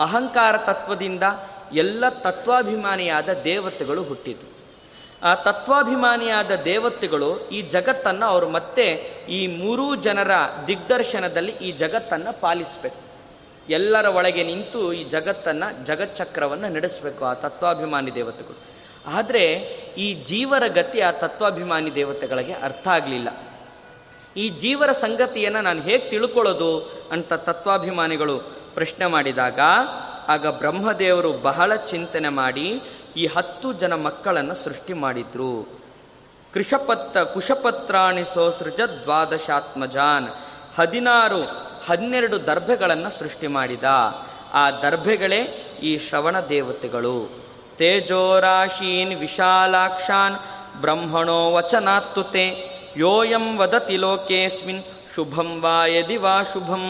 ಅಹಂಕಾರ 0.00 0.56
ತತ್ವದಿಂದ 0.56 1.22
ಎಲ್ಲ 1.72 2.08
ತತ್ವಾಭಿಮಾನಿಯಾದ 2.08 3.28
ದೇವತೆಗಳು 3.28 4.02
ಹುಟ್ಟಿತು 4.02 4.54
ಆ 5.22 5.34
ತತ್ವಾಭಿಮಾನಿಯಾದ 5.34 6.50
ದೇವತೆಗಳು 6.50 7.48
ಈ 7.48 7.62
ಜಗತ್ತನ್ನು 7.62 8.26
ಅವರು 8.26 8.48
ಮತ್ತೆ 8.48 8.86
ಈ 9.28 9.46
ಮೂರೂ 9.46 9.94
ಜನರ 9.94 10.30
ದಿಗ್ದರ್ಶನದಲ್ಲಿ 10.66 11.52
ಈ 11.52 11.72
ಜಗತ್ತನ್ನು 11.72 12.40
ಪಾಲಿಸಬೇಕು. 12.40 13.03
ಎಲ್ಲರ 13.68 14.06
ಒಳಗೆ 14.06 14.44
ನಿಂತು 14.44 14.92
ಈ 14.92 15.04
ಜಗತ್ತನ್ನು 15.04 15.86
ಜಗಚ್ಚಕ್ರವನ್ನು 15.86 16.68
ನಡೆಸಬೇಕು 16.68 17.24
ಆ 17.24 17.34
ತತ್ವಾಭಿಮಾನಿ 17.34 18.14
ದೇವತೆಗಳು. 18.14 18.56
ಆದರೆ 19.06 19.54
ಈ 19.98 20.14
ಜೀವರ 20.14 20.62
ಗತಿ 20.66 21.00
ಆ 21.00 21.10
ತತ್ವಾಭಿಮಾನಿ 21.10 21.94
ದೇವತೆಗಳಿಗೆ 21.94 22.52
ಅರ್ಥ 22.52 22.88
ಆಗಲಿಲ್ಲ. 22.88 23.28
ಈ 24.36 24.48
ಜೀವರ 24.48 24.92
ಸಂಗತಿಯನ್ನು 24.92 25.60
ನಾನು 25.60 25.82
ಹೇಗೆ 25.82 26.10
ತಿಳ್ಕೊಳ್ಳೋದು 26.10 26.78
ಅಂತ 27.12 27.32
ತತ್ವಾಭಿಮಾನಿಗಳು 27.32 28.38
ಪ್ರಶ್ನೆ 28.74 29.06
ಮಾಡಿದಾಗ, 29.06 29.60
ಆಗ 30.28 30.46
ಬ್ರಹ್ಮದೇವರು 30.46 31.32
ಬಹಳ 31.32 31.74
ಚಿಂತನೆ 31.74 32.28
ಮಾಡಿ 32.28 32.82
ಈ 33.16 33.26
ಹತ್ತು 33.26 33.72
ಜನ 33.72 33.94
ಮಕ್ಕಳನ್ನು 33.94 34.54
ಸೃಷ್ಟಿ 34.54 34.92
ಮಾಡಿದ್ರು. 34.92 35.84
ಕೃಷಪತ್ತ 36.54 37.18
ಕುಶಪತ್ರಾಣಿ 37.18 38.34
ಸೋಸೃಜ 38.34 38.80
ದ್ವಾದಶಾತ್ಮಜಾನ್. 39.02 40.43
ಹದಿನಾರು, 40.78 41.42
ಹನ್ನೆರಡು 41.86 42.46
ದರ್ಭೆಗಳನ್ನು 42.46 43.10
ಸೃಷ್ಟಿ 43.10 43.46
ಮಾಡಿದ. 43.46 43.84
ಆ 44.52 44.70
ದರ್ಭೆಗಳೇ 44.70 45.42
ಈ 45.82 45.98
ಶ್ರವಣ 45.98 46.40
ದೇವತೆಗಳು. 46.40 47.30
ತೇಜೋರಾಶೀನ್ 47.76 49.18
ವಿಶಾಲಾಕ್ಷಾನ್ 49.18 50.34
ಬ್ರಹ್ಮಣೋ 50.80 51.52
ವಚನಾತ್ತುತೆ, 51.52 52.70
ಯೋಯಂ 52.96 53.58
ವದತಿ 53.58 53.96
ಲೋಕೇಸ್ಮಿನ್ 53.96 54.82
ಶುಭಂ 55.14 55.60
ವಾ 55.60 55.86
ಯದಿ 55.86 56.16
ವಾ 56.16 56.42
ಶುಭಂ. 56.42 56.84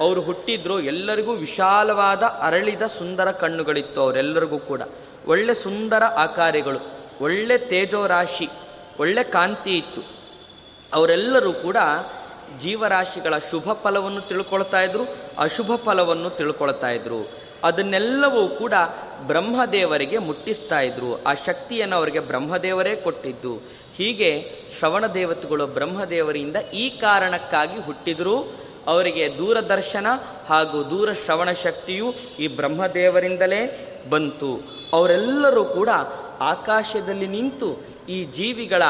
ಅವರು 0.00 0.20
ಹುಟ್ಟಿದ್ರು 0.20 0.80
ಎಲ್ಲರಿಗೂ 0.80 1.32
ವಿಶಾಲವಾದ 1.32 2.22
ಅರಳಿದ 2.22 2.82
ಸುಂದರ 2.82 3.30
ಕಣ್ಣುಗಳಿತ್ತು 3.30 4.02
ಅವರೆಲ್ಲರಿಗೂ 4.02 4.58
ಕೂಡ. 4.58 4.82
ಒಳ್ಳೆ 5.26 5.54
ಸುಂದರ 5.54 6.02
ಆಕಾರಗಳು, 6.04 6.78
ಒಳ್ಳೆ 7.20 7.58
ತೇಜೋರಾಶಿ, 7.58 8.48
ಒಳ್ಳೆ 8.98 9.22
ಕಾಂತಿ 9.22 9.76
ಇತ್ತು. 9.76 10.00
ಅವರೆಲ್ಲರೂ 10.92 11.52
ಕೂಡ 11.52 11.76
ಜೀವರಾಶಿಗಳ 12.58 13.38
ಶುಭ 13.38 13.72
ಫಲವನ್ನು 13.72 14.20
ತಿಳ್ಕೊಳ್ತಾ 14.20 14.80
ಇದ್ರು, 14.80 15.02
ಅಶುಭ 15.38 15.70
ಫಲವನ್ನು 15.84 16.30
ತಿಳ್ಕೊಳ್ತಾ 16.30 16.88
ಇದ್ರು. 16.88 17.30
ಅದನ್ನೆಲ್ಲವೂ 17.64 18.48
ಕೂಡ 18.48 18.72
ಬ್ರಹ್ಮದೇವರಿಗೆ 19.26 20.18
ಮುಟ್ಟಿಸ್ತಾ 20.18 20.80
ಇದ್ರು. 20.80 21.24
ಆ 21.24 21.34
ಶಕ್ತಿಯನ್ನು 21.34 21.96
ಅವರಿಗೆ 21.96 22.20
ಬ್ರಹ್ಮದೇವರೇ 22.20 22.96
ಕೊಟ್ಟಿದ್ದು. 22.96 23.80
ಹೀಗೆ 23.96 24.52
ಶ್ರವಣ 24.78 25.06
ದೇವತೆಗಳು 25.06 25.66
ಬ್ರಹ್ಮದೇವರಿಂದ 25.66 26.56
ಈ 26.56 26.88
ಕಾರಣಕ್ಕಾಗಿ 26.88 27.78
ಹುಟ್ಟಿದ್ರು. 27.80 28.60
ಅವರಿಗೆ 28.86 29.38
ದೂರದರ್ಶನ 29.38 30.06
ಹಾಗೂ 30.48 30.90
ದೂರ 30.90 31.12
ಶ್ರವಣ 31.12 31.52
ಶಕ್ತಿಯು 31.52 32.14
ಈ 32.38 32.48
ಬ್ರಹ್ಮದೇವರಿಂದಲೇ 32.48 33.86
ಬಂತು. 34.10 34.60
ಅವರೆಲ್ಲರೂ 34.92 35.64
ಕೂಡ 35.64 35.88
ಆಕಾಶದಲ್ಲಿ 36.40 37.26
ನಿಂತು 37.26 37.78
ಈ 38.08 38.24
ಜೀವಿಗಳ 38.24 38.82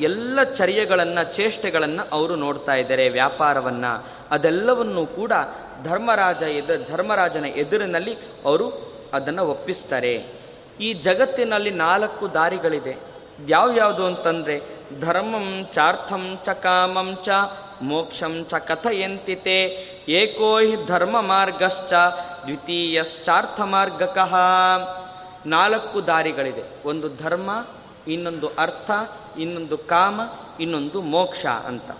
ಎಲ್ಲ 0.00 0.42
ಚರ್ಯಗಳನ್ನು, 0.42 1.32
ಚೇಷ್ಟೆಗಳನ್ನು 1.32 2.08
ಅವರು 2.12 2.36
ನೋಡ್ತಾ 2.36 2.74
ಇದ್ದಾರೆ 2.74 3.08
ವ್ಯಾಪಾರವನ್ನು. 3.08 4.06
ಅದೆಲ್ಲವನ್ನು 4.30 5.06
ಕೂಡ 5.06 5.32
ಧರ್ಮರಾಜ 5.84 6.42
ಎದ, 6.42 6.88
ಧರ್ಮರಾಜನ 6.88 7.44
ಎದುರಿನಲ್ಲಿ 7.44 8.14
ಅವರು 8.44 8.94
ಅದನ್ನು 9.12 9.46
ಒಪ್ಪಿಸ್ತಾರೆ. 9.46 10.26
ಈ 10.80 10.92
ಜಗತ್ತಿನಲ್ಲಿ 10.92 11.70
ನಾಲ್ಕು 11.70 12.34
ದಾರಿಗಳಿದೆ. 12.34 12.96
ಯಾವ್ಯಾವುದು 13.48 14.06
ಅಂತಂದರೆ, 14.06 14.60
ಧರ್ಮಂ 15.00 15.68
ಚಾರ್ಥಂ 15.74 16.38
ಚ 16.44 16.48
ಕಾಮಂ 16.48 17.18
ಚ 17.24 17.28
ಮೋಕ್ಷಂ 17.82 18.46
ಚ 18.50 18.54
ಕಥಯಂತಿತೆ, 18.54 19.58
ಏಕೋ 20.08 20.58
ಹಿ 20.58 20.86
ಧರ್ಮ 20.86 21.20
ಮಾರ್ಗಶ್ಚ 21.20 21.92
ದ್ವಿತೀಯಶ್ಚಾರ್ಥ 22.44 23.60
ಮಾರ್ಗಕಃ. 23.60 24.34
ನಾಲ್ಕು 25.46 26.06
ದಾರಿಗಳಿದೆ. 26.06 26.62
ಒಂದು 26.84 27.08
ಧರ್ಮ, 27.22 27.66
ಇನ್ನೊಂದು 28.08 28.50
ಅರ್ಥ 28.58 28.90
ಇನ್ನೊಂದು 29.38 29.78
ಕಾಮ, 29.78 30.20
ಇನ್ನೊಂದು 30.60 31.02
ಮೋಕ್ಷ 31.02 31.46
ಅಂತ. 31.46 31.98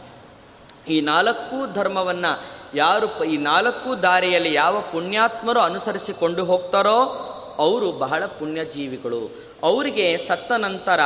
ಈ 0.89 1.01
ನಾಲ್ಕು 1.01 1.73
ಧರ್ಮವನ್ನು 1.73 2.61
ಯಾರು 2.75 3.25
ಈ 3.25 3.37
ನಾಲ್ಕು 3.37 4.03
ದಾರಿಯಲ್ಲಿ 4.03 4.55
ಯಾವ 4.55 4.81
ಪುಣ್ಯಾತ್ಮರು 4.81 5.61
ಅನುಸರಿಸಿಕೊಂಡು 5.61 6.45
ಹೋಗ್ತಾರೋ 6.45 7.27
ಅವರು 7.59 7.93
ಬಹಳ 7.93 8.27
ಪುಣ್ಯಜೀವಿಗಳು. 8.27 9.43
ಅವರಿಗೆ 9.63 10.19
ಸತ್ತ 10.29 10.53
ನಂತರ 10.53 11.01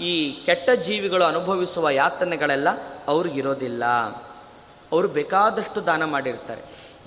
ಈ 0.00 0.30
ಕೆಟ್ಟ 0.46 0.70
ಜೀವಿಗಳು 0.70 1.24
ಅನುಭವಿಸುವ 1.24 1.90
ಯಾತನೆಗಳೆಲ್ಲ 1.90 2.68
ಅವ್ರಿಗಿರೋದಿಲ್ಲ. 3.08 3.84
ಅವರು 4.92 5.08
ಬೇಕಾದಷ್ಟು 5.08 5.86
ದಾನ 5.86 6.04
ಮಾಡಿರ್ತಾರೆ. 6.04 6.62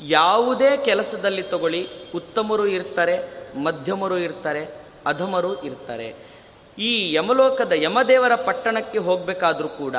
ಯಾವುದೇ 0.05 0.77
ಕೆಲಸದಲ್ಲಿ 0.77 1.43
ತಗೊಳ್ಳಿ, 1.43 1.87
ಉತ್ತಮರು 2.15 2.67
ಇರ್ತಾರೆ, 2.67 3.41
ಮಧ್ಯಮರು 3.63 4.17
ಇರ್ತಾರೆ, 4.17 4.67
ಅಧಮರು 5.05 5.63
ಇರ್ತಾರೆ. 5.63 6.30
ಈ 6.77 7.13
ಯಮಲೋಕದ 7.13 7.71
ಯಮದೇವರ 7.75 8.35
ಪಟ್ಟಣಕ್ಕೆ 8.35 8.97
ಹೋಗಬೇಕಾದ್ರೂ 8.97 9.67
ಕೂಡ 9.67 9.95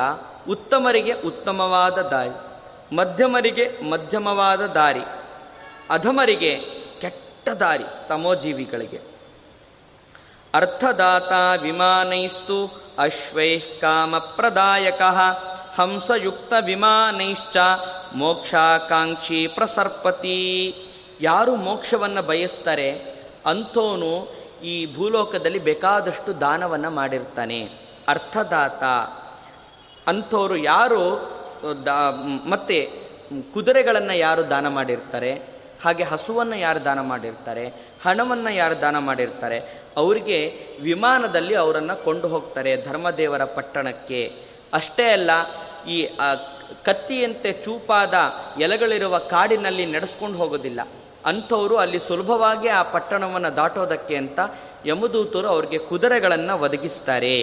ಉತ್ತಮರಿಗೆ 0.49 1.13
ಉತ್ತಮವಾದ 1.13 1.99
ದಾರಿ, 1.99 2.37
ಮಧ್ಯಮರಿಗೆ 2.97 3.91
ಮಧ್ಯಮವಾದ 3.91 4.67
ದಾರಿ, 4.67 5.03
ಅಧಮರಿಗೆ 5.91 6.59
ಕೆಟ್ಟ 7.01 7.49
ದಾರಿ 7.49 7.85
ತಮೋಜೀವಿಗಳಿಗೆ. 8.09 9.01
ಅರ್ಥದಾತ 10.55 11.33
ವಿಮಾನೈಸ್ತು 11.63 12.83
ಅಶ್ವೈಃ 12.99 13.81
ಕಾಮಪ್ರದಾಯಕ 13.81 15.03
ಹಂಸಯುಕ್ತ 15.81 16.53
ವಿಮಾನೈಶ್ಚ 16.65 17.57
ಮೋಕ್ಷಾಕಾಂಕ್ಷಿ 18.15 19.47
ಪ್ರಸರ್ಪತಿ. 19.47 20.75
ಯಾರು 21.21 21.57
ಮೋಕ್ಷವನ್ನು 21.57 22.23
ಬಯಸ್ತಾರೆ 22.23 22.91
ಅಂಥವನು 23.47 24.42
ಈ 24.63 24.95
ಭೂಲೋಕದಲ್ಲಿ 24.95 25.59
ಬೇಕಾದಷ್ಟು 25.59 26.41
ದಾನವನ್ನು 26.41 26.91
ಮಾಡಿರ್ತಾನೆ. 26.91 27.71
ಅರ್ಥದಾತ. 28.09 28.83
ಅಂಥವರು 30.09 30.57
ಯಾರು, 30.57 31.33
ದಾ, 31.87 32.11
ಮತ್ತೆ 32.47 32.91
ಕುದುರೆಗಳನ್ನು 33.55 34.17
ಯಾರು 34.17 34.51
ದಾನ 34.51 34.69
ಮಾಡಿರ್ತಾರೆ? 34.69 35.43
ಹಾಗೆ 35.85 36.03
ಹಸುವನ್ನು 36.03 36.57
ಯಾರು 36.57 36.85
ದಾನ 36.85 37.01
ಮಾಡಿರ್ತಾರೆ? 37.01 37.73
ಹಣವನ್ನು 38.05 38.55
ಯಾರು 38.55 38.81
ದಾನ 38.81 38.99
ಮಾಡಿರ್ತಾರೆ? 38.99 39.83
ಅವರಿಗೆ 39.97 40.67
ವಿಮಾನದಲ್ಲಿ 40.83 41.55
ಅವರನ್ನು 41.55 42.05
ಕೊಂಡು 42.05 42.29
ಹೋಗ್ತಾರೆ 42.29 42.83
ಧರ್ಮದೇವರ 42.83 43.45
ಪಟ್ಟಣಕ್ಕೆ. 43.45 44.33
ಅಷ್ಟೇ 44.73 45.13
ಅಲ್ಲ, 45.13 45.31
ಈ 45.89 46.09
ಕತ್ತಿಯಂತೆ 46.83 47.53
ಚೂಪಾದ 47.53 48.15
ಎಲೆಗಳಿರುವ 48.61 49.19
ಕಾಡಿನಲ್ಲಿ 49.19 49.87
ನಡೆಸ್ಕೊಂಡು 49.87 50.39
ಹೋಗೋದಿಲ್ಲ. 50.39 50.81
ಅಂಥವರು 51.27 51.77
ಅಲ್ಲಿ 51.77 51.99
ಸುಲಭವಾಗಿ 51.99 52.69
ಆ 52.69 52.83
ಪಟ್ಟಣವನ್ನು 52.83 53.57
ದಾಟೋದಕ್ಕೆ 53.57 54.17
ಅಂತ 54.17 54.41
ಯಮದೂತರು 54.87 55.49
ಅವ್ರಿಗೆ 55.49 55.79
ಕುದುರೆಗಳನ್ನು 55.79 56.55
ಒದಗಿಸ್ತಾರೆ. 56.59 57.37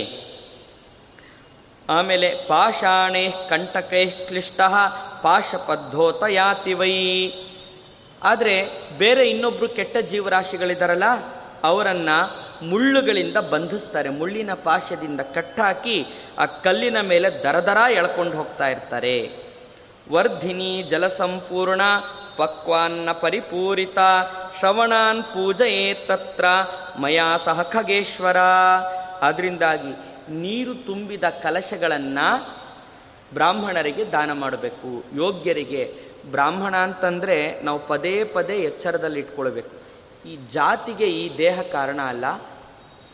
ಆಮೇಲೆ 1.90 2.30
ಪಾಷಾಣೇ 2.48 3.34
ಕಂಟಕೈ 3.50 4.06
ಕ್ಲಿಷ್ಟ 4.06 4.62
ಪಾಶಪದ್ಧೋತ 5.22 6.24
ಯಾತಿವೈ 6.30 6.94
ಆದರೆ 8.24 8.56
ಬೇರೆ 8.98 9.30
ಇನ್ನೊಬ್ಬರು 9.30 9.68
ಕೆಟ್ಟ 9.70 9.98
ಜೀವರಾಶಿಗಳಿದಾರಲ್ಲ, 9.98 11.04
ಅವರನ್ನು 11.64 12.18
ಮುಳ್ಳುಗಳಿಂದ 12.70 13.38
ಬಂಧಿಸ್ತಾರೆ. 13.38 14.10
ಮುಳ್ಳಿನ 14.10 14.54
ಪಾಶದಿಂದ 14.54 15.22
ಕಟ್ಟಾಕಿ 15.22 16.06
ಆ 16.40 16.46
ಕಲ್ಲಿನ 16.46 17.02
ಮೇಲೆ 17.02 17.30
ದರದರ 17.44 17.78
ಎಳ್ಕೊಂಡು 17.92 18.38
ಹೋಗ್ತಾ 18.38 18.68
ಇರ್ತಾರೆ. 18.68 19.16
ವರ್ಧಿನಿ 20.12 20.84
ಜಲಸಂಪೂರ್ಣ 20.90 21.82
ಪಕ್ವಾನ್ನ 22.40 23.10
ಪರಿಪೂರಿತ 23.12 23.98
ಶ್ರವಣಾನ್ 24.60 25.24
ಪೂಜೆಯೇ 25.24 25.94
ತತ್ರ, 25.94 26.46
ಮಯಾ 27.00 27.38
ಸಹ 27.38 27.62
ಖಗೇಶ್ವರ. 27.62 28.38
ಅದರಿಂದಾಗಿ 29.22 29.92
ನೀರು 30.34 30.74
ತುಂಬಿದ 30.74 31.24
ಕಲಶಗಳನ್ನು 31.24 32.28
ಬ್ರಾಹ್ಮಣರಿಗೆ 33.34 34.12
ದಾನ 34.12 34.32
ಮಾಡಬೇಕು. 34.32 35.04
ಯೋಗ್ಯರಿಗೆ 35.16 35.84
ಬ್ರಾಹ್ಮಣ 36.32 36.76
ಅಂತಂದರೆ 36.76 37.62
ನಾವು 37.62 37.80
ಪದೇ 37.80 38.24
ಪದೇ 38.24 38.56
ಎಚ್ಚರದಲ್ಲಿ 38.56 39.20
ಇಟ್ಕೊಳ್ಬೇಕು. 39.20 39.76
ಈ 40.28 40.40
ಜಾತಿಗೆ 40.54 41.06
ಈ 41.06 41.38
ದೇಹ 41.38 41.62
ಕಾರಣ 41.62 42.02
ಅಲ್ಲ, 42.02 42.26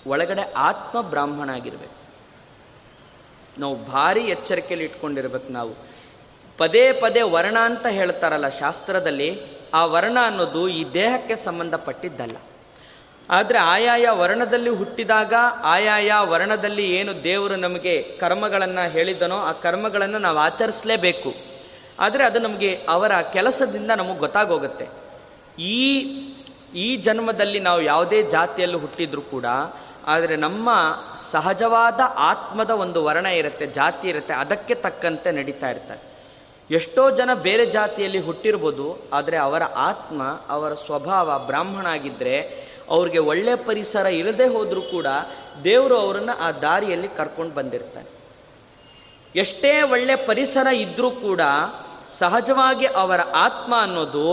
ಒಳಗಡೆ 0.07 0.53
ಆತ್ಮ 0.57 1.01
ಬ್ರಾಹ್ಮಣ 1.01 1.49
ಆಗಿರ್ಬೇಕು. 1.49 1.95
ನಾವು 3.59 3.75
ಭಾರಿ 3.85 4.21
ಎಚ್ಚರಿಕೆಯಲ್ಲಿ 4.21 4.85
ಇಟ್ಕೊಂಡಿರ್ಬೇಕು 4.85 5.53
ನಾವು. 5.53 5.94
ಪದೇ 6.57 6.83
ಪದೇ 6.93 7.21
ವರ್ಣ 7.21 7.57
ಅಂತ 7.59 7.87
ಹೇಳ್ತಾರಲ್ಲ 7.87 8.49
ಶಾಸ್ತ್ರದಲ್ಲಿ, 8.49 9.29
ಆ 9.73 9.85
ವರ್ಣ 9.85 10.17
ಅನ್ನೋದು 10.25 10.67
ಈ 10.67 10.81
ದೇಹಕ್ಕೆ 10.93 11.35
ಸಂಬಂಧಪಟ್ಟಿದ್ದಲ್ಲ. 11.35 12.37
ಆದರೆ 13.29 13.57
ಆಯಾಯ 13.57 14.07
ವರ್ಣದಲ್ಲಿ 14.09 14.69
ಹುಟ್ಟಿದಾಗ 14.69 15.33
ಆಯಾಯ 15.63 16.11
ವರ್ಣದಲ್ಲಿ 16.23 16.85
ಏನು 16.91 17.23
ದೇವರು 17.23 17.55
ನಮಗೆ 17.55 18.01
ಕರ್ಮಗಳನ್ನು 18.01 18.91
ಹೇಳಿದನೋ 18.91 19.37
ಆ 19.37 19.51
ಕರ್ಮಗಳನ್ನು 19.51 20.19
ನಾವು 20.19 20.37
ಆಚರಿಸಲೇಬೇಕು. 20.37 21.33
ಆದರೆ 21.99 22.23
ಅದು 22.23 22.39
ನಮಗೆ 22.39 22.71
ಅವರ 22.89 23.11
ಕೆಲಸದಿಂದ 23.21 23.91
ನಮಗೆ 23.91 24.19
ಗೊತ್ತಾಗೋಗುತ್ತೆ. 24.19 24.87
ಈ 25.59 25.81
ಈ 26.75 26.95
ಜನ್ಮದಲ್ಲಿ 26.97 27.59
ನಾವು 27.59 27.81
ಯಾವುದೇ 27.81 28.23
ಜಾತಿಯಲ್ಲಿ 28.23 28.77
ಹುಟ್ಟಿದ್ರೂ 28.77 29.21
ಕೂಡ, 29.21 29.45
ಆದರೆ 30.07 30.35
ನಮ್ಮ 30.35 30.69
ಸಹಜವಾದ 31.31 32.01
ಆತ್ಮದ 32.31 32.69
ಒಂದು 32.69 33.03
ವರ್ಣ 33.03 33.25
ಇರುತ್ತೆ, 33.25 33.65
ಜಾತಿ 33.67 34.07
ಇರುತ್ತೆ, 34.07 34.33
ಅದಕ್ಕೆ 34.33 34.75
ತಕ್ಕಂತೆ 34.75 35.31
ನಡೀತಾ 35.31 35.69
ಇರ್ತಾರೆ 35.69 36.14
ಎಷ್ಟೋ 36.69 37.11
ಜನ 37.11 37.29
ಬೇರೆ 37.33 37.65
ಜಾತಿಯಲ್ಲಿ 37.65 38.19
ಹುಟ್ಟಿರ್ಬೋದು, 38.19 38.97
ಆದರೆ 39.13 39.37
ಅವರ 39.37 39.63
ಆತ್ಮ, 39.63 40.23
ಅವರ 40.49 40.73
ಸ್ವಭಾವ 40.73 41.39
ಬ್ರಾಹ್ಮಣ 41.45 41.85
ಆಗಿದ್ದರೆ 41.87 42.35
ಅವ್ರಿಗೆ 42.89 43.19
ಒಳ್ಳೆ 43.19 43.55
ಪರಿಸರ 43.55 44.05
ಇಲ್ಲದೆ 44.05 44.47
ಹೋದರೂ 44.47 44.81
ಕೂಡ 44.81 45.07
ದೇವರು 45.63 45.95
ಅವರನ್ನು 45.99 46.39
ಆ 46.39 46.51
ದಾರಿಯಲ್ಲಿ 46.51 47.07
ಕರ್ಕೊಂಡು 47.07 47.55
ಬಂದಿರ್ತಾನೆ 47.55 48.09
ಎಷ್ಟೇ 49.35 49.81
ಒಳ್ಳೆ 49.81 50.15
ಪರಿಸರ 50.15 50.67
ಇದ್ದರೂ 50.67 51.11
ಕೂಡ 51.11 51.41
ಸಹಜವಾಗಿ 52.11 52.85
ಅವರ 52.85 53.21
ಆತ್ಮ 53.35 53.73
ಅನ್ನೋದು 53.81 54.27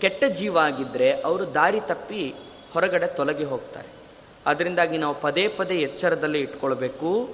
ಕೆಟ್ಟ 0.00 0.24
ಜೀವ 0.24 0.58
ಆಗಿದ್ದರೆ 0.58 1.20
ಅವರು 1.20 1.54
ದಾರಿ 1.54 1.80
ತಪ್ಪಿ 1.80 2.34
ಹೊರಗಡೆ 2.72 3.06
ತೊಲಗಿ 3.06 3.44
ಹೋಗ್ತಾರೆ. 3.44 3.88
ಅದರಿಂದಾಗಿ 4.46 4.98
ನಾವು 4.98 5.14
ಪದೇ 5.14 5.48
ಪದೇ 5.48 5.74
ಎಚ್ಚರದಲ್ಲಿ 5.74 6.40
ಇಟ್ಕೊಳ್ಬೇಕು. 6.40 7.28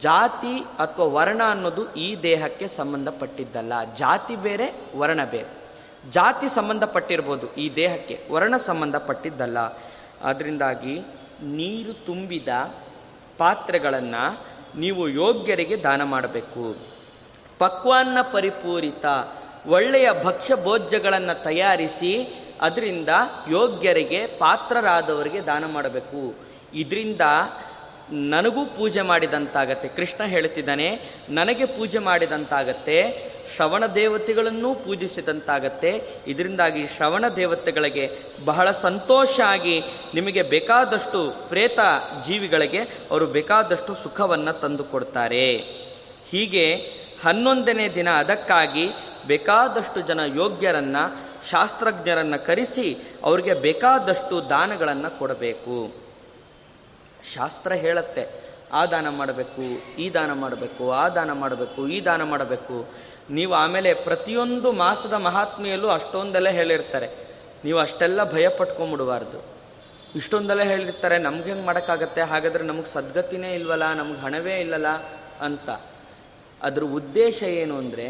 ಜಾತಿ 0.00 0.54
ಅಥವಾ 0.78 1.06
ವರ್ಣ 1.06 1.42
ಅನ್ನೋದು 1.50 1.94
ಈ 1.94 2.16
ದೇಹಕ್ಕೆ 2.22 2.66
ಸಂಬಂಧಪಟ್ಟಿದ್ದಲ್ಲ. 2.66 3.72
ಜಾತಿ 3.94 4.36
ಬೇರೆ, 4.36 4.74
ವರ್ಣ 4.96 5.24
ಬೇರೆ. 5.24 5.50
ಜಾತಿ 6.10 6.48
ಸಂಬಂಧಪಟ್ಟಿರ್ಬೋದು, 6.48 7.54
ಈ 7.54 7.74
ದೇಹಕ್ಕೆ 7.76 8.28
ವರ್ಣ 8.30 8.56
ಸಂಬಂಧಪಟ್ಟಿದ್ದಲ್ಲ. 8.56 9.58
ಅದರಿಂದಾಗಿ 10.24 11.00
ನೀರು 11.42 11.92
ತುಂಬಿದ 12.06 12.48
ಪಾತ್ರೆಗಳನ್ನು 13.38 14.24
ನೀವು 14.78 15.08
ಯೋಗ್ಯರಿಗೆ 15.08 15.76
ದಾನ 15.76 16.02
ಮಾಡಬೇಕು. 16.02 16.76
ಪಕ್ವಾನ್ನ 17.58 18.18
ಪರಿಪೂರಿತ 18.32 19.06
ಒಳ್ಳೆಯ 19.66 20.08
ಭಕ್ಷ್ಯ 20.22 20.54
ಭೋಜ್ಯಗಳನ್ನು 20.54 21.42
ತಯಾರಿಸಿ 21.42 22.12
ಅದರಿಂದ 22.60 23.08
ಯೋಗ್ಯರಿಗೆ 23.50 24.26
ಪಾತ್ರರಾದವರಿಗೆ 24.26 25.40
ದಾನ 25.40 25.64
ಮಾಡಬೇಕು. 25.66 26.34
ಇದರಿಂದ 26.74 27.20
ನನಗೂ 28.12 28.66
ಪೂಜೆ 28.66 29.02
ಮಾಡಿದಂತಾಗತ್ತೆ. 29.02 29.88
ಕೃಷ್ಣ 29.88 30.24
ಹೇಳ್ತಿದ್ದಾನೆ 30.24 31.00
ನನಗೆ 31.28 31.64
ಪೂಜೆ 31.64 31.98
ಮಾಡಿದಂತಾಗತ್ತೆ, 31.98 33.28
ಶ್ರವಣ 33.56 33.86
ದೇವತೆಗಳನ್ನೂ 33.86 34.74
ಪೂಜಿಸಿದಂತಾಗತ್ತೆ. 34.74 36.02
ಇದರಿಂದಾಗಿ 36.26 36.86
ಶ್ರವಣ 36.86 37.28
ದೇವತೆಗಳಿಗೆ 37.28 38.10
ಬಹಳ 38.44 38.70
ಸಂತೋಷ 38.70 39.40
ಆಗಿ 39.40 39.82
ನಿಮಗೆ 40.14 40.42
ಬೇಕಾದಷ್ಟು 40.42 41.48
ಪ್ರೇತ 41.48 41.78
ಜೀವಿಗಳಿಗೆ 42.26 42.80
ಅವರು 42.80 43.26
ಬೇಕಾದಷ್ಟು 43.26 43.94
ಸುಖವನ್ನು 43.94 44.60
ತಂದುಕೊಡ್ತಾರೆ 44.60 45.56
ಹೀಗೆ 46.30 46.74
ಹನ್ನೊಂದನೇ 47.24 47.88
ದಿನ 47.88 48.10
ಅದಕ್ಕಾಗಿ 48.10 48.90
ಬೇಕಾದಷ್ಟು 49.26 50.00
ಜನ 50.00 50.20
ಯೋಗ್ಯರನ್ನು, 50.36 51.16
ಶಾಸ್ತ್ರಜ್ಞರನ್ನು 51.50 52.46
ಕರೆಸಿ 52.46 52.96
ಅವರಿಗೆ 53.24 53.54
ಬೇಕಾದಷ್ಟು 53.54 54.48
ದಾನಗಳನ್ನು 54.48 55.18
ಕೊಡಬೇಕು. 55.18 56.07
ಶಾಸ್ತ್ರ 57.34 57.72
ಹೇಳುತ್ತೆ. 57.72 58.24
ಆ 58.72 58.86
ದಾನ 58.86 59.08
ಮಾಡಬೇಕು, 59.08 59.62
ಈ 59.98 60.10
ದಾನ 60.10 60.32
ಮಾಡಬೇಕು, 60.32 60.92
ಆ 60.92 61.08
ದಾನ 61.08 61.32
ಮಾಡಬೇಕು, 61.32 61.88
ಈ 61.88 62.00
ದಾನ 62.00 62.22
ಮಾಡಬೇಕು. 62.22 62.88
ನೀವು 63.30 63.54
ಆಮೇಲೆ 63.54 63.94
ಪ್ರತಿಯೊಂದು 63.94 64.72
ಮಾಸದ 64.72 65.12
ಮಹಾತ್ಮೆಯಲ್ಲೂ 65.12 65.88
ಅಷ್ಟೊಂದೆಲ್ಲ 65.88 66.48
ಹೇಳಿರ್ತಾರೆ. 66.48 67.08
ನೀವು 67.64 67.78
ಅಷ್ಟೆಲ್ಲ 67.78 68.32
ಭಯ 68.32 68.48
ಪಟ್ಕೊಂಬಿಡಬಾರ್ದು 68.48 69.38
ಇಷ್ಟೊಂದೆಲ್ಲ 70.16 70.62
ಹೇಳಿರ್ತಾರೆ, 70.62 71.18
ನಮ್ಗೆ 71.18 71.48
ಹೆಂಗೆ 71.50 71.66
ಮಾಡೋಕ್ಕಾಗತ್ತೆ? 71.66 72.20
ಹಾಗಾದರೆ 72.22 72.64
ನಮಗೆ 72.64 72.86
ಸದ್ಗತಿನೇ 72.86 73.54
ಇಲ್ವಲ್ಲ, 73.54 73.92
ನಮ್ಗೆ 73.92 74.20
ಹಣವೇ 74.20 74.60
ಇಲ್ಲಲ್ಲ 74.60 74.86
ಅಂತ. 75.40 75.68
ಅದ್ರ 76.62 76.82
ಉದ್ದೇಶ 76.82 77.42
ಏನು 77.42 77.78
ಅಂದರೆ, 77.78 78.06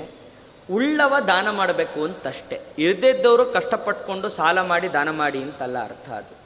ಉಳ್ಳವ 0.71 1.15
ದಾನ 1.27 1.51
ಮಾಡಬೇಕು 1.51 2.05
ಅಂತಷ್ಟೇ. 2.05 2.61
ಇರದಿದ್ದವರು 2.79 3.45
ಕಷ್ಟಪಟ್ಕೊಂಡು 3.45 4.29
ಸಾಲ 4.29 4.63
ಮಾಡಿ 4.63 4.93
ದಾನ 4.93 5.11
ಮಾಡಿ 5.11 5.43
ಅಂತಲ್ಲ 5.43 5.79
ಅರ್ಥ 5.85 6.09
ಅದು. 6.11 6.38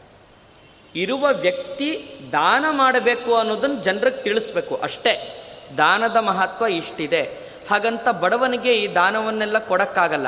ಇರುವ 0.96 1.28
ವ್ಯಕ್ತಿ 1.32 2.14
ದಾನ 2.32 2.64
ಮಾಡಬೇಕು 2.70 3.34
ಅನ್ನೋದನ್ನು 3.34 3.82
ಜನರಿಗೆ 3.82 4.22
ತಿಳಿಸ್ಬೇಕು 4.22 4.76
ಅಷ್ಟೇ. 4.76 5.38
ದಾನದ 5.78 6.16
ಮಹತ್ವ 6.16 6.66
ಇಷ್ಟಿದೆ. 6.66 7.22
ಹಾಗಂತ 7.70 8.08
ಬಡವನಿಗೆ 8.08 8.74
ಈ 8.74 8.94
ದಾನವನ್ನೆಲ್ಲ 8.94 9.58
ಕೊಡೋಕ್ಕಾಗಲ್ಲ. 9.58 10.26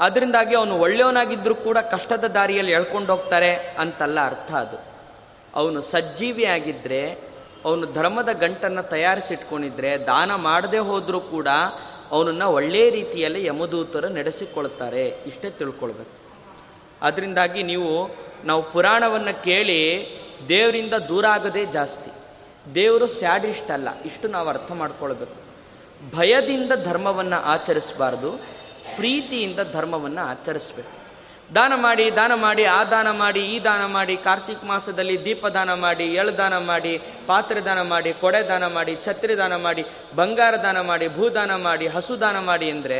ಅದರಿಂದಾಗಿ 0.00 0.56
ಅವನು 0.56 0.78
ಒಳ್ಳೆಯವನಾಗಿದ್ದರೂ 0.78 1.54
ಕೂಡ 1.54 1.78
ಕಷ್ಟದ 1.78 2.24
ದಾರಿಯಲ್ಲಿ 2.24 2.72
ಎಳ್ಕೊಂಡು 2.72 3.16
ಹೋಗ್ತಾರೆ 3.16 3.56
ಅಂತಲ್ಲ 3.56 4.26
ಅರ್ಥ 4.26 4.52
ಅದು. 4.52 4.76
ಅವನು 5.54 5.80
ಸಜ್ಜೀವಿ 5.80 6.44
ಆಗಿದ್ದರೆ 6.44 7.18
ಅವನು 7.64 7.92
ಧರ್ಮದ 7.92 8.28
ಗಂಟನ್ನು 8.32 8.82
ತಯಾರಿಸಿಟ್ಕೊಂಡಿದ್ರೆ, 8.82 9.96
ದಾನ 9.98 10.34
ಮಾಡದೆ 10.34 10.78
ಹೋದರೂ 10.78 11.20
ಕೂಡ 11.20 11.48
ಅವನನ್ನು 12.10 12.52
ಒಳ್ಳೆಯ 12.52 12.90
ರೀತಿಯಲ್ಲಿ 12.90 13.44
ಯಮದೂತರು 13.44 14.08
ನಡೆಸಿಕೊಳ್ತಾರೆ. 14.08 15.06
ಇಷ್ಟೇ 15.26 15.50
ತಿಳ್ಕೊಳ್ಬೇಕು. 15.50 16.22
ಅದರಿಂದಾಗಿ 17.02 17.62
ನೀವು 17.62 18.10
ನಾವು 18.44 18.62
ಪುರಾಣವನ್ನು 18.72 19.34
ಕೇಳಿ 19.44 19.78
ದೇವರಿಂದ 20.48 20.94
ದೂರ 21.08 21.24
ಆಗೋದೇ 21.26 21.64
ಜಾಸ್ತಿ 21.74 22.10
ದೇವರು 22.74 23.06
ಸ್ಯಾಡಿಸ್ಟ್ 23.12 23.70
ಅಲ್ಲ 23.70 23.88
ಇಷ್ಟು 24.04 24.26
ನಾವು 24.28 24.48
ಅರ್ಥ 24.48 24.72
ಮಾಡ್ಕೊಳ್ಬೇಕು 24.72 25.38
ಭಯದಿಂದ 26.14 26.72
ಧರ್ಮವನ್ನು 26.84 27.38
ಆಚರಿಸಬಾರ್ದು 27.46 28.30
ಪ್ರೀತಿಯಿಂದ 28.96 29.60
ಧರ್ಮವನ್ನು 29.72 30.22
ಆಚರಿಸ್ಬೇಕು 30.24 30.92
ದಾನ 31.50 31.72
ಮಾಡಿ 31.76 32.04
ದಾನ 32.10 32.32
ಮಾಡಿ 32.36 32.64
ಆ 32.68 32.78
ದಾನ 32.84 33.08
ಮಾಡಿ 33.14 33.40
ಈ 33.46 33.56
ದಾನ 33.60 33.82
ಮಾಡಿ 33.86 34.14
ಕಾರ್ತಿಕ್ 34.24 34.62
ಮಾಸದಲ್ಲಿ 34.64 35.16
ದೀಪದಾನ 35.24 35.70
ಮಾಡಿ 35.82 36.06
ಎಳ್ಳು 36.14 36.32
ದಾನ 36.36 36.56
ಮಾಡಿ 36.68 36.92
ಪಾತ್ರೆ 37.26 37.60
ದಾನ 37.60 37.80
ಮಾಡಿ 37.90 38.10
ಕೊಡೆ 38.20 38.40
ದಾನ 38.48 38.66
ಮಾಡಿ 38.68 38.92
ಛತ್ರಿ 39.04 39.34
ದಾನ 39.36 39.56
ಮಾಡಿ 39.66 39.82
ಬಂಗಾರ 40.14 40.54
ದಾನ 40.62 40.80
ಮಾಡಿ 40.82 41.08
ಭೂದಾನ 41.08 41.54
ಮಾಡಿ 41.66 41.88
ಹಸು 41.88 42.16
ದಾನ 42.20 42.38
ಮಾಡಿ 42.44 42.68
ಅಂದರೆ 42.70 42.98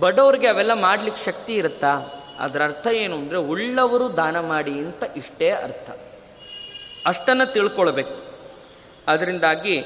ಬಡವ್ರಿಗೆ 0.00 0.48
ಅವೆಲ್ಲ 0.48 0.74
ಮಾಡ್ಲಿಕ್ಕೆ 0.80 1.22
ಶಕ್ತಿ 1.24 1.54
ಇರುತ್ತಾ 1.54 1.92
ಅದರ 2.38 2.64
ಅರ್ಥ 2.64 2.86
ಏನು 2.86 3.16
ಅಂದರೆ 3.16 3.36
ಉಳ್ಳವರು 3.36 4.16
ದಾನ 4.16 4.40
ಮಾಡಿ 4.40 4.70
ಅಂತ 4.70 5.04
ಇಷ್ಟೇ 5.16 5.50
ಅರ್ಥ. 5.50 5.90
ಅಷ್ಟನ್ನು 7.06 7.52
ತಿಳ್ಕೊಳ್ಬೇಕು. 7.52 8.16
ಅದರಿಂದಾಗಿ 9.08 9.84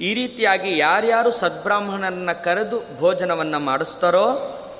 ಈ 0.00 0.14
ರೀತಿಯಾಗಿ 0.14 0.78
ಯಾರ್ಯಾರು 0.78 1.30
ಸದ್ಬ್ರಾಹ್ಮಣರನ್ನ 1.30 2.32
ಕರೆದು 2.32 2.98
ಭೋಜನವನ್ನು 2.98 3.60
ಮಾಡಿಸ್ತಾರೋ 3.60 4.24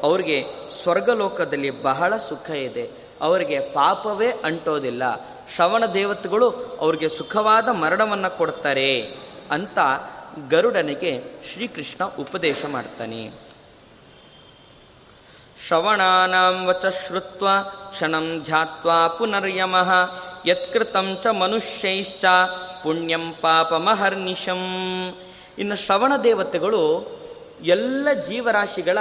ಅವರಿಗೆ 0.02 0.44
ಸ್ವರ್ಗಲೋಕದಲ್ಲಿ 0.82 1.70
ಬಹಳ 1.70 2.16
ಸುಖ 2.16 2.50
ಇದೆ. 2.50 2.90
ಅವರಿಗೆ 3.20 3.60
ಪಾಪವೇ 3.60 4.30
ಅಂಟೋದಿಲ್ಲ. 4.44 5.02
ಶ್ರವಣ 5.54 5.86
ದೇವತೆಗಳು 5.86 6.50
ಅವರಿಗೆ 6.50 7.08
ಸುಖವಾದ 7.08 7.68
ಮರಣವನ್ನು 7.68 8.38
ಕೊಡ್ತಾರೆ 8.38 9.14
ಅಂತ 9.50 9.78
ಗರುಡನಿಗೆ 10.50 11.24
ಶ್ರೀಕೃಷ್ಣ 11.52 12.04
ಉಪದೇಶ 12.04 12.64
ಮಾಡ್ತಾನೆ. 12.66 13.45
ಶ್ರವಣಾನಾಂ 15.64 16.66
ವಚ 16.68 16.86
ಶ್ರುತ್ವ 17.02 17.46
ಕ್ಷಣಂ 17.90 18.26
ಧ್ಯಾತ್ವಾ 18.44 18.98
ಪುನರ್ಯಮಃ 19.08 19.90
ಯತ್ಕೃತಂ 20.46 21.08
ಚ 21.24 21.26
ಮನುಷ್ಯೈಶ್ಚ 21.32 22.24
ಪುಣ್ಯಂ 22.82 23.24
ಪಾಪಮಹರ್ನಿಶಂ 23.40 24.62
ಇನ್ನು 25.58 25.76
ಶ್ರವಣ 25.76 26.12
ದೇವತೆಗಳು 26.24 26.82
ಎಲ್ಲ 27.62 28.12
ಜೀವರಾಶಿಗಳ 28.28 28.98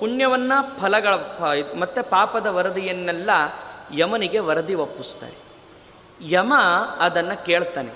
ಪುಣ್ಯವನ್ನು 0.00 0.58
ಫಲಗಳ 0.80 1.14
ಮತ್ತೆ 1.78 2.02
ಪಾಪದ 2.02 2.46
ವರದಿಯನ್ನೆಲ್ಲ 2.46 3.30
ಯಮನಿಗೆ 3.94 4.38
ವರದಿ 4.38 4.74
ಒಪ್ಪಿಸ್ತಾರೆ. 4.74 5.36
ಯಮ 6.28 6.54
ಅದನ್ನು 7.00 7.36
ಕೇಳ್ತಾನೆ, 7.46 7.92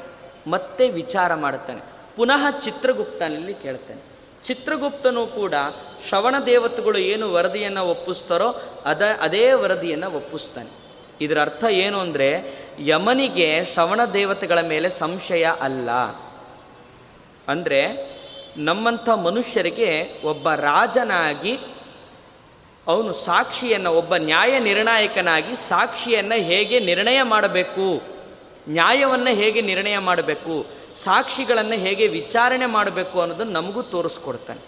ಮತ್ತೆ 0.50 0.84
ವಿಚಾರ 0.88 1.34
ಮಾಡ್ತಾನೆ, 1.34 1.82
ಪುನಃ 2.16 2.42
ಚಿತ್ರಗುಪ್ತನಲ್ಲಿ 2.60 3.54
ಕೇಳ್ತಾನೆ. 3.54 4.02
ಚಿತ್ರಗುಪ್ತನು 4.44 5.26
ಕೂಡ 5.26 5.54
ಶ್ರವಣ 6.08 6.34
ದೇವತೆಗಳು 6.46 6.98
ಏನು 6.98 7.32
ವರದಿಯನ್ನು 7.32 7.86
ಒಪ್ಪಿಸ್ತಾರೋ 7.86 8.62
ಅದ, 8.84 9.02
ಅದೇ 9.20 9.52
ವರದಿಯನ್ನು 9.52 10.16
ಒಪ್ಪಿಸ್ತಾನೆ. 10.16 10.70
ಇದರ 11.20 11.40
ಅರ್ಥ 11.40 11.64
ಏನು 11.64 12.00
ಅಂದರೆ, 12.00 12.58
ಯಮನಿಗೆ 12.78 13.64
ಶ್ರವಣ 13.64 14.04
ದೇವತೆಗಳ 14.04 14.60
ಮೇಲೆ 14.60 14.90
ಸಂಶಯ 14.90 15.46
ಅಲ್ಲ. 15.60 15.90
ಅಂದರೆ, 17.48 18.10
ನಮ್ಮಂಥ 18.56 19.08
ಮನುಷ್ಯರಿಗೆ 19.08 20.20
ಒಬ್ಬ 20.24 20.50
ರಾಜನಾಗಿ, 20.50 21.58
ಅವನು 22.88 23.12
ಸಾಕ್ಷಿಯನ್ನು, 23.12 23.92
ಒಬ್ಬ 23.92 24.16
ನ್ಯಾಯ 24.16 24.58
ನಿರ್ಣಾಯಕನಾಗಿ 24.58 25.68
ಸಾಕ್ಷಿಯನ್ನು 25.68 26.34
ಹೇಗೆ 26.34 26.80
ನಿರ್ಣಯ 26.80 27.22
ಮಾಡಬೇಕು? 27.22 28.02
ನ್ಯಾಯವನ್ನು 28.68 29.30
ಹೇಗೆ 29.30 29.60
ನಿರ್ಣಯ 29.60 29.98
ಮಾಡಬೇಕು? 29.98 30.79
ಸಾಕ್ಷಿಗಳನ್ನು 30.96 31.72
ಹೇಗೆ 31.72 32.06
ವಿಚಾರಣೆ 32.06 32.66
ಮಾಡಬೇಕು 32.66 33.20
ಅನ್ನೋದನ್ನು 33.20 33.52
ನಮಗೂ 33.52 33.82
ತೋರಿಸ್ಕೊಡ್ತಾನೆ. 33.82 34.60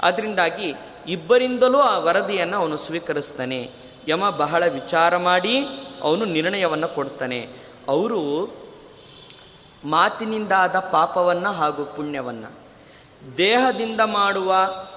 ಅದರಿಂದಾಗಿ 0.00 0.74
ಇಬ್ಬರಿಂದಲೂ 1.08 1.78
ಆ 1.78 1.98
ವರದಿಯನ್ನು 1.98 2.56
ಅವನು 2.56 2.76
ಸ್ವೀಕರಿಸ್ತಾನೆ. 2.76 3.70
ಯಮ 4.08 4.30
ಬಹಳ 4.30 4.66
ವಿಚಾರ 4.66 5.16
ಮಾಡಿ 5.16 5.66
ಅವನು 6.02 6.24
ನಿರ್ಣಯವನ್ನು 6.24 6.88
ಕೊಡ್ತಾನೆ. 6.88 7.48
ಅವರು 7.88 8.50
ಮಾತಿನಿಂದಾದ 9.84 10.78
ಪಾಪವನ್ನು 10.78 11.52
ಹಾಗೂ 11.52 11.84
ಪುಣ್ಯವನ್ನು, 11.84 12.52
ದೇಹದಿಂದ 13.36 14.00
ಮಾಡುವ 14.00 14.54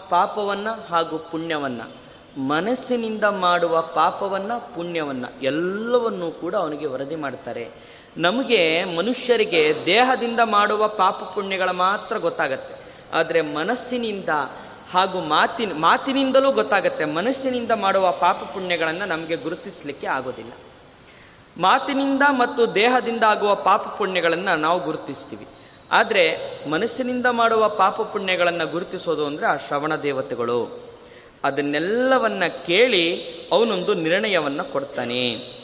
ಪಾಪವನ್ನು 0.09 0.93
ಹಾಗೂ 0.93 1.17
ಪುಣ್ಯವನ್ನು, 1.17 2.01
ಮನಸ್ಸಿನಿಂದ 2.41 3.23
ಮಾಡುವ 3.23 3.81
ಪಾಪವನ್ನು, 3.81 4.75
ಪುಣ್ಯವನ್ನು 4.75 5.41
ಎಲ್ಲವನ್ನೂ 5.41 6.31
ಕೂಡ 6.31 6.55
ಅವನಿಗೆ 6.55 6.85
ವರದಿ 6.85 7.15
ಮಾಡ್ತಾರೆ. 7.15 7.69
ನಮಗೆ 8.17 8.83
ಮನುಷ್ಯರಿಗೆ 8.83 9.75
ದೇಹದಿಂದ 9.85 10.39
ಮಾಡುವ 10.43 10.87
ಪಾಪ 10.87 11.23
ಪುಣ್ಯಗಳ 11.35 11.69
ಮಾತ್ರ 11.69 12.17
ಗೊತ್ತಾಗತ್ತೆ. 12.17 12.75
ಆದರೆ 13.13 13.41
ಮನಸ್ಸಿನಿಂದ 13.41 14.29
ಹಾಗೂ 14.91 15.19
ಮಾತಿನ, 15.19 15.71
ಮಾತಿನಿಂದಲೂ 15.75 16.51
ಗೊತ್ತಾಗತ್ತೆ. 16.51 17.05
ಮನಸ್ಸಿನಿಂದ 17.05 17.71
ಮಾಡುವ 17.71 18.11
ಪಾಪ 18.11 18.35
ಪುಣ್ಯಗಳನ್ನು 18.35 19.05
ನಮಗೆ 19.05 19.35
ಗುರುತಿಸಲಿಕ್ಕೆ 19.35 20.07
ಆಗೋದಿಲ್ಲ. 20.07 20.51
ಮಾತಿನಿಂದ 21.57 22.21
ಮತ್ತು 22.29 22.75
ದೇಹದಿಂದ 22.75 23.23
ಆಗುವ 23.23 23.55
ಪಾಪ 23.55 23.87
ಪುಣ್ಯಗಳನ್ನು 23.97 24.55
ನಾವು 24.55 24.79
ಗುರುತಿಸ್ತೀವಿ. 24.79 25.47
ಆದರೆ 25.91 26.37
ಮನಸ್ಸಿನಿಂದ 26.69 27.25
ಮಾಡುವ 27.25 27.69
ಪಾಪ 27.69 28.01
ಪುಣ್ಯಗಳನ್ನು 28.01 28.67
ಗುರುತಿಸೋದು 28.67 29.25
ಅಂದರೆ 29.25 29.45
ಆ 29.45 29.55
ಶ್ರವಣ 29.55 29.95
ದೇವತೆಗಳು. 29.95 30.79
ಅದನ್ನೆಲ್ಲವನ್ನು 31.43 32.65
ಕೇಳಿ 32.65 33.23
ಅವನೊಂದು 33.51 33.93
ನಿರ್ಣಯವನ್ನು 33.93 34.71
ಕೊಡ್ತಾನೆ. 34.71 35.60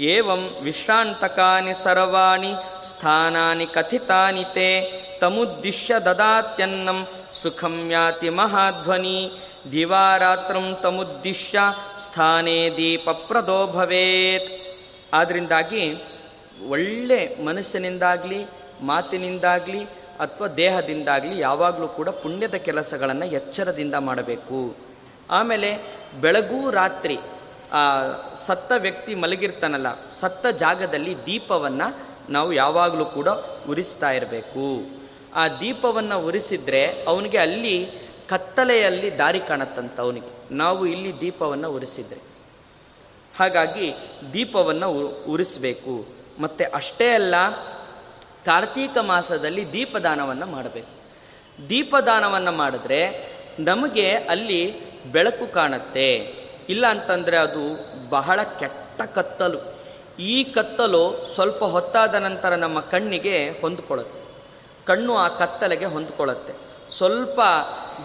ಏವಂ 0.00 0.50
ವಿಶ್ರಾಂತಕಾನಿ 0.62 1.74
ಸರ್ವಾಣಿ, 1.74 2.54
ಸ್ಥಾನಾನಿ 2.88 3.66
ಕಥಿತಾನಿ 3.66 4.44
ತೇ, 4.44 4.68
ತಮುದ್ದಿಶ್ಯ 5.20 5.94
ದದಾತ್ಯನ್ನಂ 5.98 7.06
ಸುಖಂ 7.42 7.90
ಯಾತಿ 7.90 8.28
ಮಹಾಧ್ವನಿ, 8.28 9.32
ದಿವಾರಾತ್ರಂ 9.72 10.76
ತಮುದ್ದಿಶ್ಯ 10.82 11.58
ಸ್ಥಾನೇ 12.04 12.70
ದೀಪಪ್ರದೋ 12.70 13.66
ಭವೇತ್. 13.66 14.50
ಆದ್ರಿಂದಾಗಿ 15.14 16.02
ಒಳ್ಳೆ 16.68 17.44
ಮನಸ್ಸಿನಿಂದಾಗಲಿ, 17.44 18.46
ಮಾತಿನಿಂದಾಗಲಿ, 18.82 19.84
ಅಥವಾ 20.20 20.46
ದೇಹದಿಂದಾಗಲಿ 20.46 21.38
ಯಾವಾಗಲೂ 21.38 21.88
ಕೂಡ 21.88 22.08
ಪುಣ್ಯದ 22.08 22.54
ಕೆಲಸಗಳನ್ನು 22.54 23.26
ಎಚ್ಚರದಿಂದ 23.26 23.94
ಮಾಡಬೇಕು. 23.94 24.76
ಆಮೇಲೆ 25.30 25.80
ಬೆಳಗೂ 26.20 26.70
ರಾತ್ರಿ 26.70 27.18
ಸತ್ತ 28.46 28.72
ವ್ಯಕ್ತಿ 28.78 29.14
ಮಲಗಿರ್ತಾನಲ್ಲ, 29.14 30.12
ಸತ್ತ 30.12 30.46
ಜಾಗದಲ್ಲಿ 30.46 31.16
ದೀಪವನ್ನು 31.26 31.96
ನಾವು 32.30 32.52
ಯಾವಾಗಲೂ 32.52 33.04
ಕೂಡ 33.04 33.28
ಉರಿಸ್ತಾ 33.68 34.10
ಇರಬೇಕು. 34.10 34.80
ಆ 35.34 35.48
ದೀಪವನ್ನು 35.48 36.20
ಉರಿಸಿದ್ರೆ 36.20 37.04
ಅವನಿಗೆ 37.08 37.38
ಅಲ್ಲಿ 37.38 37.90
ಕತ್ತಲೆಯಲ್ಲಿ 38.28 39.18
ದಾರಿ 39.18 39.40
ಕಾಣತ್ತಂತ 39.40 40.00
ಅವನಿಗೆ. 40.00 40.54
ನಾವು 40.54 40.86
ಇಲ್ಲಿ 40.86 41.20
ದೀಪವನ್ನು 41.20 41.72
ಉರಿಸಿದ್ರೆ. 41.72 42.20
ಹಾಗಾಗಿ 43.38 43.94
ದೀಪವನ್ನು 44.32 44.90
ಉರಿಸಬೇಕು. 45.26 46.06
ಮತ್ತು 46.38 46.74
ಅಷ್ಟೇ 46.74 47.10
ಅಲ್ಲ, 47.10 47.34
ಕಾರ್ತೀಕ 48.44 48.98
ಮಾಸದಲ್ಲಿ 48.98 49.72
ದೀಪದಾನವನ್ನು 49.72 50.46
ಮಾಡಬೇಕು. 50.46 50.98
ದೀಪದಾನವನ್ನು 51.68 52.52
ಮಾಡಿದ್ರೆ 52.52 53.28
ನಮಗೆ 53.58 54.10
ಅಲ್ಲಿ 54.10 54.74
ಬೆಳಕು 55.04 55.52
ಕಾಣುತ್ತೆ. 55.52 56.37
ಇಲ್ಲ 56.68 56.86
ಅಂತಂದರೆ 56.86 57.36
ಅದು 57.36 57.60
ಬಹಳ 58.08 58.40
ಕೆಟ್ಟ 58.42 59.02
ಕತ್ತಲು. 59.02 59.78
ಈ 60.20 60.44
ಕತ್ತಲು 60.44 61.34
ಸ್ವಲ್ಪ 61.34 61.64
ಹೊತ್ತಾದ 61.64 62.14
ನಂತರ 62.14 62.54
ನಮ್ಮ 62.54 62.80
ಕಣ್ಣಿಗೆ 62.80 63.50
ಹೊಂದ್ಕೊಳ್ಳುತ್ತೆ. 63.50 64.22
ಕಣ್ಣು 64.84 65.16
ಆ 65.16 65.28
ಕತ್ತಲೆಗೆ 65.28 65.84
ಹೊಂದ್ಕೊಳ್ಳುತ್ತೆ. 65.84 66.54
ಸ್ವಲ್ಪ 66.96 67.40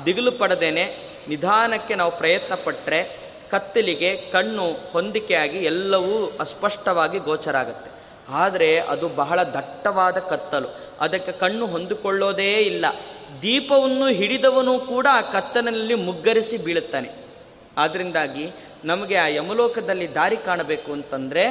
ದಿಗಿಲು 0.06 0.32
ಪಡದೇನೆ 0.32 0.98
ನಿಧಾನಕ್ಕೆ 1.30 1.96
ನಾವು 1.96 2.18
ಪ್ರಯತ್ನ 2.18 2.54
ಪಟ್ಟರೆ 2.56 3.20
ಕತ್ತಲಿಗೆ 3.52 4.18
ಕಣ್ಣು 4.18 4.92
ಹೊಂದಿಕೆಯಾಗಿ 4.92 5.58
ಎಲ್ಲವೂ 5.58 6.32
ಅಸ್ಪಷ್ಟವಾಗಿ 6.40 7.20
ಗೋಚರ 7.20 7.58
ಆಗುತ್ತೆ 7.58 7.92
ಆದರೆ 8.30 8.80
ಅದು 8.80 9.10
ಬಹಳ 9.10 9.44
ದಟ್ಟವಾದ 9.44 10.18
ಕತ್ತಲು. 10.18 10.68
ಅದಕ್ಕೆ 11.00 11.32
ಕಣ್ಣು 11.32 11.68
ಹೊಂದಿಕೊಳ್ಳೋದೇ 11.68 12.54
ಇಲ್ಲ. 12.54 12.86
ದೀಪವನ್ನು 13.42 14.08
ಹಿಡಿದವನು 14.08 14.80
ಕೂಡ 14.80 15.08
ಆ 15.12 15.22
ಕತ್ತಲಿನಲ್ಲಿ 15.22 15.96
ಮುಗ್ಗರಿಸಿ 15.96 16.58
ಬೀಳುತ್ತಾನೆ. 16.58 17.23
ಆದ್ದರಿಂದಾಗಿ 17.78 18.52
ನಮಗೆ 18.86 19.16
ಆ 19.16 19.28
ಯಮಲೋಕದಲ್ಲಿ 19.28 20.16
ದಾರಿ 20.16 20.38
ಕಾಣಬೇಕು 20.38 20.92
ಅಂತಂದರೆ 20.92 21.44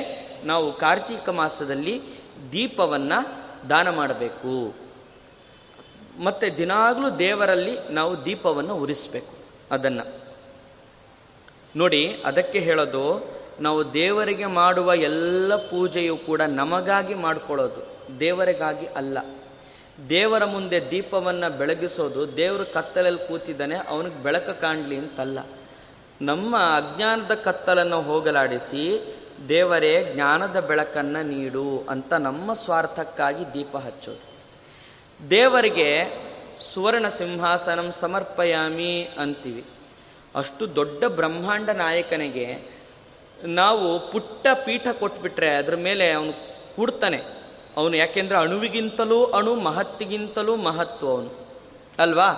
ನಾವು 0.45 0.73
ಕಾರ್ತೀಕ 0.73 1.29
ಮಾಸದಲ್ಲಿ 1.29 2.03
ದೀಪವನ್ನು 2.53 3.43
ದಾನ 3.68 3.91
ಮಾಡಬೇಕು. 3.91 4.75
ಮತ್ತು 6.23 6.59
ದಿನಾಗಲೂ 6.59 7.11
ದೇವರಲ್ಲಿ 7.11 7.79
ನಾವು 7.91 8.25
ದೀಪವನ್ನು 8.25 8.75
ಉರಿಸಬೇಕು 8.77 9.35
ಅದನ್ನು. 9.70 10.07
ನೋಡಿ, 11.77 12.16
ಅದಕ್ಕೆ 12.25 12.59
ಹೇಳೋದು 12.59 13.33
ನಾವು 13.61 13.95
ದೇವರಿಗೆ 13.95 14.47
ಮಾಡುವ 14.47 14.95
ಎಲ್ಲ 14.95 15.57
ಪೂಜೆಯು 15.57 16.16
ಕೂಡ 16.16 16.41
ನಮಗಾಗಿ 16.41 17.14
ಮಾಡಿಕೊಳ್ಳೋದು, 17.14 17.83
ದೇವರಿಗಾಗಿ 18.20 18.87
ಅಲ್ಲ. 18.87 19.18
ದೇವರ 20.09 20.45
ಮುಂದೆ 20.45 20.91
ದೀಪವನ್ನು 20.91 21.59
ಬೆಳಗಿಸೋದು, 21.59 22.37
ದೇವರು 22.37 22.73
ಕತ್ತಲಲ್ಲಿ 22.73 23.29
ಕೂತಿದ್ದಾನೆ, 23.29 23.75
ಅವನಿಗೆ 23.75 24.23
ಬೆಳಕು 24.23 24.61
ಕಾಣಲಿ 24.61 24.97
ಅಂತಲ್ಲ. 24.97 25.39
ನಮ್ಮ 26.23 26.57
ಅಜ್ಞಾನದ 26.57 27.35
ಕತ್ತಲನ್ನು 27.35 28.03
ಹೋಗಲಾಡಿಸಿ 28.03 29.14
ದೇವರೇ 29.49 30.12
ಜ್ಞಾನದ 30.14 30.61
ಬೆಳಕನ್ನು 30.61 31.27
ನೀಡು 31.27 31.85
ಅಂತ 31.89 32.12
ನಮ್ಮ 32.12 32.53
ಸ್ವಾರ್ಥಕ್ಕಾಗಿ 32.53 33.55
ದೀಪ 33.55 33.77
ಹಚ್ಚೋದು. 33.77 34.33
ದೇವರಿಗೆ 35.31 36.05
ಸುವರ್ಣ 36.75 37.09
ಸಿಂಹಾಸನಂ 37.09 37.93
ಸಮರ್ಪಯಾಮಿ 37.93 39.09
ಅಂತೀವಿ. 39.18 39.64
ಅಷ್ಟು 40.35 40.77
ದೊಡ್ಡ 40.77 41.05
ಬ್ರಹ್ಮಾಂಡ 41.05 41.70
ನಾಯಕನಿಗೆ 41.70 42.70
ನಾವು 43.45 44.12
ಪುಟ್ಟ 44.12 44.47
ಪೀಠ 44.64 44.89
ಕೊಟ್ಬಿಟ್ರೆ 44.89 45.57
ಅದ್ರ 45.57 45.77
ಮೇಲೆ 45.77 46.12
ಅವನು 46.12 46.33
ಕೂಡ್ತಾನೆ. 46.77 47.23
ಅವನು 47.77 47.97
ಯಾಕೆಂದ್ರೆ 47.97 48.39
ಅಣುವಿಗಿಂತಲೂ 48.39 49.25
ಅಣು 49.25 49.55
ಮಹತ್ತಿಗಿಂತಲೂ 49.55 50.57
ಮಹತ್ವ 50.57 51.11
ಅವನು. 51.11 51.47
ಅಲ್ವಾ? 51.99 52.33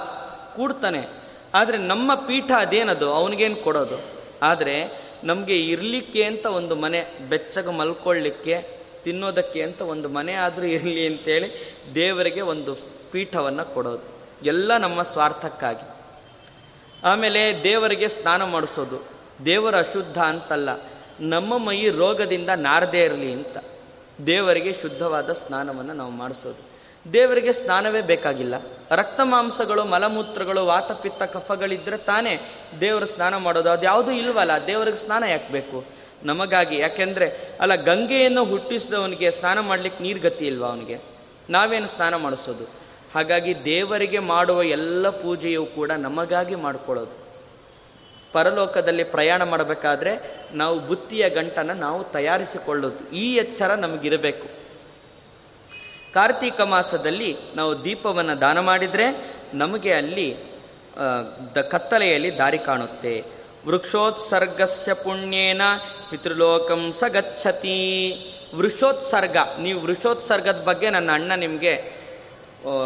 ಕೂಡ್ತಾನೆ. 0.57 1.24
ಆದರೆ 1.55 1.79
ನಮ್ಮ 1.79 2.15
ಪೀಠ 2.15 2.51
ಅದೇನದು? 2.59 3.15
ಅವನಿಗೇನು 3.15 3.57
ಕೊಡೋದು? 3.57 3.99
ಆದರೆ 4.43 5.05
ನಮಗೆ 5.25 5.57
ಇರಲಿಕ್ಕೆ 5.61 6.23
ಅಂತ 6.23 6.47
ಒಂದು 6.47 6.75
ಮನೆ, 6.77 7.29
ಬೆಚ್ಚಗೆ 7.29 7.73
ಮಲ್ಕೊಳ್ಳಿಕ್ಕೆ, 7.73 8.69
ತಿನ್ನೋದಕ್ಕೆ 9.05 9.63
ಅಂತ 9.63 9.83
ಒಂದು 9.83 10.09
ಮನೆ 10.09 10.33
ಆದರೂ 10.33 10.67
ಇರಲಿ 10.67 11.07
ಅಂತೇಳಿ 11.07 11.77
ದೇವರಿಗೆ 11.95 12.41
ಒಂದು 12.41 12.75
ಪೀಠವನ್ನು 13.13 13.75
ಕೊಡೋದು. 13.75 14.07
ಎಲ್ಲ 14.45 14.77
ನಮ್ಮ 14.77 15.03
ಸ್ವಾರ್ಥಕ್ಕಾಗಿ. 15.03 15.89
ಆಮೇಲೆ 17.05 17.63
ದೇವರಿಗೆ 17.63 18.09
ಸ್ನಾನ 18.09 18.45
ಮಾಡಿಸೋದು. 18.45 18.99
ದೇವರ 19.45 19.79
ಅಶುದ್ಧ 19.79 20.19
ಅಂತಲ್ಲ, 20.19 20.69
ನಮ್ಮ 21.21 21.59
ಮೈ 21.59 21.89
ರೋಗದಿಂದ 21.89 22.49
ನಾರದೇ 22.49 23.05
ಇರಲಿ 23.05 23.33
ಅಂತ 23.33 23.57
ದೇವರಿಗೆ 24.27 24.73
ಶುದ್ಧವಾದ 24.73 25.33
ಸ್ನಾನವನ್ನು 25.33 25.93
ನಾವು 25.93 26.11
ಮಾಡಿಸೋದು. 26.11 26.74
ದೇವರಿಗೆ 27.13 27.53
ಸ್ನಾನವೇ 27.53 28.01
ಬೇಕಾಗಿಲ್ಲ. 28.01 28.55
ರಕ್ತ 28.91 29.21
ಮಾಂಸಗಳು, 29.25 29.85
ಮಲಮೂತ್ರಗಳು, 29.85 30.67
ವಾತಪಿತ್ತ 30.67 31.23
ಕಫಗಳಿದ್ರೆ 31.23 31.97
ತಾನೇ 31.97 32.53
ದೇವರು 32.81 33.07
ಸ್ನಾನ 33.07 33.37
ಮಾಡೋದು. 33.37 33.71
ಅದು 33.71 33.83
ಯಾವುದೂ 33.83 34.11
ಇಲ್ವಲ್ಲ, 34.11 34.51
ದೇವರಿಗೆ 34.67 34.97
ಸ್ನಾನ 34.97 35.25
ಯಾಕೆ 35.25 35.53
ಬೇಕು? 35.53 35.85
ನಮಗಾಗಿ, 36.25 36.79
ಯಾಕೆಂದ್ರೆ, 36.79 37.51
ಅಲ್ಲ, 37.61 37.75
ಗಂಗೆಯನ್ನು 37.75 38.45
ಹುಟ್ಟಿಸಿದವನಿಗೆ 38.45 39.31
ಸ್ನಾನ 39.31 39.61
ಮಾಡ್ಲಿಕ್ಕೆ 39.61 40.03
ನೀರು 40.03 40.21
ಗತಿ 40.21 40.47
ಇಲ್ವಾ 40.47 40.69
ಅವನಿಗೆ? 40.69 40.99
ನಾವೇನು 41.51 41.87
ಸ್ನಾನ 41.87 42.17
ಮಾಡಿಸೋದು? 42.17 42.65
ಹಾಗಾಗಿ 43.15 43.65
ದೇವರಿಗೆ 43.65 44.19
ಮಾಡುವ 44.19 44.63
ಎಲ್ಲ 44.63 45.09
ಪೂಜೆಯೂ 45.09 45.67
ಕೂಡ 45.67 45.91
ನಮಗಾಗಿ 45.91 46.55
ಮಾಡಿಕೊಳ್ಳೋದು. 46.55 47.25
ಪರಲೋಕದಲ್ಲಿ 48.33 49.05
ಪ್ರಯಾಣ 49.05 49.43
ಮಾಡಬೇಕಾದ್ರೆ 49.43 50.41
ನಾವು 50.53 50.81
ಬುತ್ತಿಯ 50.81 51.31
ಗಂಟನ್ನು 51.31 51.75
ನಾವು 51.75 52.05
ತಯಾರಿಸಿಕೊಳ್ಳೋದು. 52.05 53.11
ಈ 53.11 53.35
ಎಚ್ಚರ 53.35 53.75
ನಮಗಿರಬೇಕು. 53.75 54.64
ಕಾರ್ತೀಕ 56.15 56.61
ಮಾಸದಲ್ಲಿ 56.75 57.31
ನಾವು 57.57 57.73
ದೀಪವನ್ನು 57.85 58.35
ದಾನ 58.41 58.59
ಮಾಡಿದರೆ 58.61 59.07
ನಮಗೆ 59.55 59.93
ಅಲ್ಲಿ 59.93 60.29
ದ 61.57 61.63
ಕತ್ತಲೆಯಲ್ಲಿ 61.73 62.31
ದಾರಿ 62.39 62.59
ಕಾಣುತ್ತೆ. 62.59 63.15
ವೃಕ್ಷೋತ್ಸರ್ಗಸ್ಯ 63.67 64.95
ಪುಣ್ಯೇನ 64.95 65.63
ಪಿತೃಲೋಕಂ 66.11 66.83
ಸ 66.93 67.05
ಗಚ್ಚತಿ 67.09 67.79
ವೃಷೋತ್ಸರ್ಗ 68.55 69.37
ನೀವು 69.61 69.79
ವೃಷೋತ್ಸರ್ಗದ 69.81 70.61
ಬಗ್ಗೆ 70.65 70.89
ನನ್ನ 70.91 71.11
ಅಣ್ಣ 71.13 71.33
ನಿಮಗೆ 71.35 71.75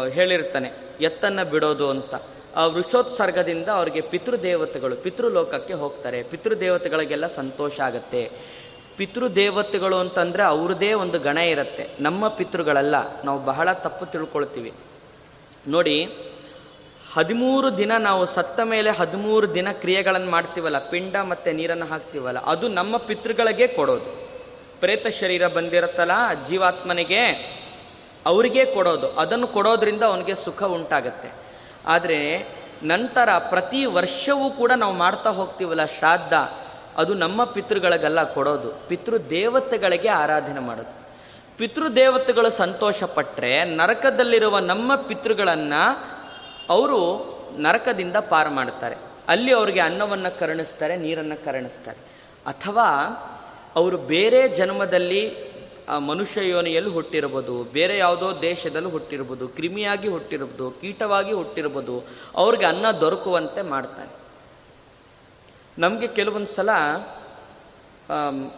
ಹೇಳಿರ್ತಾನೆ, 0.09 0.69
ಎತ್ತನ್ನು 1.01 1.43
ಬಿಡೋದು 1.51 1.87
ಅಂತ. 1.89 2.13
ಆ 2.55 2.63
ವೃಷೋತ್ಸರ್ಗದಿಂದ 2.75 3.69
ಅವರಿಗೆ 3.69 4.01
ಪಿತೃದೇವತೆಗಳು, 4.11 4.95
ಪಿತೃಲೋಕಕ್ಕೆ 4.95 5.75
ಹೋಗ್ತಾರೆ. 5.81 6.19
ಪಿತೃದೇವತೆಗಳಿಗೆಲ್ಲ 6.31 7.27
ಸಂತೋಷ 7.39 7.75
ಆಗತ್ತೆ. 7.79 8.21
ಪಿತೃದೇವತೆಗಳು 8.99 9.97
ಅಂತಂದರೆ 9.97 10.43
ಅವ್ರದ್ದೇ 10.43 10.93
ಒಂದು 10.93 11.19
ಗಣ 11.19 11.37
ಇರುತ್ತೆ. 11.37 11.83
ನಮ್ಮ 11.99 12.27
ಪಿತೃಗಳಲ್ಲ, 12.27 12.95
ನಾವು 13.23 13.39
ಬಹಳ 13.45 13.73
ತಪ್ಪು 13.73 14.05
ತಿಳ್ಕೊಳ್ತೀವಿ. 14.05 14.71
ನೋಡಿ, 15.67 15.97
ಹದಿಮೂರು 17.13 17.77
ದಿನ 17.77 17.91
ನಾವು 17.99 18.25
ಸತ್ತ 18.25 18.59
ಮೇಲೆ 18.63 18.89
ಹದಿಮೂರು 18.89 19.53
ದಿನ 19.53 19.71
ಕ್ರಿಯೆಗಳನ್ನು 19.71 20.31
ಮಾಡ್ತೀವಲ್ಲ, 20.31 20.79
ಪಿಂಡ 20.89 21.15
ಮತ್ತು 21.15 21.51
ನೀರನ್ನು 21.51 21.85
ಹಾಕ್ತೀವಲ್ಲ, 21.85 22.39
ಅದು 22.45 22.67
ನಮ್ಮ 22.67 22.97
ಪಿತೃಗಳಿಗೆ 22.97 23.67
ಕೊಡೋದು. 23.67 24.11
ಪ್ರೇತ 24.79 25.07
ಶರೀರ 25.07 25.47
ಬಂದಿರುತ್ತಲ್ಲ, 25.47 26.11
ಜೀವಾತ್ಮನಿಗೆ 26.47 27.23
ಅವರಿಗೆ 28.25 28.65
ಕೊಡೋದು. 28.65 29.07
ಅದನ್ನು 29.11 29.47
ಕೊಡೋದ್ರಿಂದ 29.47 30.03
ಅವನಿಗೆ 30.03 30.35
ಸುಖ 30.35 30.63
ಉಂಟಾಗತ್ತೆ. 30.63 31.29
ಆದರೆ 31.87 32.19
ನಂತರ 32.83 33.29
ಪ್ರತಿ 33.37 33.85
ವರ್ಷವೂ 33.85 34.49
ಕೂಡ 34.49 34.71
ನಾವು 34.77 34.93
ಮಾಡ್ತಾ 34.93 35.29
ಹೋಗ್ತೀವಲ್ಲ 35.29 35.85
ಶ್ರಾದ್ದ 35.85 36.33
ಅದು 36.99 37.13
ನಮ್ಮ 37.13 37.43
ಪಿತೃಗಳಿಗೆಲ್ಲ 37.43 38.23
ಕೊಡೋದು. 38.33 38.69
ಪಿತೃ 38.87 39.17
ದೇವತೆಗಳಿಗೆ 39.29 40.09
ಆರಾಧನೆ 40.09 40.59
ಮಾಡೋದು. 40.59 40.93
ಪಿತೃದೇವತೆಗಳು 41.57 42.49
ಸಂತೋಷ 42.49 43.03
ಪಟ್ಟರೆ 43.03 43.51
ನರಕದಲ್ಲಿರುವ 43.75 44.59
ನಮ್ಮ 44.59 44.95
ಪಿತೃಗಳನ್ನು 44.95 45.81
ಅವರು 46.69 46.99
ನರಕದಿಂದ 47.57 48.17
ಪಾರು 48.29 48.51
ಮಾಡ್ತಾರೆ 48.51 48.95
ಅಲ್ಲಿ 49.27 49.51
ಅವರಿಗೆ 49.53 49.79
ಅನ್ನವನ್ನು 49.79 50.31
ಕರುಣಿಸ್ತಾರೆ, 50.39 50.97
ನೀರನ್ನು 50.97 51.37
ಕರುಣಿಸ್ತಾರೆ. 51.45 51.99
ಅಥವಾ 52.45 52.87
ಅವರು 53.75 53.97
ಬೇರೆ 53.97 54.47
ಜನ್ಮದಲ್ಲಿ 54.49 55.21
ಮನುಷ್ಯ 56.11 56.49
ಯೋನಿಯಲ್ಲಿ 56.49 56.91
ಹುಟ್ಟಿರ್ಬೋದು 56.91 57.63
ಬೇರೆ 57.73 57.97
ಯಾವುದೋ 57.97 58.27
ದೇಶದಲ್ಲಿ 58.41 58.89
ಹುಟ್ಟಿರ್ಬೋದು 58.89 59.47
ಕ್ರಿಮಿಯಾಗಿ 59.47 60.07
ಹುಟ್ಟಿರ್ಬೋದು 60.07 60.65
ಕೀಟವಾಗಿ 60.81 61.33
ಹುಟ್ಟಿರ್ಬೋದು 61.33 61.95
ಅವ್ರಿಗೆ 62.35 62.65
ಅನ್ನ 62.65 62.91
ದೊರಕುವಂತೆ 63.01 63.61
ಮಾಡ್ತಾನೆ 63.61 64.18
ನಮಗೆ 65.79 66.07
ಕೆಲವೊಂದು 66.07 66.51
ಸಲ 66.55 66.69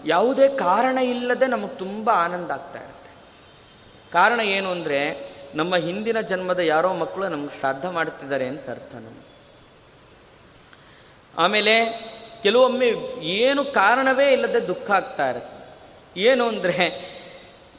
ಯಾವುದೇ 0.06 0.48
ಕಾರಣ 0.48 0.98
ಇಲ್ಲದೆ 0.98 1.48
ನಮಗೆ 1.48 1.76
ತುಂಬ 1.78 2.10
ಆನಂದ 2.14 2.52
ಆಗ್ತಾ 2.52 2.80
ಇರುತ್ತೆ. 2.80 3.12
ಕಾರಣ 4.12 4.40
ಏನು 4.40 4.70
ಅಂದರೆ, 4.72 5.00
ನಮ್ಮ 5.56 5.76
ಹಿಂದಿನ 5.76 6.22
ಜನ್ಮದ 6.22 6.60
ಯಾರೋ 6.60 6.94
ಮಕ್ಕಳು 6.94 7.28
ನಮ್ಗೆ 7.30 7.60
ಶ್ರಾದ್ದ 7.60 7.86
ಮಾಡ್ತಿದ್ದಾರೆ 7.86 8.48
ಅಂತ 8.48 8.70
ಅರ್ಥ 8.70 8.94
ನಮ್ಗೆ. 8.96 9.26
ಆಮೇಲೆ, 11.38 11.76
ಕೆಲವೊಮ್ಮೆ 12.44 12.90
ಏನು 13.24 13.66
ಕಾರಣವೇ 13.66 14.34
ಇಲ್ಲದೆ 14.34 14.68
ದುಃಖ 14.68 14.92
ಆಗ್ತಾ 14.92 15.30
ಇರುತ್ತೆ. 15.30 15.60
ಏನು 16.22 16.48
ಅಂದರೆ, 16.48 16.78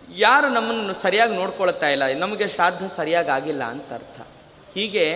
ಯಾರು 0.08 0.48
ನಮ್ಮನ್ನು 0.48 0.92
ಸರಿಯಾಗಿ 0.92 1.34
ನೋಡ್ಕೊಳ್ತಾ 1.34 1.88
ಇಲ್ಲ, 1.88 2.02
ನಮಗೆ 2.18 2.48
ಶ್ರಾದ್ದ 2.48 2.86
ಸರಿಯಾಗಿ 2.86 3.28
ಆಗಿಲ್ಲ 3.28 3.64
ಅಂತ 3.64 3.92
ಅರ್ಥ. 3.92 4.20
ಹೀಗೆ 4.74 5.06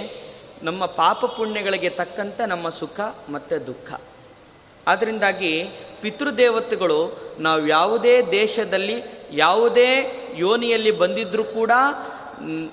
ನಮ್ಮ 0.62 0.86
ಪಾಪ 0.86 1.24
ಪುಣ್ಯಗಳಿಗೆ 1.24 1.88
ತಕ್ಕಂತೆ 1.90 2.46
ನಮ್ಮ 2.46 2.68
ಸುಖ 2.68 3.00
ಮತ್ತು 3.28 3.66
ದುಃಖ. 3.66 4.00
ಆದ್ದರಿಂದಾಗಿ 4.86 5.70
ಪಿತೃದೇವತೆಗಳು 6.00 7.18
ನಾವು 7.38 7.66
ಯಾವುದೇ 7.66 8.22
ದೇಶದಲ್ಲಿ, 8.22 9.02
ಯಾವುದೇ 9.32 10.12
ಯೋನಿಯಲ್ಲಿ 10.36 10.90
ಬಂದಿದ್ರೂ 10.90 11.44
ಕೂಡ 11.44 11.70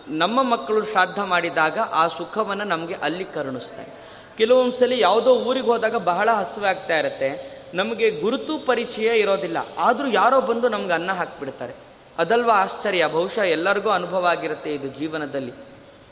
ನಮ್ಮ 0.07 0.43
ಮಕ್ಕಳು 0.43 0.85
ಶ್ರಾದ್ದ 0.85 1.17
ಮಾಡಿದಾಗ 1.17 1.79
ಆ 1.79 2.07
ಸುಖವನ್ನು 2.07 2.63
ನಮಗೆ 2.63 2.93
ಅಲ್ಲಿ 2.93 3.23
ಕರುಣಿಸ್ತಾರೆ. 3.23 3.91
ಕೆಲವೊಂದು 4.37 4.71
ಸಲ 4.71 4.93
ಯಾವುದೋ 4.95 5.35
ಊರಿಗೆ 5.35 5.65
ಹೋದಾಗ 5.65 5.95
ಬಹಳ 5.95 6.31
ಹಸುವೆ 6.31 6.67
ಆಗ್ತಾ 6.67 6.97
ಇರುತ್ತೆ. 6.97 7.61
ನಮಗೆ 7.73 8.09
ಗುರುತು 8.09 8.57
ಪರಿಚಯ 8.57 9.19
ಇರೋದಿಲ್ಲ. 9.19 9.57
ಆದರೂ 9.77 10.07
ಯಾರೋ 10.07 10.41
ಬಂದು 10.41 10.69
ನಮ್ಗೆ 10.69 10.93
ಅನ್ನ 10.93 11.11
ಹಾಕ್ಬಿಡ್ತಾರೆ. 11.11 11.73
ಅದಲ್ವಾ 12.17 12.53
ಆಶ್ಚರ್ಯ. 12.53 13.07
ಬಹುಶಃ 13.07 13.41
ಎಲ್ಲರಿಗೂ 13.41 13.89
ಅನುಭವ 13.89 14.25
ಆಗಿರುತ್ತೆ 14.25 14.73
ಇದು 14.73 14.87
ಜೀವನದಲ್ಲಿ. 14.87 15.53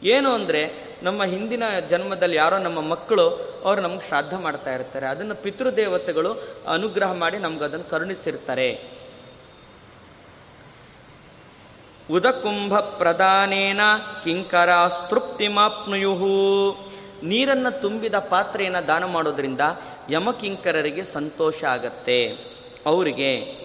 ಏನು 0.03 0.33
ಅಂದರೆ 0.33 0.90
ನಮ್ಮ 1.01 1.23
ಹಿಂದಿನ 1.23 1.63
ಜನ್ಮದಲ್ಲಿ 1.89 2.35
ಯಾರೋ 2.35 2.57
ನಮ್ಮ 2.57 2.81
ಮಕ್ಕಳು 2.81 3.29
ಅವರು 3.65 3.81
ನಮ್ಗೆ 3.81 4.07
ಶ್ರಾದ್ದ 4.07 4.33
ಮಾಡ್ತಾ 4.33 4.73
ಇರ್ತಾರೆ. 4.73 5.07
ಅದನ್ನು 5.07 5.35
ಪಿತೃದೇವತೆಗಳು 5.35 6.47
ಅನುಗ್ರಹ 6.67 7.13
ಮಾಡಿ 7.13 7.37
ನಮ್ಗೆ 7.37 7.63
ಅದನ್ನು 7.63 7.89
ಕರುಣಿಸಿರ್ತಾರೆ. 7.89 9.01
ಉದಕುಂಭ 12.11 12.79
ಪ್ರಧಾನೇನ 12.79 13.81
ಕಿಂಕರ 14.23 14.69
ಸ್ತೃಪ್ತಿಮಾಪ್ನುಯುಹು. 14.87 16.71
ನೀರನ್ನು 17.23 17.81
ತುಂಬಿದ 17.81 18.15
ಪಾತ್ರೆಯನ್ನು 18.15 18.87
ದಾನ 18.87 19.03
ಮಾಡೋದ್ರಿಂದ 19.03 19.61
ಯಮಕಿಂಕರರಿಗೆ 20.09 21.03
ಸಂತೋಷ 21.03 21.63
ಆಗತ್ತೆ. 21.63 22.37
ಅವರಿಗೆ 22.85 23.61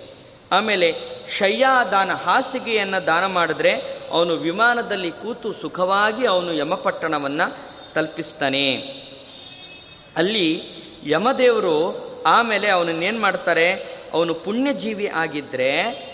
ಆಮೇಲೆ 0.52 0.94
ಶಯ್ಯಾದಾನ 1.38 2.12
ಹಾಸಿಗೆಯನ್ನು 2.12 3.06
ದಾನ 3.06 3.26
ಮಾಡಿದ್ರೆ 3.26 3.95
ಅವನು 4.10 4.34
ವಿಮಾನದಲ್ಲಿ 4.34 5.10
ಕೂತು 5.10 5.52
ಸುಖವಾಗಿ 5.52 6.26
ಅವನು 6.26 6.52
ಯಮಪಟ್ಟಣವನ್ನು 6.52 7.56
ತಲುಪಿಸ್ತಾನೆ. 7.94 8.76
ಅಲ್ಲಿ 10.16 10.62
ಯಮದೇವರು 11.06 12.06
ಆಮೇಲೆ 12.26 12.68
ಅವನನ್ನೇನು 12.68 13.20
ಮಾಡ್ತಾರೆ? 13.20 13.96
ಅವನು 14.12 14.34
ಪುಣ್ಯಜೀವಿ 14.34 15.06
ಆಗಿದ್ದರೆ 15.06 16.06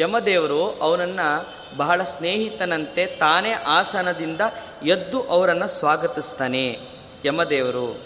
ಯಮದೇವರು 0.00 0.70
ಅವನನ್ನು 0.70 1.48
ಬಹಳ 1.76 2.02
ಸ್ನೇಹಿತನಂತೆ 2.02 3.06
ತಾನೇ 3.06 3.52
ಆಸನದಿಂದ 3.52 4.40
ಎದ್ದು 4.82 5.22
ಅವರನ್ನು 5.22 5.68
ಸ್ವಾಗತಿಸ್ತಾನೆ 5.68 6.80
ಯಮದೇವರು. 7.24 8.00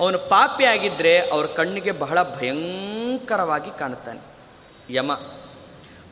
ಅವನು 0.00 0.18
ಪಾಪಿ 0.18 0.64
ಆಗಿದ್ದರೆ 0.64 1.30
ಅವ್ರ 1.30 1.46
ಕಣ್ಣಿಗೆ 1.46 1.92
ಬಹಳ 1.92 2.22
ಭಯಂಕರವಾಗಿ 2.22 3.78
ಕಾಣುತ್ತಾನೆ. 3.78 4.20
ಯಮ 4.94 5.12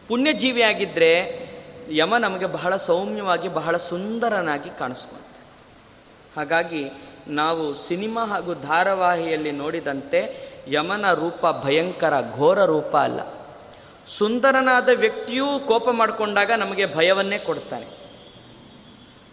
ಪುಣ್ಯಜೀವಿ 0.08 0.62
ಆಗಿದ್ದರೆ 0.62 1.51
ಯಮ 1.90 2.16
ನಮಗೆ 2.16 2.46
ಬಹಳ 2.46 2.76
ಸೌಮ್ಯವಾಗಿ, 2.76 3.48
ಬಹಳ 3.48 3.76
ಸುಂದರನಾಗಿ 3.76 4.70
ಕಾಣಿಸ್ಕೊಂತ 4.78 5.22
ಹಾಗಾಗಿ 6.36 6.90
ನಾವು 7.28 7.74
ಸಿನಿಮಾ 7.74 8.24
ಹಾಗೂ 8.24 8.54
ಧಾರಾವಾಹಿಯಲ್ಲಿ 8.54 9.52
ನೋಡಿದಂತೆ 9.52 10.52
ಯಮನ 10.68 11.12
ರೂಪ 11.12 11.46
ಭಯಂಕರ, 11.62 12.14
ಘೋರ 12.36 12.64
ರೂಪ 12.64 12.96
ಅಲ್ಲ. 12.96 13.20
ಸುಂದರನಾದ 14.06 14.88
ವ್ಯಕ್ತಿಯೂ 14.88 15.58
ಕೋಪ 15.58 15.88
ಮಾಡಿಕೊಂಡಾಗ 15.90 16.52
ನಮಗೆ 16.52 16.96
ಭಯವನ್ನೇ 16.96 17.38
ಕೊಡ್ತಾನೆ. 17.38 17.86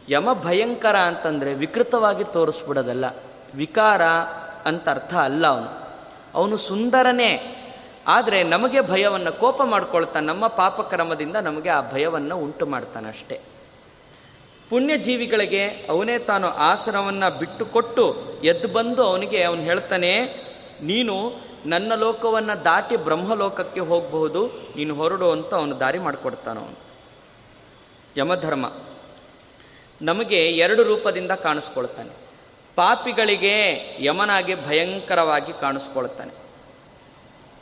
ಯಮ 0.10 0.34
ಭಯಂಕರ 0.34 0.97
ಅಂತಂದರೆ 0.97 1.54
ವಿಕೃತವಾಗಿ 1.54 2.24
ತೋರಿಸ್ಬಿಡೋದಲ್ಲ. 2.24 3.06
ವಿಕಾರ 3.56 4.04
ಅಂತ 4.66 4.89
ಅರ್ಥ 4.89 5.16
ಅಲ್ಲ 5.16 5.47
ಅವನು. 5.47 5.89
ಅವನು 6.36 6.58
ಸುಂದರನೇ. 6.58 7.56
ಆದರೆ 8.08 8.43
ನಮಗೆ 8.43 8.82
ಭಯವನ್ನು 8.82 9.39
ಕೋಪ 9.39 9.62
ಮಾಡ್ಕೊಳ್ತಾ 9.62 10.20
ನಮ್ಮ 10.20 10.47
ಪಾಪಕ್ರಮದಿಂದ 10.47 11.36
ನಮಗೆ 11.36 11.70
ಆ 11.70 11.82
ಭಯವನ್ನು 11.91 12.38
ಉಂಟು 12.38 12.66
ಮಾಡ್ತಾನೆ 12.66 13.10
ಅಷ್ಟೇ 13.10 13.39
ಪುಣ್ಯಜೀವಿಗಳಿಗೆ 14.70 15.88
ಅವನೇ 15.89 16.20
ತಾನು 16.20 16.47
ಆಸನವನ್ನು 16.47 17.38
ಬಿಟ್ಟುಕೊಟ್ಟು 17.39 18.04
ಎದ್ದು 18.43 18.68
ಬಂದು 18.68 19.04
ಅವನಿಗೆ 19.04 19.43
ಅವನು 19.43 19.62
ಹೇಳ್ತಾನೆ, 19.62 20.12
ನೀನು 20.82 21.16
ನನ್ನ 21.66 21.95
ಲೋಕವನ್ನು 21.95 22.64
ದಾಟಿ 22.66 22.95
ಬ್ರಹ್ಮಲೋಕಕ್ಕೆ 22.95 23.80
ಹೋಗಬಹುದು, 23.80 24.47
ನೀನು 24.76 24.95
ಹೊರಡು 24.95 25.32
ಅಂತ 25.32 25.54
ಅವನು 25.54 25.80
ದಾರಿ 25.80 26.00
ಮಾಡಿಕೊಡ್ತಾನ 26.00 26.60
ಅವನು 26.60 26.78
ಯಮಧರ್ಮ 28.18 28.66
ನಮಗೆ 30.02 30.52
ಎರಡು 30.52 30.84
ರೂಪದಿಂದ 30.84 31.32
ಕಾಣಿಸ್ಕೊಳ್ತಾನೆ. 31.32 32.10
ಪಾಪಿಗಳಿಗೆ 32.76 33.56
ಯಮನಾಗಿ 34.00 34.56
ಭಯಂಕರವಾಗಿ 34.68 35.54
ಕಾಣಿಸ್ಕೊಳ್ತಾನೆ. 35.54 36.32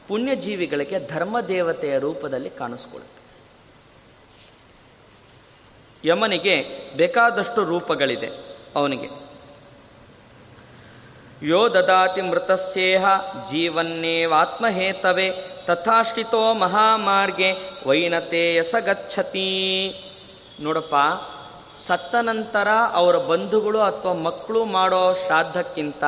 ಪುಣ್ಯಜೀವಿಗಳಿಗೆ 0.07 1.07
ಧರ್ಮದೇವತೆಯ 1.07 1.99
ರೂಪದಲ್ಲಿ 1.99 2.49
ಕಾಣಿಸ್ಕೊಳ್ಳುತ್ತೆ. 2.49 3.17
ಯಮನಿಗೆ 6.07 6.55
ಬೇಕಾದಷ್ಟು 6.97 7.63
ರೂಪಗಳಿದೆ 7.63 8.29
ಅವನಿಗೆ. 8.75 9.09
ಯೋ 11.47 11.69
ದದಾತಿ 11.69 12.21
ಮೃತಸ್ಯೇಹ 12.21 13.05
ಜೀವನ್ನೇವಾತ್ಮಹೇತವೆ 13.51 15.31
ತಥಾಶ್ರಿತೋ 15.65 16.53
ಮಹಾಮಾರ್ಗೆ 16.53 17.53
ವೈನತೆ 17.87 18.55
ಯಸ 18.55 18.75
ಗಚ್ಚತಿ. 18.79 19.49
ನೋಡಪ್ಪ, 20.59 20.95
ಸತ್ತ 21.81 22.15
ನಂತರ 22.21 22.67
ಅವರ 22.93 23.17
ಬಂಧುಗಳು 23.17 23.79
ಅಥವಾ 23.79 24.13
ಮಕ್ಕಳು 24.13 24.65
ಮಾಡೋ 24.65 25.13
ಶ್ರಾದ್ದಕ್ಕಿಂತ 25.13 26.03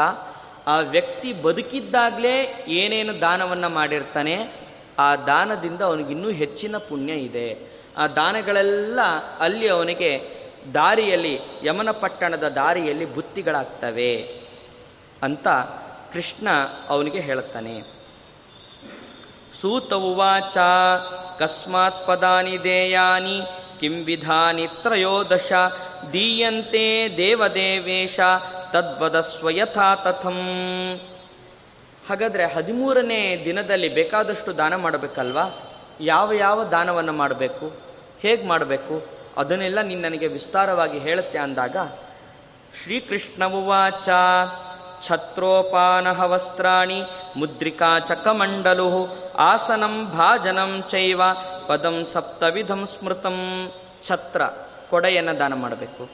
ಆ 0.70 0.78
ವ್ಯಕ್ತಿ 0.93 1.30
ಬದುಕಿದ್ದಾಗಲೇ 1.34 2.36
ಏನೇನು 2.80 3.13
ದಾನವನ್ನು 3.22 3.70
ಮಾಡಿರ್ತಾನೆ, 3.70 4.36
ಆ 4.99 5.07
ದಾನದಿಂದ 5.15 5.82
ಅವನಿಗಿನ್ನೂ 5.82 6.30
ಹೆಚ್ಚಿನ 6.41 6.78
ಪುಣ್ಯ 6.89 7.13
ಇದೆ. 7.28 7.47
ಆ 7.97 8.03
ದಾನಗಳೆಲ್ಲ 8.07 8.99
ಅಲ್ಲಿ 9.39 9.67
ಅವನಿಗೆ 9.67 10.11
ದಾರಿಯಲ್ಲಿ, 10.74 11.36
ಯಮನ 11.63 11.91
ಪಟ್ಟಣದ 11.91 12.45
ದಾರಿಯಲ್ಲಿ 12.55 13.05
ಬುತ್ತಿಗಳಾಗ್ತವೆ 13.15 14.11
ಅಂತ 15.24 15.47
ಕೃಷ್ಣ 16.13 16.47
ಅವನಿಗೆ 16.89 17.20
ಹೇಳುತ್ತಾನೆ 17.20 17.76
ಸೂತ 19.61 19.93
ಉವಾಚ 19.93 20.57
ಕಸ್ಮಾತ್ 21.39 22.01
ಪದಾನಿ 22.07 22.55
ದೇಯಾನಿ, 22.63 23.38
ಕಿಂ 23.80 23.95
ವಿಧಾನಿ 24.03 24.65
ತ್ರಯೋದಶ, 24.84 25.51
ದೀಯಂತೆ 26.13 26.86
ದೇವದೇವೇಶ 27.17 28.20
ತದ್ವದಸ್ವ 28.72 29.39
ಸ್ವಯಥಾ 29.39 29.95
ತಥಂ. 29.95 30.36
ಹಾಗಾದರೆ 32.09 32.53
ಹದಿಮೂರನೇ 32.53 33.41
ದಿನದಲ್ಲಿ 33.45 33.89
ಬೇಕಾದಷ್ಟು 33.89 34.57
ದಾನ 34.57 34.76
ಮಾಡಬೇಕಲ್ವಾ? 34.76 35.57
ಯಾವ 36.01 36.34
ಯಾವ 36.34 36.63
ದಾನವನ್ನು 36.63 37.13
ಮಾಡಬೇಕು? 37.13 37.74
ಹೇಗೆ 38.22 38.47
ಮಾಡಬೇಕು? 38.47 39.05
ಅದನ್ನೆಲ್ಲ 39.38 39.82
ನೀನು 39.82 40.01
ನನಗೆ 40.01 40.28
ವಿಸ್ತಾರವಾಗಿ 40.28 40.99
ಹೇಳುತ್ತೆ 40.99 41.39
ಅಂದಾಗ, 41.39 41.78
ಶ್ರೀಕೃಷ್ಣವುವಾಚ, 42.84 44.09
ಛತ್ರೋಪಾನಹ 45.01 46.22
ವಸ್ತ್ರಾಣಿ, 46.22 47.03
ಮುದ್ರಿಕಾ 47.36 47.99
ಚಕಮಂಡಲು, 47.99 49.17
ಆಸನಂ 49.38 50.09
ಭಾಜನಂ 50.09 50.84
ಚೈವ, 50.89 51.22
ಪದಂ 51.67 52.05
ಸಪ್ತವಿಧಂ 52.05 52.86
ಸ್ಮೃತಂ. 52.86 53.72
ಛತ್ರ, 54.03 54.41
ಕೊಡೆಯನ್ನು 54.89 55.39
ದಾನ 55.39 55.53
ಮಾಡಬೇಕು. 55.53 56.09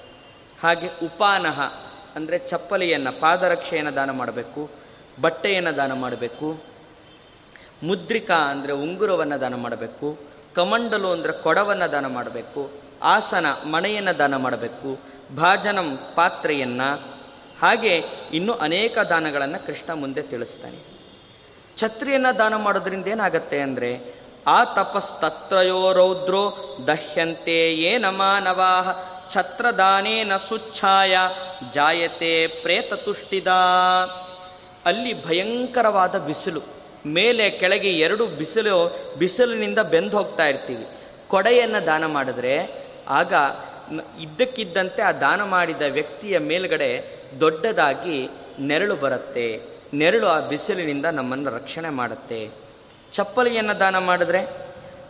ಹಾಗೆ 0.63 0.87
ಉಪಾನಹ 0.87 1.73
ಅಂದರೆ 2.15 2.37
ಚಪ್ಪಲಿಯನ್ನು, 2.49 3.11
ಪಾದರಕ್ಷೆಯನ್ನು 3.19 3.95
ದಾನ 3.95 4.11
ಮಾಡಬೇಕು, 4.11 4.61
ಬಟ್ಟೆಯನ್ನು 5.21 5.77
ದಾನ 5.77 5.93
ಮಾಡಬೇಕು, 5.93 6.47
ಮುದ್ರಿಕಾ 7.83 8.37
ಅಂದರೆ 8.51 8.73
ಉಂಗುರವನ್ನು 8.73 9.37
ದಾನ 9.41 9.55
ಮಾಡಬೇಕು, 9.55 10.07
ಕಮಂಡಲು 10.55 11.09
ಅಂದರೆ 11.11 11.33
ಕೊಡವನ್ನು 11.45 11.91
ದಾನ 11.91 12.07
ಮಾಡಬೇಕು, 12.07 12.61
ಆಸನ, 13.03 13.45
ಮಣೆಯನ್ನು 13.65 14.13
ದಾನ 14.17 14.35
ಮಾಡಬೇಕು, 14.35 14.89
ಭಾಜನಂ 15.35 15.89
ಪಾತ್ರೆಯನ್ನು, 16.15 16.89
ಹಾಗೆ 17.61 17.93
ಇನ್ನೂ 18.33 18.53
ಅನೇಕ 18.53 18.97
ದಾನಗಳನ್ನು 19.09 19.59
ಕೃಷ್ಣ 19.65 19.91
ಮುಂದೆ 19.93 20.21
ತಿಳಿಸ್ತಾನೆ. 20.21 20.79
ಛತ್ರಿಯನ್ನು 21.77 22.31
ದಾನ 22.39 22.55
ಮಾಡೋದ್ರಿಂದ 22.55 23.07
ಏನಾಗತ್ತೆ 23.07 23.59
ಅಂದರೆ, 23.61 23.91
ಆ 24.47 24.63
ತಪಸ್ತತ್ರಯೋ 24.63 25.93
ರೌದ್ರೋ 25.93 26.41
ದಹ್ಯಂತೆ 26.87 27.57
ಏನ 27.91 28.05
ಮಾನವಾಹ 28.09 28.89
ಛತ್ರದಾನೇನ 29.31 30.35
ಸುಚ್ಛಾಯ 30.35 31.17
ಜಾಯತೆ 31.73 32.47
ಪ್ರೇತತುಷ್ಟಿದ 32.47 33.47
ಅಲ್ಲಿ 34.85 35.25
ಭಯಂಕರವಾದ 35.25 36.17
ಬಿಸಿಲು. 36.17 36.61
ಮೇಲೆ 37.05 37.49
ಕೆಳಗೆ 37.49 37.91
ಎರಡು 37.91 38.25
ಬಿಸಿಲು, 38.25 38.97
ಬಿಸಿಲಿನಿಂದ 39.19 39.79
ಬೆಂದು 39.79 40.17
ಹೋಗ್ತಾ 40.17 40.47
ಇರ್ತೀವಿ. 40.47 40.87
ಕೊಡೆಯನ್ನು 41.27 41.85
ದಾನ 41.85 42.05
ಮಾಡಿದ್ರೆ 42.05 42.85
ಆಗ 43.07 43.33
ಇದ್ದಕ್ಕಿದ್ದಂತೆ 44.19 45.01
ಆ 45.01 45.11
ದಾನ 45.11 45.43
ಮಾಡಿದ 45.43 45.81
ವ್ಯಕ್ತಿಯ 45.81 46.37
ಮೇಲ್ಗಡೆ 46.37 47.19
ದೊಡ್ಡದಾಗಿ 47.39 48.29
ನೆರಳು 48.59 48.95
ಬರುತ್ತೆ. 48.95 49.61
ನೆರಳು 49.93 50.27
ಆ 50.27 50.39
ಬಿಸಿಲಿನಿಂದ 50.39 51.05
ನಮ್ಮನ್ನು 51.05 51.55
ರಕ್ಷಣೆ 51.55 51.89
ಮಾಡುತ್ತೆ. 51.89 52.49
ಚಪ್ಪಲಿಯನ್ನು 53.11 53.79
ದಾನ 53.79 53.97
ಮಾಡಿದ್ರೆ? 53.97 54.64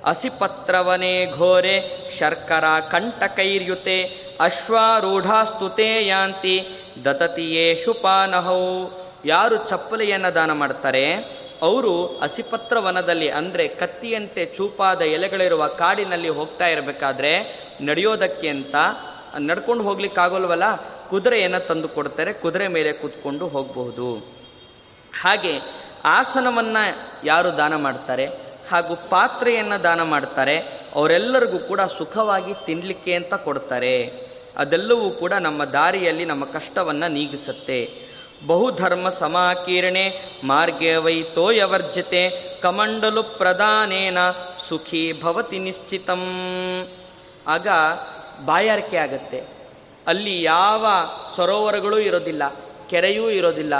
ಅಸಿಪತ್ರವನೇ 0.06 1.32
ಘೋರೆ 1.32 1.92
ಶರ್ಕರ 2.18 2.64
ಕಂಟಕೈರ್ಯುತೆ 2.92 4.26
ಅಶ್ವಾರೂಢಾಸ್ತುತೆ 4.40 6.08
ಯಾಂತಿ 6.08 6.68
ದತತಿಯೇ 7.06 7.84
ಶುಪಾನಹೌ. 7.86 8.86
ಯಾರು 9.26 9.70
ಚಪ್ಪಲಿಯನ್ನು 9.70 10.36
ದಾನ 10.36 10.52
ಮಾಡ್ತಾರೆ? 10.52 11.14
ಅವರು 11.62 12.20
ಅಸಿಪತ್ರವನದಲ್ಲಿ 12.20 13.30
ಅಂದರೆ 13.30 13.68
ಕತ್ತಿಯಂತೆ 13.68 14.46
ಚೂಪಾದ 14.46 15.02
ಎಲೆಗಳಿರುವ 15.02 15.68
ಕಾಡಿನಲ್ಲಿ 15.68 16.30
ಹೋಗ್ತಾ 16.30 16.68
ಇರಬೇಕಾದ್ರೆ 16.68 17.60
ನಡೆಯೋದಕ್ಕೆ 17.82 18.50
ಅಂತ 18.50 18.76
ನಡ್ಕೊಂಡು 19.38 19.84
ಹೋಗ್ಲಿಕ್ಕಾಗೋಲ್ವಲ್ಲ? 19.84 20.64
ಕುದುರೆಯನ್ನು 21.10 21.68
ತಂದು 21.68 21.88
ಕೊಡ್ತಾರೆ, 21.88 22.34
ಕುದುರೆ 22.34 22.68
ಮೇಲೆ 22.68 22.92
ಕೂತ್ಕೊಂಡು 22.92 23.48
ಹೋಗಬಹುದು. 23.48 24.16
ಹಾಗೆ 25.22 25.60
ಆಸನವನ್ನು 26.06 26.98
ಯಾರು 27.26 27.58
ದಾನ 27.58 27.76
ಮಾಡ್ತಾರೆ? 27.76 28.45
ಹಾಗೂ 28.70 28.96
ಪಾತ್ರೆಯನ್ನು 29.10 29.78
ದಾನ 29.84 30.02
ಮಾಡ್ತಾರೆ, 30.04 30.58
ಅವರೆಲ್ಲರಿಗೂ 30.96 31.60
ಕೂಡ 31.60 31.82
ಸುಖವಾಗಿ 31.98 32.54
ತಿನ್ನಲಿಕ್ಕೆ 32.66 33.14
ಅಂತ 33.14 33.34
ಕೊಡ್ತಾರೆ. 33.34 33.96
ಅದೆಲ್ಲವೂ 34.58 35.10
ಕೂಡ 35.12 35.34
ನಮ್ಮ 35.34 35.62
ದಾರಿಯಲ್ಲಿ 35.66 36.26
ನಮ್ಮ 36.26 36.46
ಕಷ್ಟವನ್ನು 36.46 37.08
ನೀಗಿಸುತ್ತೆ. 37.08 37.80
ಬಹುಧರ್ಮ 38.48 39.10
ಸಮಾಕೀರ್ಣೆ 39.10 40.06
ಮಾರ್ಗೆ 40.44 40.96
ವೈ 40.96 41.18
ತೋಯವರ್ಜಿತೆ 41.36 42.22
ಕಮಂಡಲು 42.62 43.24
ಪ್ರಧಾನೇನ 43.24 44.18
ಸುಖಿ 44.70 45.04
ಭವತಿ 45.24 45.60
ನಿಶ್ಚಿತಂ. 45.60 46.24
ಆಗ 47.48 47.68
ಬಾಯಾರಿಕೆ 48.46 48.98
ಆಗತ್ತೆ. 48.98 49.40
ಅಲ್ಲಿ 50.08 50.36
ಯಾವ 50.44 50.86
ಸರೋವರಗಳೂ 51.36 51.98
ಇರೋದಿಲ್ಲ, 52.00 52.44
ಕೆರೆಯೂ 52.90 53.30
ಇರೋದಿಲ್ಲ 53.30 53.76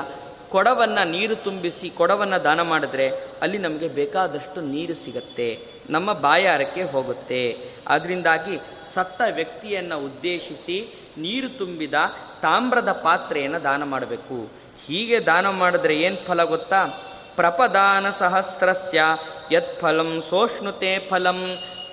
ಕೊಡವನ್ನು 0.56 1.04
ನೀರು 1.10 1.36
ತುಂಬಿಸಿ, 1.36 1.88
ಕೊಡವನ್ನು 1.90 2.38
ದಾನ 2.44 2.62
ಮಾಡಿದ್ರೆ 2.72 3.08
ಅಲ್ಲಿ 3.42 3.58
ನಮಗೆ 3.58 3.88
ಬೇಕಾದಷ್ಟು 4.00 4.60
ನೀರು 4.74 4.96
ಸಿಗತ್ತೆ, 5.04 5.48
ನಮ್ಮ 5.90 6.10
ಬಾಯಾರಕ್ಕೆ 6.26 6.84
ಹೋಗುತ್ತೆ. 6.84 7.42
ಅದರಿಂದಾಗಿ 7.88 8.56
ಸತ್ತ 8.94 9.22
ವ್ಯಕ್ತಿಯನ್ನು 9.36 9.98
ಉದ್ದೇಶಿಸಿ 10.00 10.78
ನೀರು 11.18 11.50
ತುಂಬಿದ 11.58 11.94
ತಾಮ್ರದ 12.42 12.92
ಪಾತ್ರೆಯನ್ನು 13.04 13.60
ದಾನ 13.64 13.84
ಮಾಡಬೇಕು. 13.84 14.38
ಹೀಗೆ 14.86 15.18
ದಾನ 15.20 15.50
ಮಾಡಿದ್ರೆ 15.62 15.96
ಏನು 16.06 16.20
ಫಲ 16.28 16.44
ಗೊತ್ತಾ? 16.44 16.82
ಪ್ರಪದಾನ 17.36 18.10
ಸಹಸ್ರಸ್ಯ, 18.10 19.02
ಯತ್ 19.52 19.74
ಫಲಂ 19.82 20.12
ಸೋಷ್ಣುತೆ 20.30 20.92
ಫಲಂ. 21.10 21.40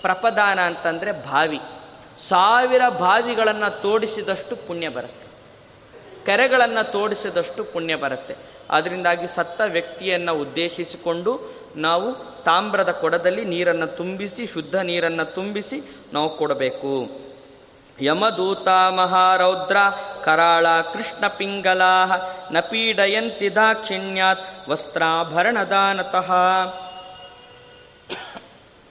ಪ್ರಪದಾನ 0.03 0.59
ಅಂತಂದರೆ 0.61 1.13
ಬಾವಿ 1.27 1.61
ಸಾವಿರ 2.29 2.85
ಬಾವಿಗಳನ್ನು 3.01 3.69
ತೋಡಿಸಿದಷ್ಟು 3.83 4.55
ಪುಣ್ಯ 4.67 4.89
ಬರುತ್ತೆ. 4.89 5.27
ಕೆರೆಗಳನ್ನು 6.27 6.83
ತೋಡಿಸಿದಷ್ಟು 6.93 7.63
ಪುಣ್ಯ 7.73 7.95
ಬರುತ್ತೆ. 8.03 8.35
ಅದರಿಂದಾಗಿ 8.71 9.27
ಸತ್ತ 9.27 9.61
ವ್ಯಕ್ತಿಯನ್ನು 9.67 10.35
ಉದ್ದೇಶಿಸಿಕೊಂಡು 10.35 11.41
ನಾವು 11.77 12.15
ತಾಮ್ರದ 12.43 12.91
ಕೊಡದಲ್ಲಿ 12.91 13.45
ನೀರನ್ನು 13.45 13.87
ತುಂಬಿಸಿ, 13.87 14.47
ಶುದ್ಧ 14.47 14.75
ನೀರನ್ನು 14.75 15.25
ತುಂಬಿಸಿ 15.25 15.83
ನಾವು 16.13 16.37
ಕೊಡಬೇಕು. 16.37 17.11
ಯಮದೂತ 18.03 18.69
ಮಹಾರೌದ್ರ 18.69 19.77
ಕರಾಳ 20.25 20.67
ಕೃಷ್ಣ 20.93 21.27
ಪಿಂಗಲಾ 21.27 22.07
ನ 22.53 22.61
ಪೀಡಯಂತಿ 22.61 23.55
ದಾಕ್ಷಿಣ್ಯಾತ್ 23.55 24.71
ವಸ್ತ್ರಾಭರಣದಾನತಃ 24.71 26.31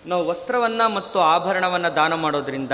ನಾವು 0.06 0.28
ವಸ್ತ್ರವನ್ನು 0.28 0.90
ಮತ್ತು 0.90 1.20
ಆಭರಣವನ್ನು 1.20 1.96
ದಾನ 1.96 2.14
ಮಾಡೋದ್ರಿಂದ 2.14 2.72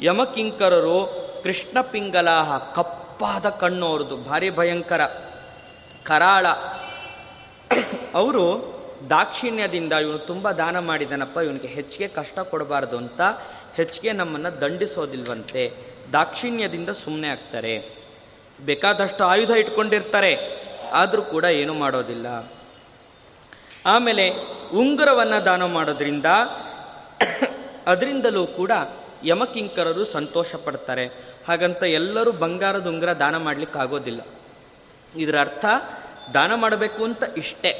ಯಮಕಿಂಕರರು 0.00 1.30
ಕೃಷ್ಣ 1.42 1.80
ಪಿಂಗಲಾಹ 1.80 2.58
ಕಪ್ಪಾದ 2.74 3.48
ಕಣ್ಣು 3.48 3.86
ಅವ್ರದ್ದು, 3.86 4.16
ಭಾರಿ 4.16 4.50
ಭಯಂಕರ. 4.50 5.00
ಕರಾಳ. 6.04 6.46
ಅವರು 8.14 8.44
ದಾಕ್ಷಿಣ್ಯದಿಂದ 9.10 9.92
ಇವನು 9.92 10.18
ತುಂಬ 10.18 10.50
ದಾನ 10.50 10.78
ಮಾಡಿದನಪ್ಪ, 10.78 11.36
ಇವನಿಗೆ 11.38 11.66
ಹೆಚ್ಚಿಗೆ 11.66 12.08
ಕಷ್ಟ 12.08 12.38
ಕೊಡಬಾರ್ದು 12.38 12.96
ಅಂತ 12.96 13.20
ಹೆಚ್ಚಿಗೆ 13.74 14.12
ನಮ್ಮನ್ನು 14.12 14.60
ದಂಡಿಸೋದಿಲ್ವಂತೆ, 14.60 15.72
ದಾಕ್ಷಿಣ್ಯದಿಂದ 16.12 16.88
ಸುಮ್ಮನೆ 16.88 17.28
ಆಗ್ತಾರೆ. 17.28 17.74
ಬೇಕಾದಷ್ಟು 18.64 19.24
ಆಯುಧ 19.24 19.50
ಇಟ್ಕೊಂಡಿರ್ತಾರೆ, 19.50 20.32
ಆದರೂ 20.92 21.22
ಕೂಡ 21.22 21.44
ಏನೂ 21.44 21.74
ಮಾಡೋದಿಲ್ಲ. 21.74 22.26
ಆಮೇಲೆ 23.86 24.32
ಉಂಗುರವನ್ನು 24.74 25.44
ದಾನ 25.44 25.64
ಮಾಡೋದ್ರಿಂದ 25.64 26.26
ಅದರಿಂದಲೂ 27.86 28.46
ಕೂಡ 28.46 28.70
ಯಮಕಿಂಕರರು 29.24 30.04
ಸಂತೋಷ 30.04 30.54
ಪಡ್ತಾರೆ. 30.54 31.06
ಹಾಗಂತ 31.48 31.82
ಎಲ್ಲರೂ 31.82 32.32
ಬಂಗಾರದ 32.32 32.86
ಉಂಗುರ 32.86 33.12
ದಾನ 33.12 33.36
ಮಾಡಲಿಕ್ಕಾಗೋದಿಲ್ಲ. 33.36 34.20
ಇದರ 35.16 35.40
ಅರ್ಥ 35.40 35.64
ದಾನ 36.34 36.54
ಮಾಡಬೇಕು 36.54 37.04
ಅಂತ 37.04 37.22
ಇಷ್ಟೇ. 37.36 37.72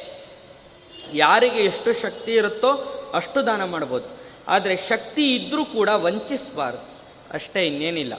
ಯಾರಿಗೆ 1.12 1.58
ಎಷ್ಟು 1.58 1.92
ಶಕ್ತಿ 1.92 2.32
ಇರುತ್ತೋ 2.34 2.70
ಅಷ್ಟು 3.14 3.46
ದಾನ 3.46 3.64
ಮಾಡ್ಬೋದು. 3.64 4.08
ಆದರೆ 4.48 4.76
ಶಕ್ತಿ 4.76 5.34
ಇದ್ದರೂ 5.34 5.64
ಕೂಡ 5.64 5.88
ವಂಚಿಸಬಾರ್ದು. 5.88 6.84
ಅಷ್ಟೇ 7.32 7.66
ಇನ್ನೇನಿಲ್ಲ. 7.66 8.14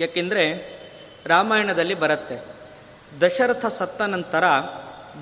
ಯಾಕೆಂದರೆ 0.00 0.44
ರಾಮಾಯಣದಲ್ಲಿ 1.26 1.94
ಬರುತ್ತೆ, 1.94 2.36
ದಶರಥ 3.20 3.66
ಸತ್ತ 3.66 4.02
ನಂತರ 4.02 4.44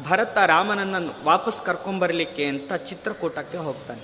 ಭರತ 0.02 0.38
ರಾಮನನ್ನು 0.38 1.24
ವಾಪಸ್ 1.24 1.62
ಕರ್ಕೊಂಬರಲಿಕ್ಕೆ 1.62 2.44
ಅಂತ 2.44 2.72
ಚಿತ್ರಕೂಟಕ್ಕೆ 2.72 3.58
ಹೋಗ್ತಾನೆ. 3.58 4.02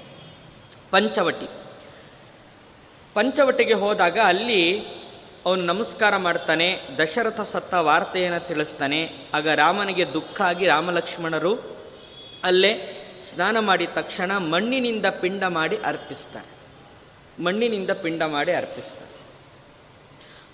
ಪಂಚವಟಿ. 0.90 1.48
ಪಂಚವಟಿಗೆ 3.14 3.74
ಹೋದಾಗ 3.74 4.18
ಅಲ್ಲಿ 4.18 4.62
ಅವನು 5.46 5.62
ನಮಸ್ಕಾರ 5.64 6.16
ಮಾಡ್ತಾನೆ, 6.16 6.66
ದಶರಥ 6.98 7.40
ಸತ್ತ 7.40 7.74
ವಾರ್ತೆಯನ್ನು 7.74 8.40
ತಿಳಿಸ್ತಾನೆ, 8.48 8.98
ಆಗ 9.34 9.48
ರಾಮನಿಗೆ 9.48 10.04
ದುಃಖ 10.12 10.40
ಆಗಿ 10.40 10.66
ರಾಮಲಕ್ಷ್ಮಣರು 10.66 11.52
ಅಲ್ಲೇ 12.44 12.72
ಸ್ನಾನ 13.22 13.56
ಮಾಡಿದ 13.58 13.88
ತಕ್ಷಣ 13.94 14.36
ಮಣ್ಣಿನಿಂದ 14.52 15.06
ಪಿಂಡ 15.06 15.42
ಮಾಡಿ 15.44 15.76
ಅರ್ಪಿಸ್ತಾರೆ. 15.76 16.50
ಮಣ್ಣಿನಿಂದ 17.42 17.90
ಪಿಂಡ 17.90 18.22
ಮಾಡಿ 18.36 18.52
ಅರ್ಪಿಸ್ತಾರೆ. 18.52 19.10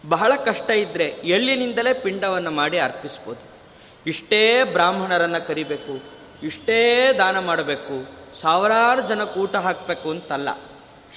ಬಹಳ 0.08 0.32
ಕಷ್ಟ 0.44 0.70
ಇದ್ದರೆ 0.70 1.08
ಎಳ್ಳಿನಿಂದಲೇ 1.36 1.92
ಪಿಂಡವನ್ನು 1.92 2.50
ಮಾಡಿ 2.50 2.78
ಅರ್ಪಿಸ್ಬೋದು. 2.78 3.44
ಇಷ್ಟೇ 4.06 4.64
ಬ್ರಾಹ್ಮಣರನ್ನು 4.64 5.46
ಕರಿಬೇಕು, 5.46 5.94
ಇಷ್ಟೇ 6.42 6.80
ದಾನ 7.18 7.38
ಮಾಡಬೇಕು, 7.38 7.96
ಸಾವಿರಾರು 8.40 9.02
ಜನಕ್ಕೆ 9.08 9.40
ಊಟ 9.40 9.56
ಹಾಕಬೇಕು 9.56 10.10
ಅಂತಲ್ಲ, 10.10 10.48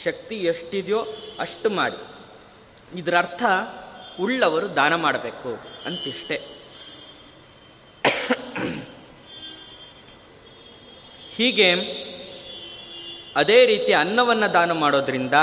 ಶಕ್ತಿ 0.04 0.36
ಎಷ್ಟಿದೆಯೋ 0.36 1.02
ಅಷ್ಟು 1.40 1.70
ಮಾಡಿ. 1.70 2.00
ಇದರ 2.96 3.18
ಅರ್ಥ 3.18 3.44
ಉಳ್ಳವರು 4.20 4.76
ದಾನ 4.76 4.96
ಮಾಡಬೇಕು 4.96 5.60
ಅಂತಿಷ್ಟೆ. 5.86 6.42
ಹೀಗೆ 11.36 11.72
ಅದೇ 13.36 13.66
ರೀತಿ 13.66 13.94
ಅನ್ನವನ್ನು 13.94 14.54
ದಾನ 14.54 14.72
ಮಾಡೋದ್ರಿಂದ 14.72 15.34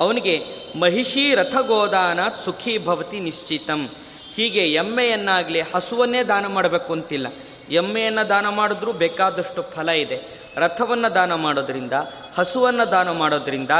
ಅವನಿಗೆ 0.00 0.44
ಮಹಿಷಿ 0.78 1.34
ರಥಗೋದಾನ 1.34 2.20
ಸುಖಿ 2.44 2.78
ಭವತಿ 2.78 3.20
ನಿಶ್ಚಿತಂ. 3.20 3.90
ಹೀಗೆ 4.34 4.72
ಎಮ್ಮೆಯನ್ನಾಗಲಿ 4.72 5.60
ಹಸುವನ್ನೇ 5.60 6.22
ದಾನ 6.22 6.46
ಮಾಡಬೇಕು 6.46 6.92
ಅಂತಿಲ್ಲ. 6.92 7.26
ಎಮ್ಮೆಯನ್ನು 7.70 8.28
ದಾನ 8.28 8.48
ಮಾಡಿದ್ರೂ 8.48 8.92
ಬೇಕಾದಷ್ಟು 8.92 9.62
ಫಲ 9.62 9.88
ಇದೆ. 9.88 10.20
ರಥವನ್ನು 10.56 11.14
ದಾನ 11.14 11.34
ಮಾಡೋದ್ರಿಂದ, 11.34 11.92
ಹಸುವನ್ನು 12.38 12.90
ದಾನ 12.90 13.10
ಮಾಡೋದ್ರಿಂದ 13.10 13.70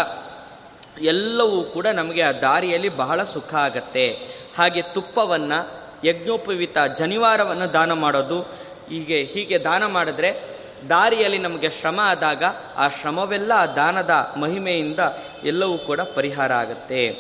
ಎಲ್ಲವೂ 1.01 1.62
ಕೂಡ 1.62 1.86
ನಮಗೆ 1.86 2.22
ಆ 2.22 2.32
ದಾರಿಯಲ್ಲಿ 2.32 2.88
ಬಹಳ 2.88 3.22
ಸುಖ 3.22 3.55
ಆಗತ್ತೆ. 3.55 4.18
ಹಾಗೆ 4.57 4.82
ತುಪ್ಪವನ್ನು, 4.82 5.84
ಯಜ್ಞೋಪವಿತ 6.07 6.78
ಜನಿವಾರವನ್ನು 6.99 7.72
ದಾನ 7.72 7.92
ಮಾಡೋದು, 7.92 8.40
ಹೀಗೆ 8.88 9.24
ಹೀಗೆ 9.24 9.59
ದಾನ 9.59 9.86
ಮಾಡಿದ್ರೆ 9.86 10.40
ದಾರಿಯಲ್ಲಿ 10.88 11.38
ನಮಗೆ 11.38 11.70
ಶ್ರಮ 11.70 12.01
ಆದಾಗ 12.03 12.45
ಆ 12.76 12.88
ಶ್ರಮವೆಲ್ಲ 12.88 13.53
ಆ 13.53 13.66
ದಾನದ 13.66 14.11
ಮಹಿಮೆಯಿಂದ 14.36 15.01
ಎಲ್ಲವೂ 15.45 15.78
ಕೂಡ 15.78 16.01
ಪರಿಹಾರ 16.01 16.53
ಆಗುತ್ತೆ. 16.53 17.18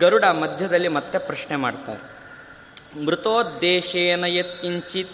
ಗರುಡ 0.00 0.24
ಮಧ್ಯದಲ್ಲಿ 0.24 0.88
ಮತ್ತೆ 0.88 1.18
ಪ್ರಶ್ನೆ 1.18 1.56
ಮಾಡ್ತಾರೆ. 1.56 2.16
ಮೃತೋದ್ದೇಶೇನ 3.04 4.24
ಯತ್ಕಿಂಚಿತ್ 4.24 5.10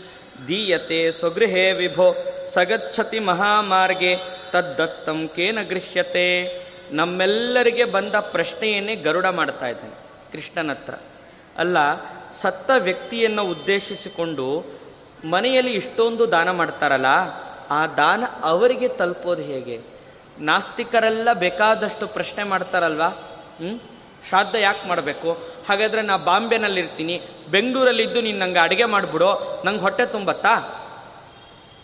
ದೀಯತೆ 0.49 1.11
ಸ್ವಗೃಹೇ 1.11 1.73
ವಿಭೋ, 1.73 2.15
ಸಗಚ್ಛತಿ 2.49 3.19
ಮಹಾಮಾರ್ಗೆ, 3.19 4.17
ತದ್ದತ್ತಂ 4.51 5.31
ಕೇನ 5.37 5.59
ಗೃಹ್ಯತೆ. 5.69 6.63
ನಮ್ಮೆಲ್ಲರಿಗೆ 6.93 7.85
ಬಂದ 7.85 8.15
ಪ್ರಶ್ನೆಯನ್ನೇ 8.15 8.97
ಗರುಡ 8.97 9.27
ಮಾಡ್ತಾ 9.27 9.69
ಇದ್ದಾನೆ 9.69 9.95
ಕೃಷ್ಣನತ್ರ 10.33 10.95
ಅಲ್ಲ, 11.59 11.77
ಸತ್ತ 12.33 12.71
ವ್ಯಕ್ತಿಯನ್ನು 12.79 13.45
ಉದ್ದೇಶಿಸಿಕೊಂಡು 13.45 14.65
ಮನೆಯಲ್ಲಿ 15.25 15.73
ಇಷ್ಟೊಂದು 15.73 16.33
ದಾನ 16.33 16.51
ಮಾಡ್ತಾರಲ್ಲ, 16.51 17.07
ಆ 17.71 17.87
ದಾನ 17.87 18.25
ಅವರಿಗೆ 18.43 18.89
ತಲುಪೋದು 18.89 19.43
ಹೇಗೆ? 19.43 19.81
ನಾಸ್ತಿಕರೆಲ್ಲ 20.39 21.33
ಬೇಕಾದಷ್ಟು 21.33 22.07
ಪ್ರಶ್ನೆ 22.07 22.45
ಮಾಡ್ತಾರಲ್ವಾ? 22.45 23.09
ಹ್ಞೂ 23.09 23.79
ಶ್ರಾದ್ದ 24.29 24.55
ಯಾಕೆ 24.55 24.89
ಮಾಡಬೇಕು? 24.89 25.39
ಹಾಗಾದರೆ 25.69 26.03
ನಾ 26.03 26.17
ಬಾಂಬೆನಲ್ಲಿರ್ತೀನಿ, 26.17 27.23
ಬೆಂಗಳೂರಲ್ಲಿದ್ದು 27.51 28.21
ನೀನು 28.21 28.39
ನಂಗೆ 28.39 28.59
ಅಡುಗೆ 28.59 28.85
ಮಾಡಿಬಿಡು, 28.85 29.63
ನಂಗೆ 29.65 29.81
ಹೊಟ್ಟೆ 29.81 30.07
ತುಂಬತ್ತಾ? 30.07 30.55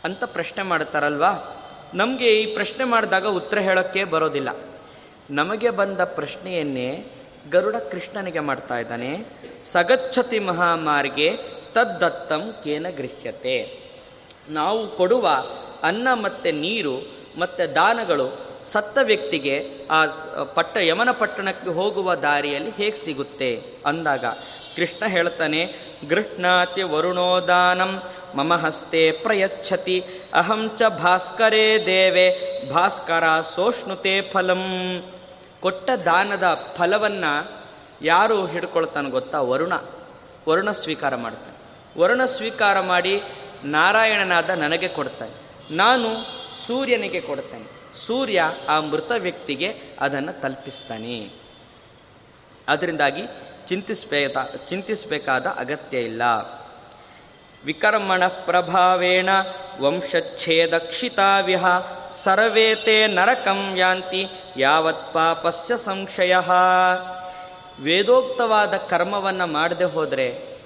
ಅಂತ 0.05 0.25
ಪ್ರಶ್ನೆ 0.25 0.63
ಮಾಡ್ತಾರಲ್ವಾ? 0.63 1.57
ನಮಗೆ 1.95 2.41
ಈ 2.41 2.55
ಪ್ರಶ್ನೆ 2.55 2.85
ಮಾಡಿದಾಗ 2.85 3.27
ಉತ್ತರ 3.27 3.59
ಹೇಳೋಕ್ಕೆ 3.59 4.05
ಬರೋದಿಲ್ಲ. 4.05 4.49
ನಮಗೆ 5.31 5.71
ಬಂದ 5.71 6.01
ಪ್ರಶ್ನೆಯನ್ನೇ 6.01 7.05
ಗರುಡ 7.51 7.77
ಕೃಷ್ಣನಿಗೆ 7.77 8.41
ಮಾಡ್ತಾ 8.41 8.79
ಇದ್ದಾನೆ. 8.79 9.27
ಸಗಚ್ಛತಿ 9.65 10.39
ಮಹಾಮಾರ್ಗೆ 10.39 11.37
ತದ್ದತ್ತಂ 11.73 12.55
ಕೇನ 12.65 12.87
ಗೃಹ್ಯತೆ. 12.97 13.81
ನಾವು 14.49 14.97
ಕೊಡುವ 14.97 15.29
ಅನ್ನ 15.83 16.09
ಮತ್ತು 16.15 16.51
ನೀರು 16.51 16.97
ಮತ್ತು 17.39 17.75
ದಾನಗಳು 17.75 18.41
ಸತ್ತ 18.73 18.99
ವ್ಯಕ್ತಿಗೆ 19.03 19.69
ಆ 19.91 20.07
ಪಟ್ಟ 20.55 20.77
ಯಮನ 20.77 21.11
ಪಟ್ಟಣಕ್ಕೆ 21.11 21.71
ಹೋಗುವ 21.71 22.15
ದಾರಿಯಲ್ಲಿ 22.15 22.71
ಹೇಗೆ 22.71 22.97
ಸಿಗುತ್ತೆ? 22.97 23.63
ಅಂದಾಗ 23.87 24.25
ಕೃಷ್ಣ 24.77 25.07
ಹೇಳ್ತಾನೆ, 25.07 25.73
ಗೃಹ್ಣಾತಿ 26.09 26.83
ವರುಣೋದಾನಂ 26.83 28.03
ಮಮ 28.35 28.55
ಹಸ್ತೆ 28.55 29.13
ಪ್ರಯಚ್ಛತಿ, 29.13 30.05
ಅಹಂ 30.35 30.71
ಭಾಸ್ಕರೇ 31.03 31.87
ದೇವೆ 31.87 32.27
ಭಾಸ್ಕರ 32.71 33.41
ಸೋಷ್ಣುತೆ 33.41 34.21
ಫಲಂ. 34.21 34.63
ಕೊಟ್ಟ 35.61 35.91
ದಾನದ 36.05 36.73
ಫಲವನ್ನು 36.77 37.53
ಯಾರು 38.03 38.47
ಹಿಡ್ಕೊಳ್ತಾನೆ 38.47 39.11
ಗೊತ್ತಾ? 39.11 39.41
ವರುಣ. 39.41 39.73
ವರುಣ 40.49 40.71
ಸ್ವೀಕಾರ 40.71 41.17
ಮಾಡ್ತಾನೆ. 41.17 41.59
ವರುಣ 42.01 42.25
ಸ್ವೀಕಾರ 42.25 42.81
ಮಾಡಿ 42.81 43.23
ನಾರಾಯಣನಾದ 43.65 44.51
ನನಗೆ 44.51 44.89
ಕೊಡ್ತಾನೆ. 44.89 45.31
ನಾನು 45.77 46.09
ಸೂರ್ಯನಿಗೆ 46.67 47.21
ಕೊಡ್ತೇನೆ. 47.21 47.99
ಸೂರ್ಯ 47.99 48.55
ಆ 48.69 48.81
ಮೃತ 48.81 49.13
ವ್ಯಕ್ತಿಗೆ 49.19 49.83
ಅದನ್ನು 50.01 50.41
ತಲುಪಿಸ್ತಾನೆ. 50.41 51.31
ಅದರಿಂದಾಗಿ 52.69 53.23
ಚಿಂತಿಸ್ಬೇಕ, 53.67 54.37
ಚಿಂತಿಸಬೇಕಾದ 54.69 55.47
ಅಗತ್ಯ 55.47 56.01
ಇಲ್ಲ. 56.01 56.23
ವಿಕರ್ಮಣ 57.65 58.27
ಪ್ರಭಾವೇಣ 58.27 59.29
ವಂಶಚ್ಛೇದಕ್ಷಿತಾವಿಹ 59.81 61.65
ಸರ್ವೇತೆ 62.11 63.07
ನರಕಂ 63.07 63.75
ಯಾಂತಿ 63.77 64.29
ಯಾವತ್ 64.57 65.15
ಪಾಪಸ್ಯ 65.15 65.77
ಸಂಶಯ. 65.77 66.37
ವೇದೋಕ್ತವಾದ 67.83 68.75
ಕರ್ಮವನ್ನು 68.77 69.47
ಮಾಡದೆ 69.47 69.85
ಹೋದರೆ, 69.85 70.59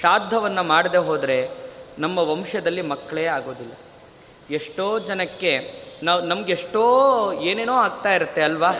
ಶ್ರಾದ್ದವನ್ನು 0.00 0.62
ಮಾಡದೆ 0.62 0.98
ಹೋದರೆ 0.98 1.48
ನಮ್ಮ 1.98 2.18
ವಂಶದಲ್ಲಿ 2.18 2.82
ಮಕ್ಕಳೇ 2.82 3.26
ಆಗೋದಿಲ್ಲ. 3.26 3.72
ಎಷ್ಟೋ 4.50 4.98
ಜನಕ್ಕೆ 4.98 5.82
ನಾವು 6.02 6.20
ನಮ್ಗೆ 6.20 6.52
ಎಷ್ಟೋ 6.52 7.32
ಏನೇನೋ 7.32 7.74
ಆಗ್ತಾ 7.74 8.14
ಇರುತ್ತೆ 8.14 8.42
ಅಲ್ವಾ? 8.42 8.72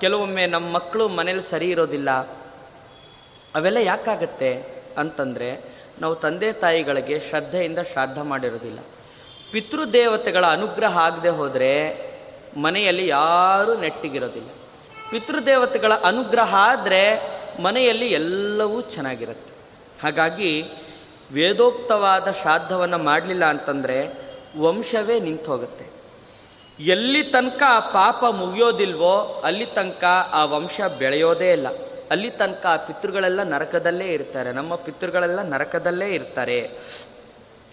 ಕೆಲವೊಮ್ಮೆ 0.00 0.46
ನಮ್ಮ 0.46 0.74
ಮಕ್ಕಳು 0.74 1.08
ಮನೇಲಿ 1.08 1.42
ಸರಿ 1.42 1.70
ಇರೋದಿಲ್ಲ. 1.70 2.10
ಅವೆಲ್ಲ 3.54 3.76
ಯಾಕಾಗತ್ತೆ 3.76 4.82
ಅಂತಂದರೆ 4.98 5.69
ನಾವು 6.00 6.14
ತಂದೆ 6.14 6.52
ತಾಯಿಗಳಿಗೆ 6.52 7.20
ಶ್ರದ್ಧೆಯಿಂದ 7.20 7.78
ಶ್ರಾದ್ದ 7.78 8.18
ಮಾಡಿರೋದಿಲ್ಲ. 8.18 8.78
ಪಿತೃದೇವತೆಗಳ 9.52 10.46
ಅನುಗ್ರಹ 10.46 10.98
ಆಗದೆ 10.98 11.28
ಹೋದರೆ 11.28 11.72
ಮನೆಯಲ್ಲಿ 12.56 13.08
ಯಾರೂ 13.08 13.76
ನೆಟ್ಟಿಗಿರೋದಿಲ್ಲ. 13.76 14.48
ಪಿತೃದೇವತೆಗಳ 15.10 15.92
ಅನುಗ್ರಹ 15.94 16.54
ಆದರೆ 16.54 17.02
ಮನೆಯಲ್ಲಿ 17.62 18.06
ಎಲ್ಲವೂ 18.06 18.80
ಚೆನ್ನಾಗಿರುತ್ತೆ. 18.80 19.52
ಹಾಗಾಗಿ 20.02 20.64
ವೇದೋಕ್ತವಾದ 21.32 22.30
ಶ್ರಾದ್ದವನ್ನು 22.30 22.98
ಮಾಡಲಿಲ್ಲ 22.98 23.44
ಅಂತಂದರೆ 23.44 24.14
ವಂಶವೇ 24.58 25.20
ನಿಂತು 25.20 25.50
ಹೋಗುತ್ತೆ 25.50 25.86
ಎಲ್ಲಿ 26.84 27.22
ತನಕ 27.22 27.62
ಆ 27.66 27.80
ಪಾಪ 27.80 28.24
ಮುಗಿಯೋದಿಲ್ವೋ 28.24 29.42
ಅಲ್ಲಿ 29.44 29.66
ತನಕ 29.66 30.04
ಆ 30.32 30.44
ವಂಶ 30.44 30.80
ಬೆಳೆಯೋದೇ 30.98 31.52
ಇಲ್ಲ. 31.52 31.66
ಅಲ್ಲಿ 32.10 32.30
ತನಕ 32.30 32.66
ಪಿತೃಗಳೆಲ್ಲ 32.86 33.42
ನರಕದಲ್ಲೇ 33.42 34.08
ಇರ್ತಾರೆ. 34.08 34.52
ನಮ್ಮ 34.52 34.74
ಪಿತೃಗಳೆಲ್ಲ 34.74 35.42
ನರಕದಲ್ಲೇ 35.42 36.08
ಇರ್ತಾರೆ. 36.08 36.60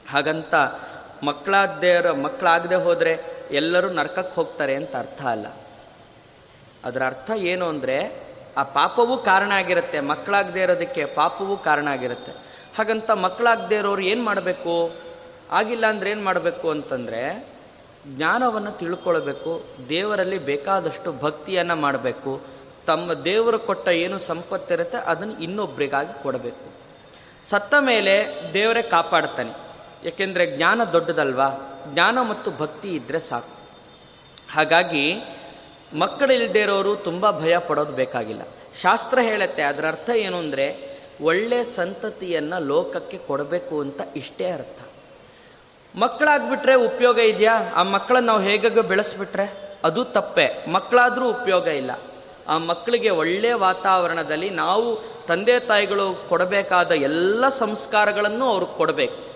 ಹಾಗಂತ 0.09 0.55
ಮಕ್ಕಳಾಗದೇ 1.23 2.11
ಮಕ್ಕಳಾಗದೆ 2.11 2.75
ಹೋದರೆ 2.75 3.19
ಎಲ್ಲರೂ 3.51 3.89
ನರಕಕ್ಕೆ 3.89 4.35
ಹೋಗ್ತಾರೆ 4.35 4.75
ಅಂತ 4.75 4.95
ಅರ್ಥ 4.95 5.21
ಅಲ್ಲ. 5.25 5.47
ಅದರ 6.83 7.05
ಅರ್ಥ 7.05 7.31
ಏನು 7.31 7.69
ಅಂದರೆ, 7.69 8.27
ಆ 8.57 8.63
ಪಾಪವೂ 8.63 9.17
ಕಾರಣ 9.17 9.51
ಆಗಿರುತ್ತೆ. 9.51 9.99
ಮಕ್ಕಳಾಗದೇ 9.99 10.61
ಇರೋದಕ್ಕೆ 10.61 11.05
ಪಾಪವೂ 11.05 11.57
ಕಾರಣ 11.57 11.87
ಆಗಿರುತ್ತೆ. 11.87 12.31
ಹಾಗಂತ 12.77 13.11
ಮಕ್ಕಳಾಗದೇ 13.11 13.75
ಇರೋರು 13.75 14.01
ಏನು 14.01 14.23
ಮಾಡಬೇಕು? 14.23 14.91
ಆಗಿಲ್ಲ 15.51 15.85
ಅಂದ್ರೆ 15.85 16.11
ಏನು 16.11 16.23
ಮಾಡಬೇಕು 16.23 16.69
ಅಂತಂದರೆ, 16.69 17.47
ಜ್ಞಾನವನ್ನು 18.07 18.71
ತಿಳ್ಕೊಳ್ಬೇಕು, 18.71 19.63
ದೇವರಲ್ಲಿ 19.89 20.37
ಬೇಕಾದಷ್ಟು 20.37 21.11
ಭಕ್ತಿಯನ್ನು 21.11 21.75
ಮಾಡಬೇಕು. 21.75 22.56
ತಮ್ಮ 22.87 23.13
ದೇವರು 23.13 23.59
ಕೊಟ್ಟ 23.59 23.87
ಏನು 23.87 24.17
ಸಂಪತ್ತಿರುತ್ತೆ, 24.19 24.97
ಅದನ್ನು 24.97 25.35
ಇನ್ನೊಬ್ಬರಿಗಾಗಿ 25.39 26.23
ಕೊಡಬೇಕು. 26.23 26.67
ಸತ್ತ 27.49 27.73
ಮೇಲೆ 27.79 28.13
ದೇವರೇ 28.53 28.81
ಕಾಪಾಡ್ತಾನೆ. 28.81 29.53
ಏಕೆಂದರೆ 30.07 30.43
ಜ್ಞಾನ 30.57 30.83
ದೊಡ್ಡದಲ್ವಾ? 30.83 31.49
ಜ್ಞಾನ 31.93 32.17
ಮತ್ತು 32.21 32.51
ಭಕ್ತಿ 32.51 32.89
ಇದ್ದರೆ 32.95 33.19
ಸಾಕು. 33.19 33.53
ಹಾಗಾಗಿ 34.51 35.05
ಮಕ್ಕಳಿಲ್ಲದೆ 35.93 36.61
ಇರೋರು 36.61 36.95
ತುಂಬ 36.95 37.31
ಭಯ 37.41 37.57
ಪಡೋದು 37.57 37.91
ಬೇಕಾಗಿಲ್ಲ. 37.91 38.43
ಶಾಸ್ತ್ರ 38.81 39.19
ಹೇಳುತ್ತೆ, 39.19 39.63
ಅದರ 39.63 39.85
ಅರ್ಥ 39.87 40.09
ಏನು 40.09 40.37
ಅಂದರೆ 40.37 40.65
ಒಳ್ಳೆ 41.21 41.59
ಸಂತತಿಯನ್ನು 41.63 42.57
ಲೋಕಕ್ಕೆ 42.65 43.17
ಕೊಡಬೇಕು 43.17 43.75
ಅಂತ 43.81 44.01
ಇಷ್ಟೇ 44.15 44.47
ಅರ್ಥ. 44.51 44.79
ಮಕ್ಕಳಾಗ್ಬಿಟ್ರೆ 45.95 46.75
ಉಪಯೋಗ 46.89 47.17
ಇದೆಯಾ? 47.17 47.55
ಆ 47.75 47.83
ಮಕ್ಕಳನ್ನು 47.83 48.27
ನಾವು 48.27 48.41
ಹೇಗಾಗ 48.41 48.79
ಬೆಳೆಸ್ಬಿಟ್ರೆ? 48.79 49.47
ಅದು 49.83 50.01
ತಪ್ಪೆ. 50.17 50.45
ಮಕ್ಕಳಾದರೂ 50.71 51.25
ಉಪಯೋಗ 51.29 51.67
ಇಲ್ಲ. 51.81 51.91
ಆ 52.47 52.57
ಮಕ್ಕಳಿಗೆ 52.57 53.09
ಒಳ್ಳೆಯ 53.09 53.53
ವಾತಾವರಣದಲ್ಲಿ 53.53 54.49
ನಾವು 54.49 55.01
ತಂದೆ 55.27 55.59
ತಾಯಿಗಳು 55.59 56.29
ಕೊಡಬೇಕಾದ 56.29 56.91
ಎಲ್ಲ 56.91 57.49
ಸಂಸ್ಕಾರಗಳನ್ನು 57.49 58.49
ಅವ್ರಿಗೆ 58.49 58.77
ಕೊಡಬೇಕು. 58.77 59.27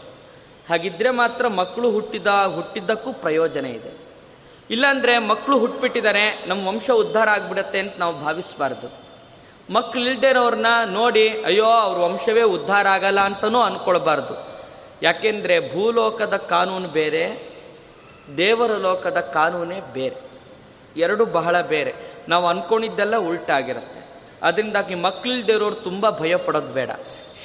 ಹಾಗಿದ್ರೆ 0.70 1.10
ಮಾತ್ರ 1.10 1.48
ಮಕ್ಕಳು 1.48 1.92
ಹುಟ್ಟಿದ, 1.92 2.28
ಹುಟ್ಟಿದ್ದಕ್ಕೂ 2.28 3.14
ಪ್ರಯೋಜನ 3.14 3.66
ಇದೆ. 3.66 3.92
ಇಲ್ಲಾಂದರೆ 4.70 5.18
ಮಕ್ಕಳು 5.18 5.60
ಹುಟ್ಬಿಟ್ಟಿದ್ದಾರೆ, 5.60 6.44
ನಮ್ಮ 6.48 6.68
ವಂಶ 6.68 6.90
ಉದ್ಧಾರ 6.92 7.30
ಆಗಿಬಿಡತ್ತೆ 7.30 7.80
ಅಂತ 7.80 7.94
ನಾವು 7.98 8.20
ಭಾವಿಸಬಾರ್ದು. 8.20 9.02
ಮಕ್ಕಳು 9.74 10.04
ಇಲ್ದೇನವ್ರನ್ನ 10.04 10.66
ನೋಡಿ, 10.86 11.30
ಅಯ್ಯೋ, 11.30 11.66
ಅವ್ರ 11.66 11.98
ವಂಶವೇ 11.98 12.42
ಉದ್ಧಾರ 12.42 12.88
ಆಗಲ್ಲ 12.88 13.20
ಅಂತನೂ 13.20 13.62
ಅಂದ್ಕೊಳ್ಬಾರ್ದು 13.62 14.62
ಯಾಕೆಂದರೆ 15.02 15.74
ಭೂಲೋಕದ 15.74 16.36
ಕಾನೂನು 16.36 16.88
ಬೇರೆ, 16.88 17.50
ದೇವರ 18.38 18.72
ಲೋಕದ 18.72 19.20
ಕಾನೂನೇ 19.20 19.82
ಬೇರೆ. 19.94 20.32
ಎರಡು 20.98 21.26
ಬಹಳ 21.26 21.62
ಬೇರೆ. 21.62 22.11
ನಾವು 22.34 22.46
ಅಂದ್ಕೊಂಡಿದ್ದೆಲ್ಲ 22.52 23.16
ಉಲ್ಟಾಗಿರುತ್ತೆ. 23.30 24.02
ಅದರಿಂದಾಗಿ 24.48 24.96
ಮಕ್ಕಳಿಲ್ದಿರೋರು 25.08 25.78
ತುಂಬ 25.88 26.06
ಭಯ 26.22 26.36
ಪಡೋದು 26.46 26.72
ಬೇಡ. 26.78 26.92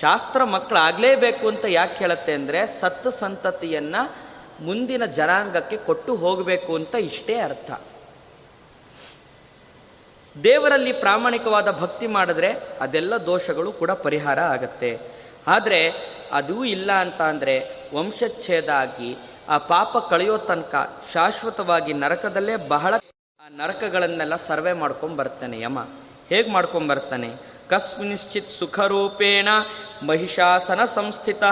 ಶಾಸ್ತ್ರ 0.00 0.40
ಮಕ್ಕಳಾಗಲೇಬೇಕು 0.54 1.44
ಅಂತ 1.50 1.64
ಯಾಕೆ 1.78 1.96
ಹೇಳುತ್ತೆ 2.02 2.32
ಅಂದರೆ 2.38 2.60
ಸತ್ತ 2.80 3.06
ಸಂತತಿಯನ್ನು 3.22 4.02
ಮುಂದಿನ 4.66 5.04
ಜನಾಂಗಕ್ಕೆ 5.18 5.76
ಕೊಟ್ಟು 5.86 6.12
ಹೋಗಬೇಕು 6.22 6.72
ಅಂತ 6.80 6.94
ಇಷ್ಟೇ 7.10 7.34
ಅರ್ಥ. 7.46 7.70
ದೇವರಲ್ಲಿ 10.36 10.92
ಪ್ರಾಮಾಣಿಕವಾದ 11.04 11.68
ಭಕ್ತಿ 11.82 12.06
ಮಾಡಿದ್ರೆ 12.16 12.50
ಅದೆಲ್ಲ 12.84 13.14
ದೋಷಗಳು 13.30 13.70
ಕೂಡ 13.80 13.92
ಪರಿಹಾರ 14.06 14.40
ಆಗತ್ತೆ. 14.54 14.90
ಆದರೆ 15.54 15.80
ಅದೂ 16.38 16.56
ಇಲ್ಲ 16.74 16.90
ಅಂತ 17.04 17.20
ಅಂದರೆ 17.32 17.54
ವಂಶಚ್ಛೇದ 17.96 18.68
ಆಗಿ 18.82 19.10
ಆ 19.48 19.56
ಪಾಪ 19.72 19.96
ಕಳೆಯೋ 20.10 20.36
ತನಕ 20.48 20.74
ಶಾಶ್ವತವಾಗಿ 21.12 21.92
ನರಕದಲ್ಲೇ 22.02 22.56
ಬಹಳ 22.74 22.94
ನರಕಗಳನ್ನೆಲ್ಲ 23.50 24.36
ಸರ್ವೆ 24.36 24.72
ಮಾಡ್ಕೊಂಡು 24.72 25.16
ಬರ್ತಾನೆ 25.16 25.60
ಯಮ. 25.60 25.78
ಹೇಗೆ 26.28 26.50
ಮಾಡ್ಕೊಂಡು 26.50 26.88
ಬರ್ತಾನೆ? 26.88 27.34
ಕಸ್ಮಿನಿಶ್ಚಿತ್ 27.68 28.48
ಸುಖರೂಪೇಣ 28.48 29.48
ಮಹಿಷಾಸನ 30.06 30.84
ಸಂಸ್ಥಿತ 30.84 31.42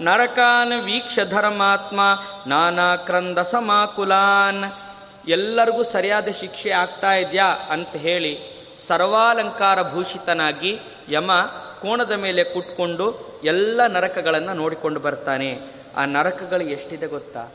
ನರಕಾನ್ 0.00 0.84
ವೀಕ್ಷ 0.84 1.18
ಧರ್ಮಾತ್ಮ 1.30 2.00
ನಾನಾ 2.46 2.96
ಕ್ರಂದ 2.96 3.38
ಸಮಾಕುಲಾನ್. 3.38 4.64
ಎಲ್ಲರಿಗೂ 5.28 5.82
ಸರಿಯಾದ 5.82 6.28
ಶಿಕ್ಷೆ 6.28 6.70
ಆಗ್ತಾ 6.70 7.14
ಇದೆಯಾ 7.14 7.46
ಅಂತ 7.46 7.88
ಹೇಳಿ 7.88 8.38
ಸರ್ವಾಲಂಕಾರ 8.78 9.90
ಭೂಷಿತನಾಗಿ 9.90 10.80
ಯಮ 11.08 11.32
ಕೋಣದ 11.82 12.10
ಮೇಲೆ 12.10 12.44
ಕುಟ್ಕೊಂಡು 12.44 13.40
ಎಲ್ಲ 13.44 13.86
ನರಕಗಳನ್ನು 13.86 14.54
ನೋಡಿಕೊಂಡು 14.54 15.00
ಬರ್ತಾನೆ. 15.00 15.60
ಆ 15.96 16.04
ನರಕಗಳು 16.04 16.62
ಎಷ್ಟಿದೆ 16.62 17.06
ಗೊತ್ತಾ? 17.06 17.48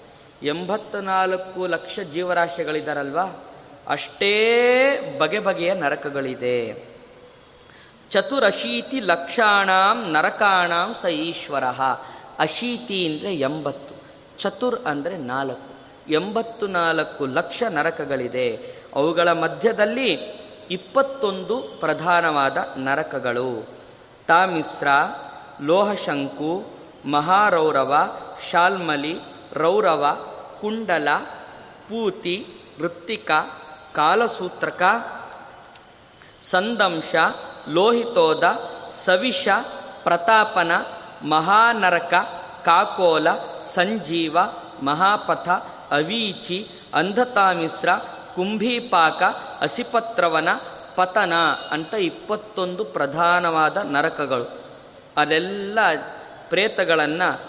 ಎಂಬತ್ತ 0.43 0.95
ನಾಲ್ಕು 0.95 1.67
ಲಕ್ಷ 1.67 1.99
ಜೀವರಾಶಿಗಳಿದಾರಲ್ವಾ? 1.99 3.43
ಅಷ್ಟೇ 3.87 4.33
ಬಗೆ 5.19 5.39
ಬಗೆಯ 5.39 5.73
ನರಕಗಳಿದೆ. 5.73 6.83
ಚತುರಶೀತಿ 8.11 8.99
ಲಕ್ಷಾಣಾಂ 8.99 10.11
ನರಕಾಣಾಂ 10.11 10.95
ಸ 11.01 11.05
ಈಶ್ವರ. 11.05 11.63
ಅಶೀತಿ 12.39 13.07
ಅಂದರೆ 13.07 13.35
ಎಂಬತ್ತು, 13.35 13.93
ಚತುರ್ 14.39 14.79
ಅಂದರೆ 14.85 15.17
ನಾಲ್ಕು. 15.17 15.73
ಎಂಬತ್ತು 16.11 16.67
ನಾಲ್ಕು 16.67 17.25
ಲಕ್ಷ 17.25 17.63
ನರಕಗಳಿದೆ. 17.69 18.49
ಅವುಗಳ 18.95 19.31
ಮಧ್ಯದಲ್ಲಿ 19.31 20.11
ಇಪ್ಪತ್ತೊಂದು 20.71 21.57
ಪ್ರಧಾನವಾದ 21.79 22.57
ನರಕಗಳು. 22.77 23.67
ತಾಮಿಸ್ರ 24.27 24.87
ಲೋಹಶಂಕು, 25.61 26.63
ಮಹಾರೌರವ, 27.05 28.17
ಶಾಲ್ಮಲಿ, 28.51 29.19
ರೌರವ, 29.53 30.03
ಕುಂಡಲ, 30.61 31.07
ಪೂತಿ, 31.89 32.47
ಋತ್ತಿಕ 32.79 33.31
ಕಾಲಸೂತ್ರಕ, 33.95 34.81
ಸಂದಂಶ, 36.43 37.15
ಲೋಹಿತೋದ 37.67 38.43
ಸವಿಷ 38.95 39.47
ಪ್ರತಾಪನ, 40.03 40.71
ಮಹಾನರಕ, 41.27 42.13
ಕಾಕೋಲ, 42.65 43.27
ಸಂಜೀವ, 43.73 44.37
ಮಹಾಪಥ, 44.81 45.49
ಅವೀಚಿ, 45.91 46.67
ಅಂಧತಾಮಿಶ್ರ, 46.93 47.89
ಕುಂಭೀಪಾಕ, 48.35 49.23
ಅಸಿಪತ್ರವನ, 49.61 50.49
ಪತನ 50.95 51.33
ಅಂತ 51.71 51.93
ಇಪ್ಪತ್ತೊಂದು 51.93 52.83
ಪ್ರಧಾನವಾದ 52.83 53.77
ನರಕಗಳು. 53.77 54.63
ಅಲ್ಲೆಲ್ಲ 55.17 55.79
ಪ್ರೇತಗಳನ್ನು 56.49 57.41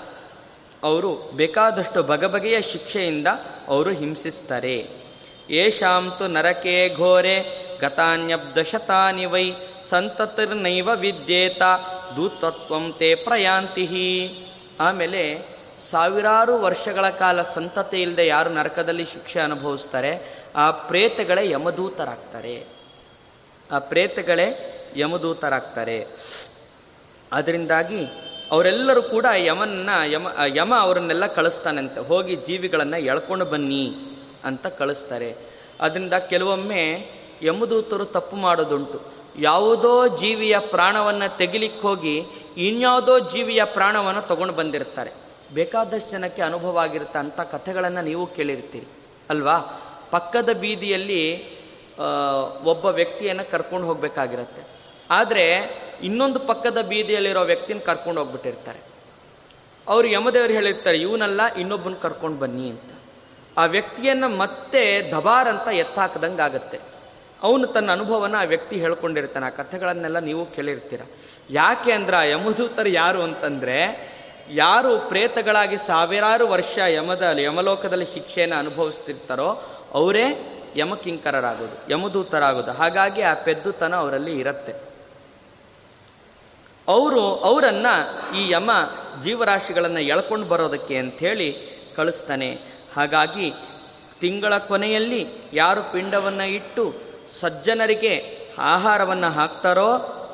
ಅವರು 0.83 1.15
ಬೇಕಾದಷ್ಟು 1.15 2.03
ಬಗೆಬಗೆಯ 2.03 2.63
ಶಿಕ್ಷೆಯಿಂದ 2.63 3.27
ಅವರು 3.69 3.91
ಹಿಂಸಿಸ್ತಾರೆ. 3.91 5.04
ಯೇಷಾಂತು 5.51 6.27
ನರಕೇ 6.27 6.95
ಘೋರೆ 6.97 7.65
ಗತಾನ್ಯಬ್ದಶತಾನಿ 7.81 9.25
ವೈ 9.25 9.55
ಸಂತತಿರ್ನೈವ 9.89 10.91
ವಿದ್ಯೇತ 10.91 11.63
ದೂತತ್ವಂ 12.17 12.95
ತೇ 12.99 13.15
ಪ್ರಯಾಂತಿ 13.15 13.85
ಆಮೇಲೆ 14.81 15.55
ಸಾವಿರಾರು 15.81 16.59
ವರ್ಷಗಳ 16.59 17.11
ಕಾಲ 17.11 17.43
ಸಂತತಿ 17.43 18.03
ಇಲ್ಲದೆ 18.03 18.27
ಯಾರು 18.27 18.51
ನರಕದಲ್ಲಿ 18.51 19.05
ಶಿಕ್ಷೆ 19.05 19.41
ಅನುಭವಿಸ್ತಾರೆ, 19.41 20.43
ಆ 20.57 20.71
ಪ್ರೇತಗಳೇ 20.71 21.51
ಯಮದೂತರಾಗ್ತಾರೆ. 21.51 22.65
ಆ 23.73 23.79
ಪ್ರೇತಗಳೇ 23.79 24.71
ಯಮದೂತರಾಗ್ತಾರೆ. 24.97 26.07
ಅದರಿಂದಾಗಿ 27.33 28.07
ಅವರೆಲ್ಲರೂ 28.51 29.03
ಕೂಡ 29.03 29.27
ಯಮನ್ನ, 29.37 29.91
ಯಮ 30.05 30.27
ಯಮ 30.47 30.75
ಅವರನ್ನೆಲ್ಲ 30.75 31.27
ಕಳಿಸ್ತಾನಂತೆ. 31.27 32.01
ಹೋಗಿ 32.01 32.37
ಜೀವಿಗಳನ್ನು 32.37 32.97
ಎಳ್ಕೊಂಡು 32.97 33.45
ಬನ್ನಿ. 33.45 33.95
ಅಂತ 34.45 34.67
ಕಳಿಸ್ತಾರೆ. 34.79 35.31
ಅದರಿಂದ 35.81 36.15
ಕೆಲವೊಮ್ಮೆ 36.33 36.83
ಯಮದೂತರು 37.43 38.05
ತಪ್ಪು 38.17 38.37
ಮಾಡೋದುಂಟು. 38.37 38.99
ಯಾವುದೋ 39.39 39.93
ಜೀವಿಯ 40.17 40.57
ಪ್ರಾಣವನ್ನು 40.59 41.29
ತೆಗಿಲಿಕ್ಕೆ 41.37 41.81
ಹೋಗಿ 41.81 42.17
ಇನ್ಯಾವುದೋ 42.57 43.15
ಜೀವಿಯ 43.19 43.63
ಪ್ರಾಣವನ್ನು 43.65 44.23
ತಗೊಂಡು 44.23 44.55
ಬಂದಿರ್ತಾರೆ. 44.55 45.13
ಬೇಕಾದಷ್ಟು 45.55 46.11
ಜನಕ್ಕೆ 46.11 46.43
ಅನುಭವ 46.43 46.79
ಆಗಿರುತ್ತೆ 46.79 47.19
ಅಂಥ 47.19 47.41
ಕಥೆಗಳನ್ನು 47.41 48.03
ನೀವು 48.03 48.27
ಕೇಳಿರ್ತೀರಿ, 48.27 48.87
ಅಲ್ವಾ? 49.31 49.57
ಪಕ್ಕದ 50.11 50.51
ಬೀದಿಯಲ್ಲಿ 50.53 51.23
ಒಬ್ಬ 52.65 52.85
ವ್ಯಕ್ತಿಯನ್ನು 52.85 53.45
ಕರ್ಕೊಂಡು 53.51 53.87
ಹೋಗಬೇಕಾಗಿರುತ್ತೆ. 53.87 54.63
ಆದರೆ 55.11 55.45
ಇನ್ನೊಂದು 56.03 56.39
ಪಕ್ಕದ 56.41 56.79
ಬೀದಿಯಲ್ಲಿರೋ 56.83 57.43
ವ್ಯಕ್ತಿನ 57.45 57.79
ಕರ್ಕೊಂಡು 57.79 58.21
ಹೋಗ್ಬಿಟ್ಟಿರ್ತಾರೆ. 58.21 58.81
ಅವರು 59.87 60.07
ಯಮದೇವರು 60.09 60.53
ಹೇಳಿರ್ತಾರೆ, 60.53 60.99
ಇವನಲ್ಲ, 60.99 61.41
ಇನ್ನೊಬ್ಬನ 61.55 61.97
ಕರ್ಕೊಂಡು 62.03 62.39
ಬನ್ನಿ 62.39 62.67
ಅಂತ. 62.71 62.91
ಆ 63.59 63.65
ವ್ಯಕ್ತಿಯನ್ನು 63.65 64.29
ಮತ್ತೆ 64.29 65.13
ದಬಾರ್ 65.13 65.49
ಅಂತ 65.49 65.69
ಎತ್ತಾಕದಂಗಾಗತ್ತೆ. 65.69 66.81
ಅವನು 67.43 67.67
ತನ್ನ 67.67 67.93
ಅನುಭವನ 67.93 68.35
ಆ 68.39 68.43
ವ್ಯಕ್ತಿ 68.43 68.77
ಹೇಳ್ಕೊಂಡಿರ್ತಾನೆ. 68.77 69.47
ಆ 69.47 69.49
ಕಥೆಗಳನ್ನೆಲ್ಲ 69.49 70.19
ನೀವು 70.19 70.47
ಕೇಳಿರ್ತೀರ. 70.47 71.01
ಯಾಕೆ 71.51 71.93
ಅಂದ್ರೆ 71.93 72.17
ಆ 72.17 72.23
ಯಮದೂತರು 72.23 72.89
ಯಾರು 72.89 73.23
ಅಂತಂದರೆ, 73.23 74.15
ಯಾರು 74.51 74.99
ಪ್ರೇತಗಳಾಗಿ 74.99 75.77
ಸಾವಿರಾರು 75.77 76.49
ವರ್ಷ 76.49 76.79
ಯಮದ 76.79 77.23
ಯಮಲೋಕದಲ್ಲಿ 77.39 78.05
ಶಿಕ್ಷೆಯನ್ನು 78.05 78.57
ಅನುಭವಿಸ್ತಿರ್ತಾರೋ, 78.57 79.63
ಅವರೇ 79.95 80.51
ಯಮಕಿಂಕರರಾಗೋದು, 80.77 81.91
ಯಮದೂತರಾಗೋದು. 81.91 82.73
ಹಾಗಾಗಿ 82.73 83.23
ಆ 83.23 83.35
ಪೆದ್ದುತನ 83.35 83.95
ಅವರಲ್ಲಿ 83.95 84.39
ಇರುತ್ತೆ. 84.39 84.73
ಅವರು, 86.89 87.37
ಅವರನ್ನು 87.37 88.35
ಈ 88.37 88.51
ಯಮ 88.51 88.71
ಜೀವರಾಶಿಗಳನ್ನು 89.23 90.01
ಎಳ್ಕೊಂಡು 90.01 90.47
ಬರೋದಕ್ಕೆ 90.47 90.97
ಅಂಥೇಳಿ 90.97 91.75
ಕಳಿಸ್ತಾನೆ. 91.97 92.74
ಹಾಗಾಗಿ 92.97 93.47
ತಿಂಗಳ 94.21 94.59
ಕೊನೆಯಲ್ಲಿ 94.59 95.27
ಯಾರು 95.53 95.83
ಪಿಂಡವನ್ನು 95.93 96.47
ಇಟ್ಟು 96.49 96.95
ಸಜ್ಜನರಿಗೆ 97.41 98.15
ಆಹಾರವನ್ನು 98.59 99.31
ಹಾಕ್ತಾರೋ 99.31 99.89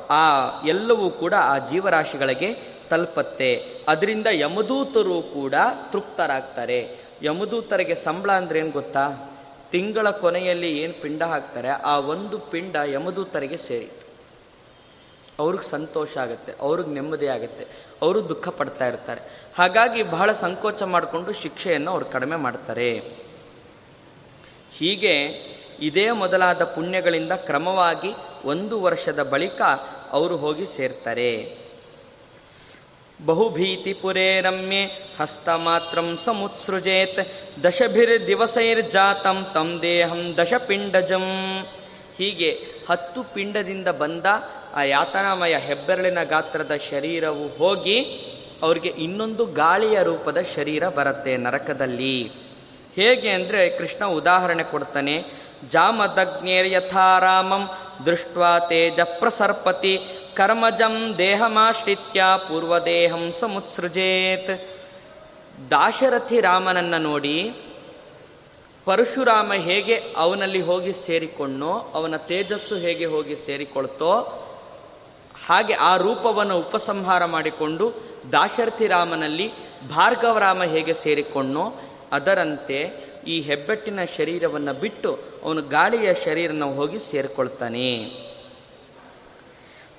ಆ 0.09 0.23
ಎಲ್ಲವೂ 0.65 1.09
ಕೂಡ 1.09 1.33
ಆ 1.53 1.57
ಜೀವರಾಶಿಗಳಿಗೆ 1.57 2.49
ತಲುಪತ್ತೆ. 2.89 3.49
ಅದರಿಂದ 3.87 4.27
ಯಮದೂತರು 4.31 5.21
ಕೂಡ 5.21 5.55
ತೃಪ್ತರಾಗ್ತಾರೆ. 5.91 6.79
ಯಮದೂತರಿಗೆ 7.23 7.95
ಸಂಬಳ 7.95 8.31
ಅಂದ್ರೆ 8.31 8.59
ಏನು 8.59 8.71
ಗೊತ್ತಾ? 8.71 9.05
ತಿಂಗಳ 9.71 10.09
ಕೊನೆಯಲ್ಲಿ 10.09 10.69
ಏನು 10.79 11.01
ಪಿಂಡ 11.01 11.23
ಹಾಕ್ತಾರೆ, 11.23 11.69
ಆ 11.69 11.99
ಒಂದು 11.99 12.37
ಪಿಂಡ 12.39 12.75
ಯಮದೂತರಿಗೆ 12.75 13.57
ಸೇರಿತು 13.57 14.01
ಅವ್ರಿಗೆ 15.39 15.63
ಸಂತೋಷ 15.63 16.17
ಆಗುತ್ತೆ, 16.17 16.53
ಅವ್ರಿಗೆ 16.59 16.89
ನೆಮ್ಮದಿ 16.89 17.27
ಆಗುತ್ತೆ, 17.27 17.65
ಅವರು 18.01 18.29
ದುಃಖ 18.29 18.49
ಪಡ್ತಾ 18.49 18.87
ಇರ್ತಾರೆ. 18.87 19.21
ಹಾಗಾಗಿ 19.57 20.03
ಬಹಳ 20.03 20.31
ಸಂಕೋಚ 20.31 20.83
ಮಾಡಿಕೊಂಡು 20.83 21.33
ಶಿಕ್ಷೆಯನ್ನು 21.33 21.91
ಅವರು 21.91 22.05
ಕಡಿಮೆ 22.05 22.35
ಮಾಡ್ತಾರೆ. 22.35 23.03
ಹೀಗೆ 24.77 25.15
ಇದೇ 25.79 26.11
ಮೊದಲಾದ 26.11 26.63
ಪುಣ್ಯಗಳಿಂದ 26.63 27.31
ಕ್ರಮವಾಗಿ 27.31 28.13
ಒಂದು 28.45 28.81
ವರ್ಷದ 28.81 29.29
ಬಳಿಕ 29.29 29.61
ಅವರು 30.11 30.37
ಹೋಗಿ 30.37 30.65
ಸೇರ್ತಾರೆ. 30.65 31.57
ಬಹುಭೀತಿಪುರೇ 33.25 34.41
ರಮ್ಯೆ 34.41 34.85
ಹಸ್ತಮಾತ್ರಂ 35.19 36.17
ಸಮುತ್ಸೃಜೇತ್ 36.17 37.19
ದಶಭಿರ್ 37.63 38.27
ದಿವಸೈರ್ಜಾತಂ 38.27 39.47
ತಂ 39.53 39.79
ದೇಹಂ 39.81 40.37
ದಶಪಿಂಡಜಂ. 40.37 41.27
ಹೀಗೆ 42.17 42.65
ಹತ್ತು 42.89 43.23
ಪಿಂಡದಿಂದ 43.23 43.87
ಬಂದ 43.87 44.25
ಆ 44.73 44.83
ಯಾತನಾಮಯ 44.83 45.57
ಹೆಬ್ಬೆರಳಿನ 45.57 46.23
ಗಾತ್ರದ 46.23 46.71
ಶರೀರವು 46.91 47.47
ಹೋಗಿ 47.47 48.27
ಅವರಿಗೆ 48.65 48.91
ಇನ್ನೊಂದು 49.05 49.43
ಗಾಳಿಯ 49.59 49.97
ರೂಪದ 50.09 50.39
ಶರೀರ 50.53 50.83
ಬರುತ್ತೆ 50.97 51.33
ನರಕದಲ್ಲಿ. 51.45 52.17
ಹೇಗೆ 52.97 53.29
ಅಂದರೆ 53.37 53.61
ಕೃಷ್ಣ 53.77 54.03
ಉದಾಹರಣೆ 54.19 54.63
ಕೊಡ್ತಾನೆ, 54.71 55.15
ಜಾಮದಗ್ನೇರ್ 55.73 56.69
ಯಥಾರಾಮಂ 56.73 57.63
ದೃಷ್ಟ 58.05 58.37
ತೇಜ 58.69 58.99
ಪ್ರಸರ್ಪತಿ 59.19 59.95
ಕರ್ಮಜಂ 60.37 60.95
ದೇಹಮಾಶ್ರಿತ್ಯ 61.17 62.21
ಪೂರ್ವದೇಹಂ 62.47 63.23
ಸಮುತ್ಸೃಜೇತ್. 63.39 64.53
ದಾಶರಥಿ 65.71 66.37
ರಾಮನನ್ನು 66.47 66.99
ನೋಡಿ, 67.09 67.35
ಪರಶುರಾಮ 68.87 69.53
ಹೇಗೆ 69.65 69.95
ಅವನಲ್ಲಿ 70.17 70.61
ಹೋಗಿ 70.69 70.93
ಸೇರಿಕೊಂಡೋ 71.05 71.73
ಅವನ 71.97 72.15
ತೇಜಸ್ಸು 72.29 72.75
ಹೇಗೆ 72.85 73.07
ಹೋಗಿ 73.13 73.35
ಸೇರಿಕೊಳ್ತೋ, 73.45 74.13
ಹಾಗೆ 75.47 75.75
ಆ 75.89 75.91
ರೂಪವನ್ನು 76.05 76.55
ಉಪಸಂಹಾರ 76.63 77.23
ಮಾಡಿಕೊಂಡು 77.35 77.85
ದಾಶರಥಿ 78.31 78.87
ರಾಮನಲ್ಲಿ 78.87 79.51
ಭಾರ್ಗವರಾಮ 79.89 80.63
ಹೇಗೆ 80.63 80.93
ಸೇರಿಕೊಂಡೋ 80.93 81.81
ಅದರಂತೆ 82.11 83.11
ಈ 83.27 83.41
ಹೆಬ್ಬೆಟ್ಟಿನ 83.41 83.99
ಶರೀರವನ್ನು 84.17 84.73
ಬಿಟ್ಟು 84.73 85.19
ಅವನು 85.43 85.61
ಗಾಳಿಯ 85.61 86.13
ಶರೀರನ 86.13 86.63
ಹೋಗಿ 86.63 86.99
ಸೇರಿಕೊಳ್ತಾನೆ. 86.99 88.21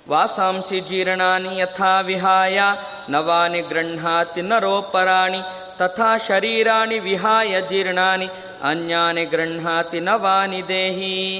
ವಾಸಾಂಸಿ 0.09 0.81
ಜೀರ್ಣಾನಿ 0.81 1.59
ಯಥಾ 1.59 2.01
ವಿಹಾಯ, 2.01 2.61
ನವಾನಿ 3.09 3.61
ಗೃಹಾತಿ 3.61 4.43
ನರೋಪರಾಣಿ, 4.43 5.39
ತಥಾ 5.79 6.18
ಶರೀರಾಣಿ 6.29 6.99
ವಿಹಾಯ 6.99 7.61
ಜೀರ್ಣಾನಿ, 7.61 8.27
ಅನ್ಯಾನಿ 8.62 9.25
ಗೃಹಾತಿ 9.25 10.01
ನವಾನಿ 10.01 10.68
ದೇಹಿ. 10.68 11.39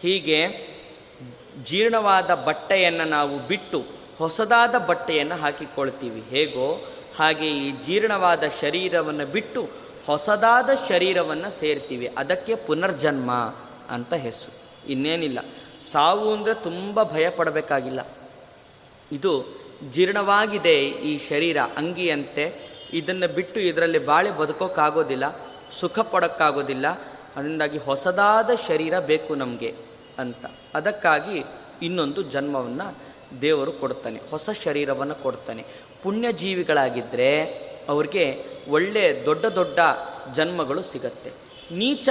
ಹೀಗೆ 0.00 0.72
ಜೀರ್ಣವಾದ 1.62 2.34
ಬಟ್ಟೆಯನ್ನು 2.34 3.04
ನಾವು 3.04 3.38
ಬಿಟ್ಟು 3.38 4.01
ಹೊಸದಾದ 4.18 4.78
ಬಟ್ಟೆಯನ್ನು 4.78 5.34
ಹಾಕಿಕೊಳ್ತೀವಿ. 5.34 6.24
ಹೇಗೋ 6.30 6.92
ಹಾಗೆ 7.18 7.50
ಈ 7.50 7.72
ಜೀರ್ಣವಾದ 7.72 8.42
ಶರೀರವನ್ನು 8.60 9.26
ಬಿಟ್ಟು 9.26 9.68
ಹೊಸದಾದ 10.06 10.70
ಶರೀರವನ್ನು 10.88 11.50
ಸೇರ್ತೀವಿ. 11.50 12.10
ಅದಕ್ಕೆ 12.18 12.54
ಪುನರ್ಜನ್ಮ 12.54 13.54
ಅಂತ 13.90 14.14
ಹೆಸರು. 14.14 14.90
ಇನ್ನೇನಿಲ್ಲ. 14.90 15.38
ಸಾವು 15.92 16.34
ಅಂದರೆ 16.34 16.54
ತುಂಬ 16.54 17.02
ಭಯ 17.02 17.30
ಪಡಬೇಕಾಗಿಲ್ಲ. 17.30 18.00
ಇದು 19.12 19.44
ಜೀರ್ಣವಾಗಿದೆ 19.90 20.82
ಈ 20.84 21.28
ಶರೀರ 21.28 21.56
ಅಂಗಿಯಂತೆ. 21.76 22.72
ಇದನ್ನು 22.92 23.34
ಬಿಟ್ಟು 23.34 23.60
ಇದರಲ್ಲಿ 23.60 23.98
ಬಾಳೆ 23.98 24.30
ಬದುಕೋಕ್ಕಾಗೋದಿಲ್ಲ 24.30 25.40
ಸುಖ 25.80 25.98
ಪಡೋಕ್ಕಾಗೋದಿಲ್ಲ. 25.98 26.88
ಅದರಿಂದಾಗಿ 27.36 27.78
ಹೊಸದಾದ 27.78 28.50
ಶರೀರ 28.68 29.00
ಬೇಕು 29.00 29.34
ನಮಗೆ 29.34 29.74
ಅಂತ. 30.18 30.46
ಅದಕ್ಕಾಗಿ 30.74 31.44
ಇನ್ನೊಂದು 31.82 32.22
ಜನ್ಮವನ್ನು 32.22 33.11
ದೇವರು 33.40 33.72
ಕೊಡ್ತಾನೆ, 33.72 34.20
ಹೊಸ 34.30 34.50
ಶರೀರವನ್ನು 34.50 35.14
ಕೊಡ್ತಾನೆ. 35.14 35.64
ಪುಣ್ಯಜೀವಿಗಳಾಗಿದ್ದರೆ 36.02 37.44
ಅವ್ರಿಗೆ 37.88 38.44
ಒಳ್ಳೆ 38.68 39.22
ದೊಡ್ಡ 39.26 39.44
ದೊಡ್ಡ 39.44 39.78
ಜನ್ಮಗಳು 40.34 40.82
ಸಿಗತ್ತೆ. 40.82 41.30
ನೀಚ 41.72 42.08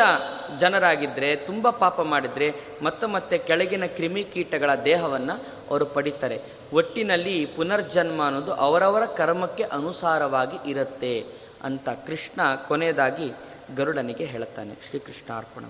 ಜನರಾಗಿದ್ದರೆ 0.60 1.36
ತುಂಬ 1.36 1.70
ಪಾಪ 1.70 2.02
ಮಾಡಿದರೆ, 2.02 2.54
ಮತ್ತೆ 2.82 3.08
ಮತ್ತೆ 3.08 3.38
ಕೆಳಗಿನ 3.38 3.86
ಕ್ರಿಮಿಕೀಟಗಳ 3.86 4.70
ದೇಹವನ್ನು 4.86 5.44
ಅವರು 5.70 5.86
ಪಡಿತಾರೆ. 5.86 6.42
ಒಟ್ಟಿನಲ್ಲಿ 6.74 7.46
ಪುನರ್ಜನ್ಮ 7.46 8.26
ಅನ್ನೋದು 8.26 8.54
ಅವರವರ 8.54 9.06
ಕರ್ಮಕ್ಕೆ 9.06 9.64
ಅನುಸಾರವಾಗಿ 9.64 10.72
ಇರುತ್ತೆ 10.72 11.26
ಅಂತ 11.64 11.90
ಕೃಷ್ಣ 11.90 12.42
ಕೊನೆಯದಾಗಿ 12.68 13.32
ಗರುಡನಿಗೆ 13.76 14.26
ಹೇಳ್ತಾನೆ. 14.26 14.74
ಶ್ರೀಕೃಷ್ಣ 14.90 15.38
ಅರ್ಪಣ 15.38 15.66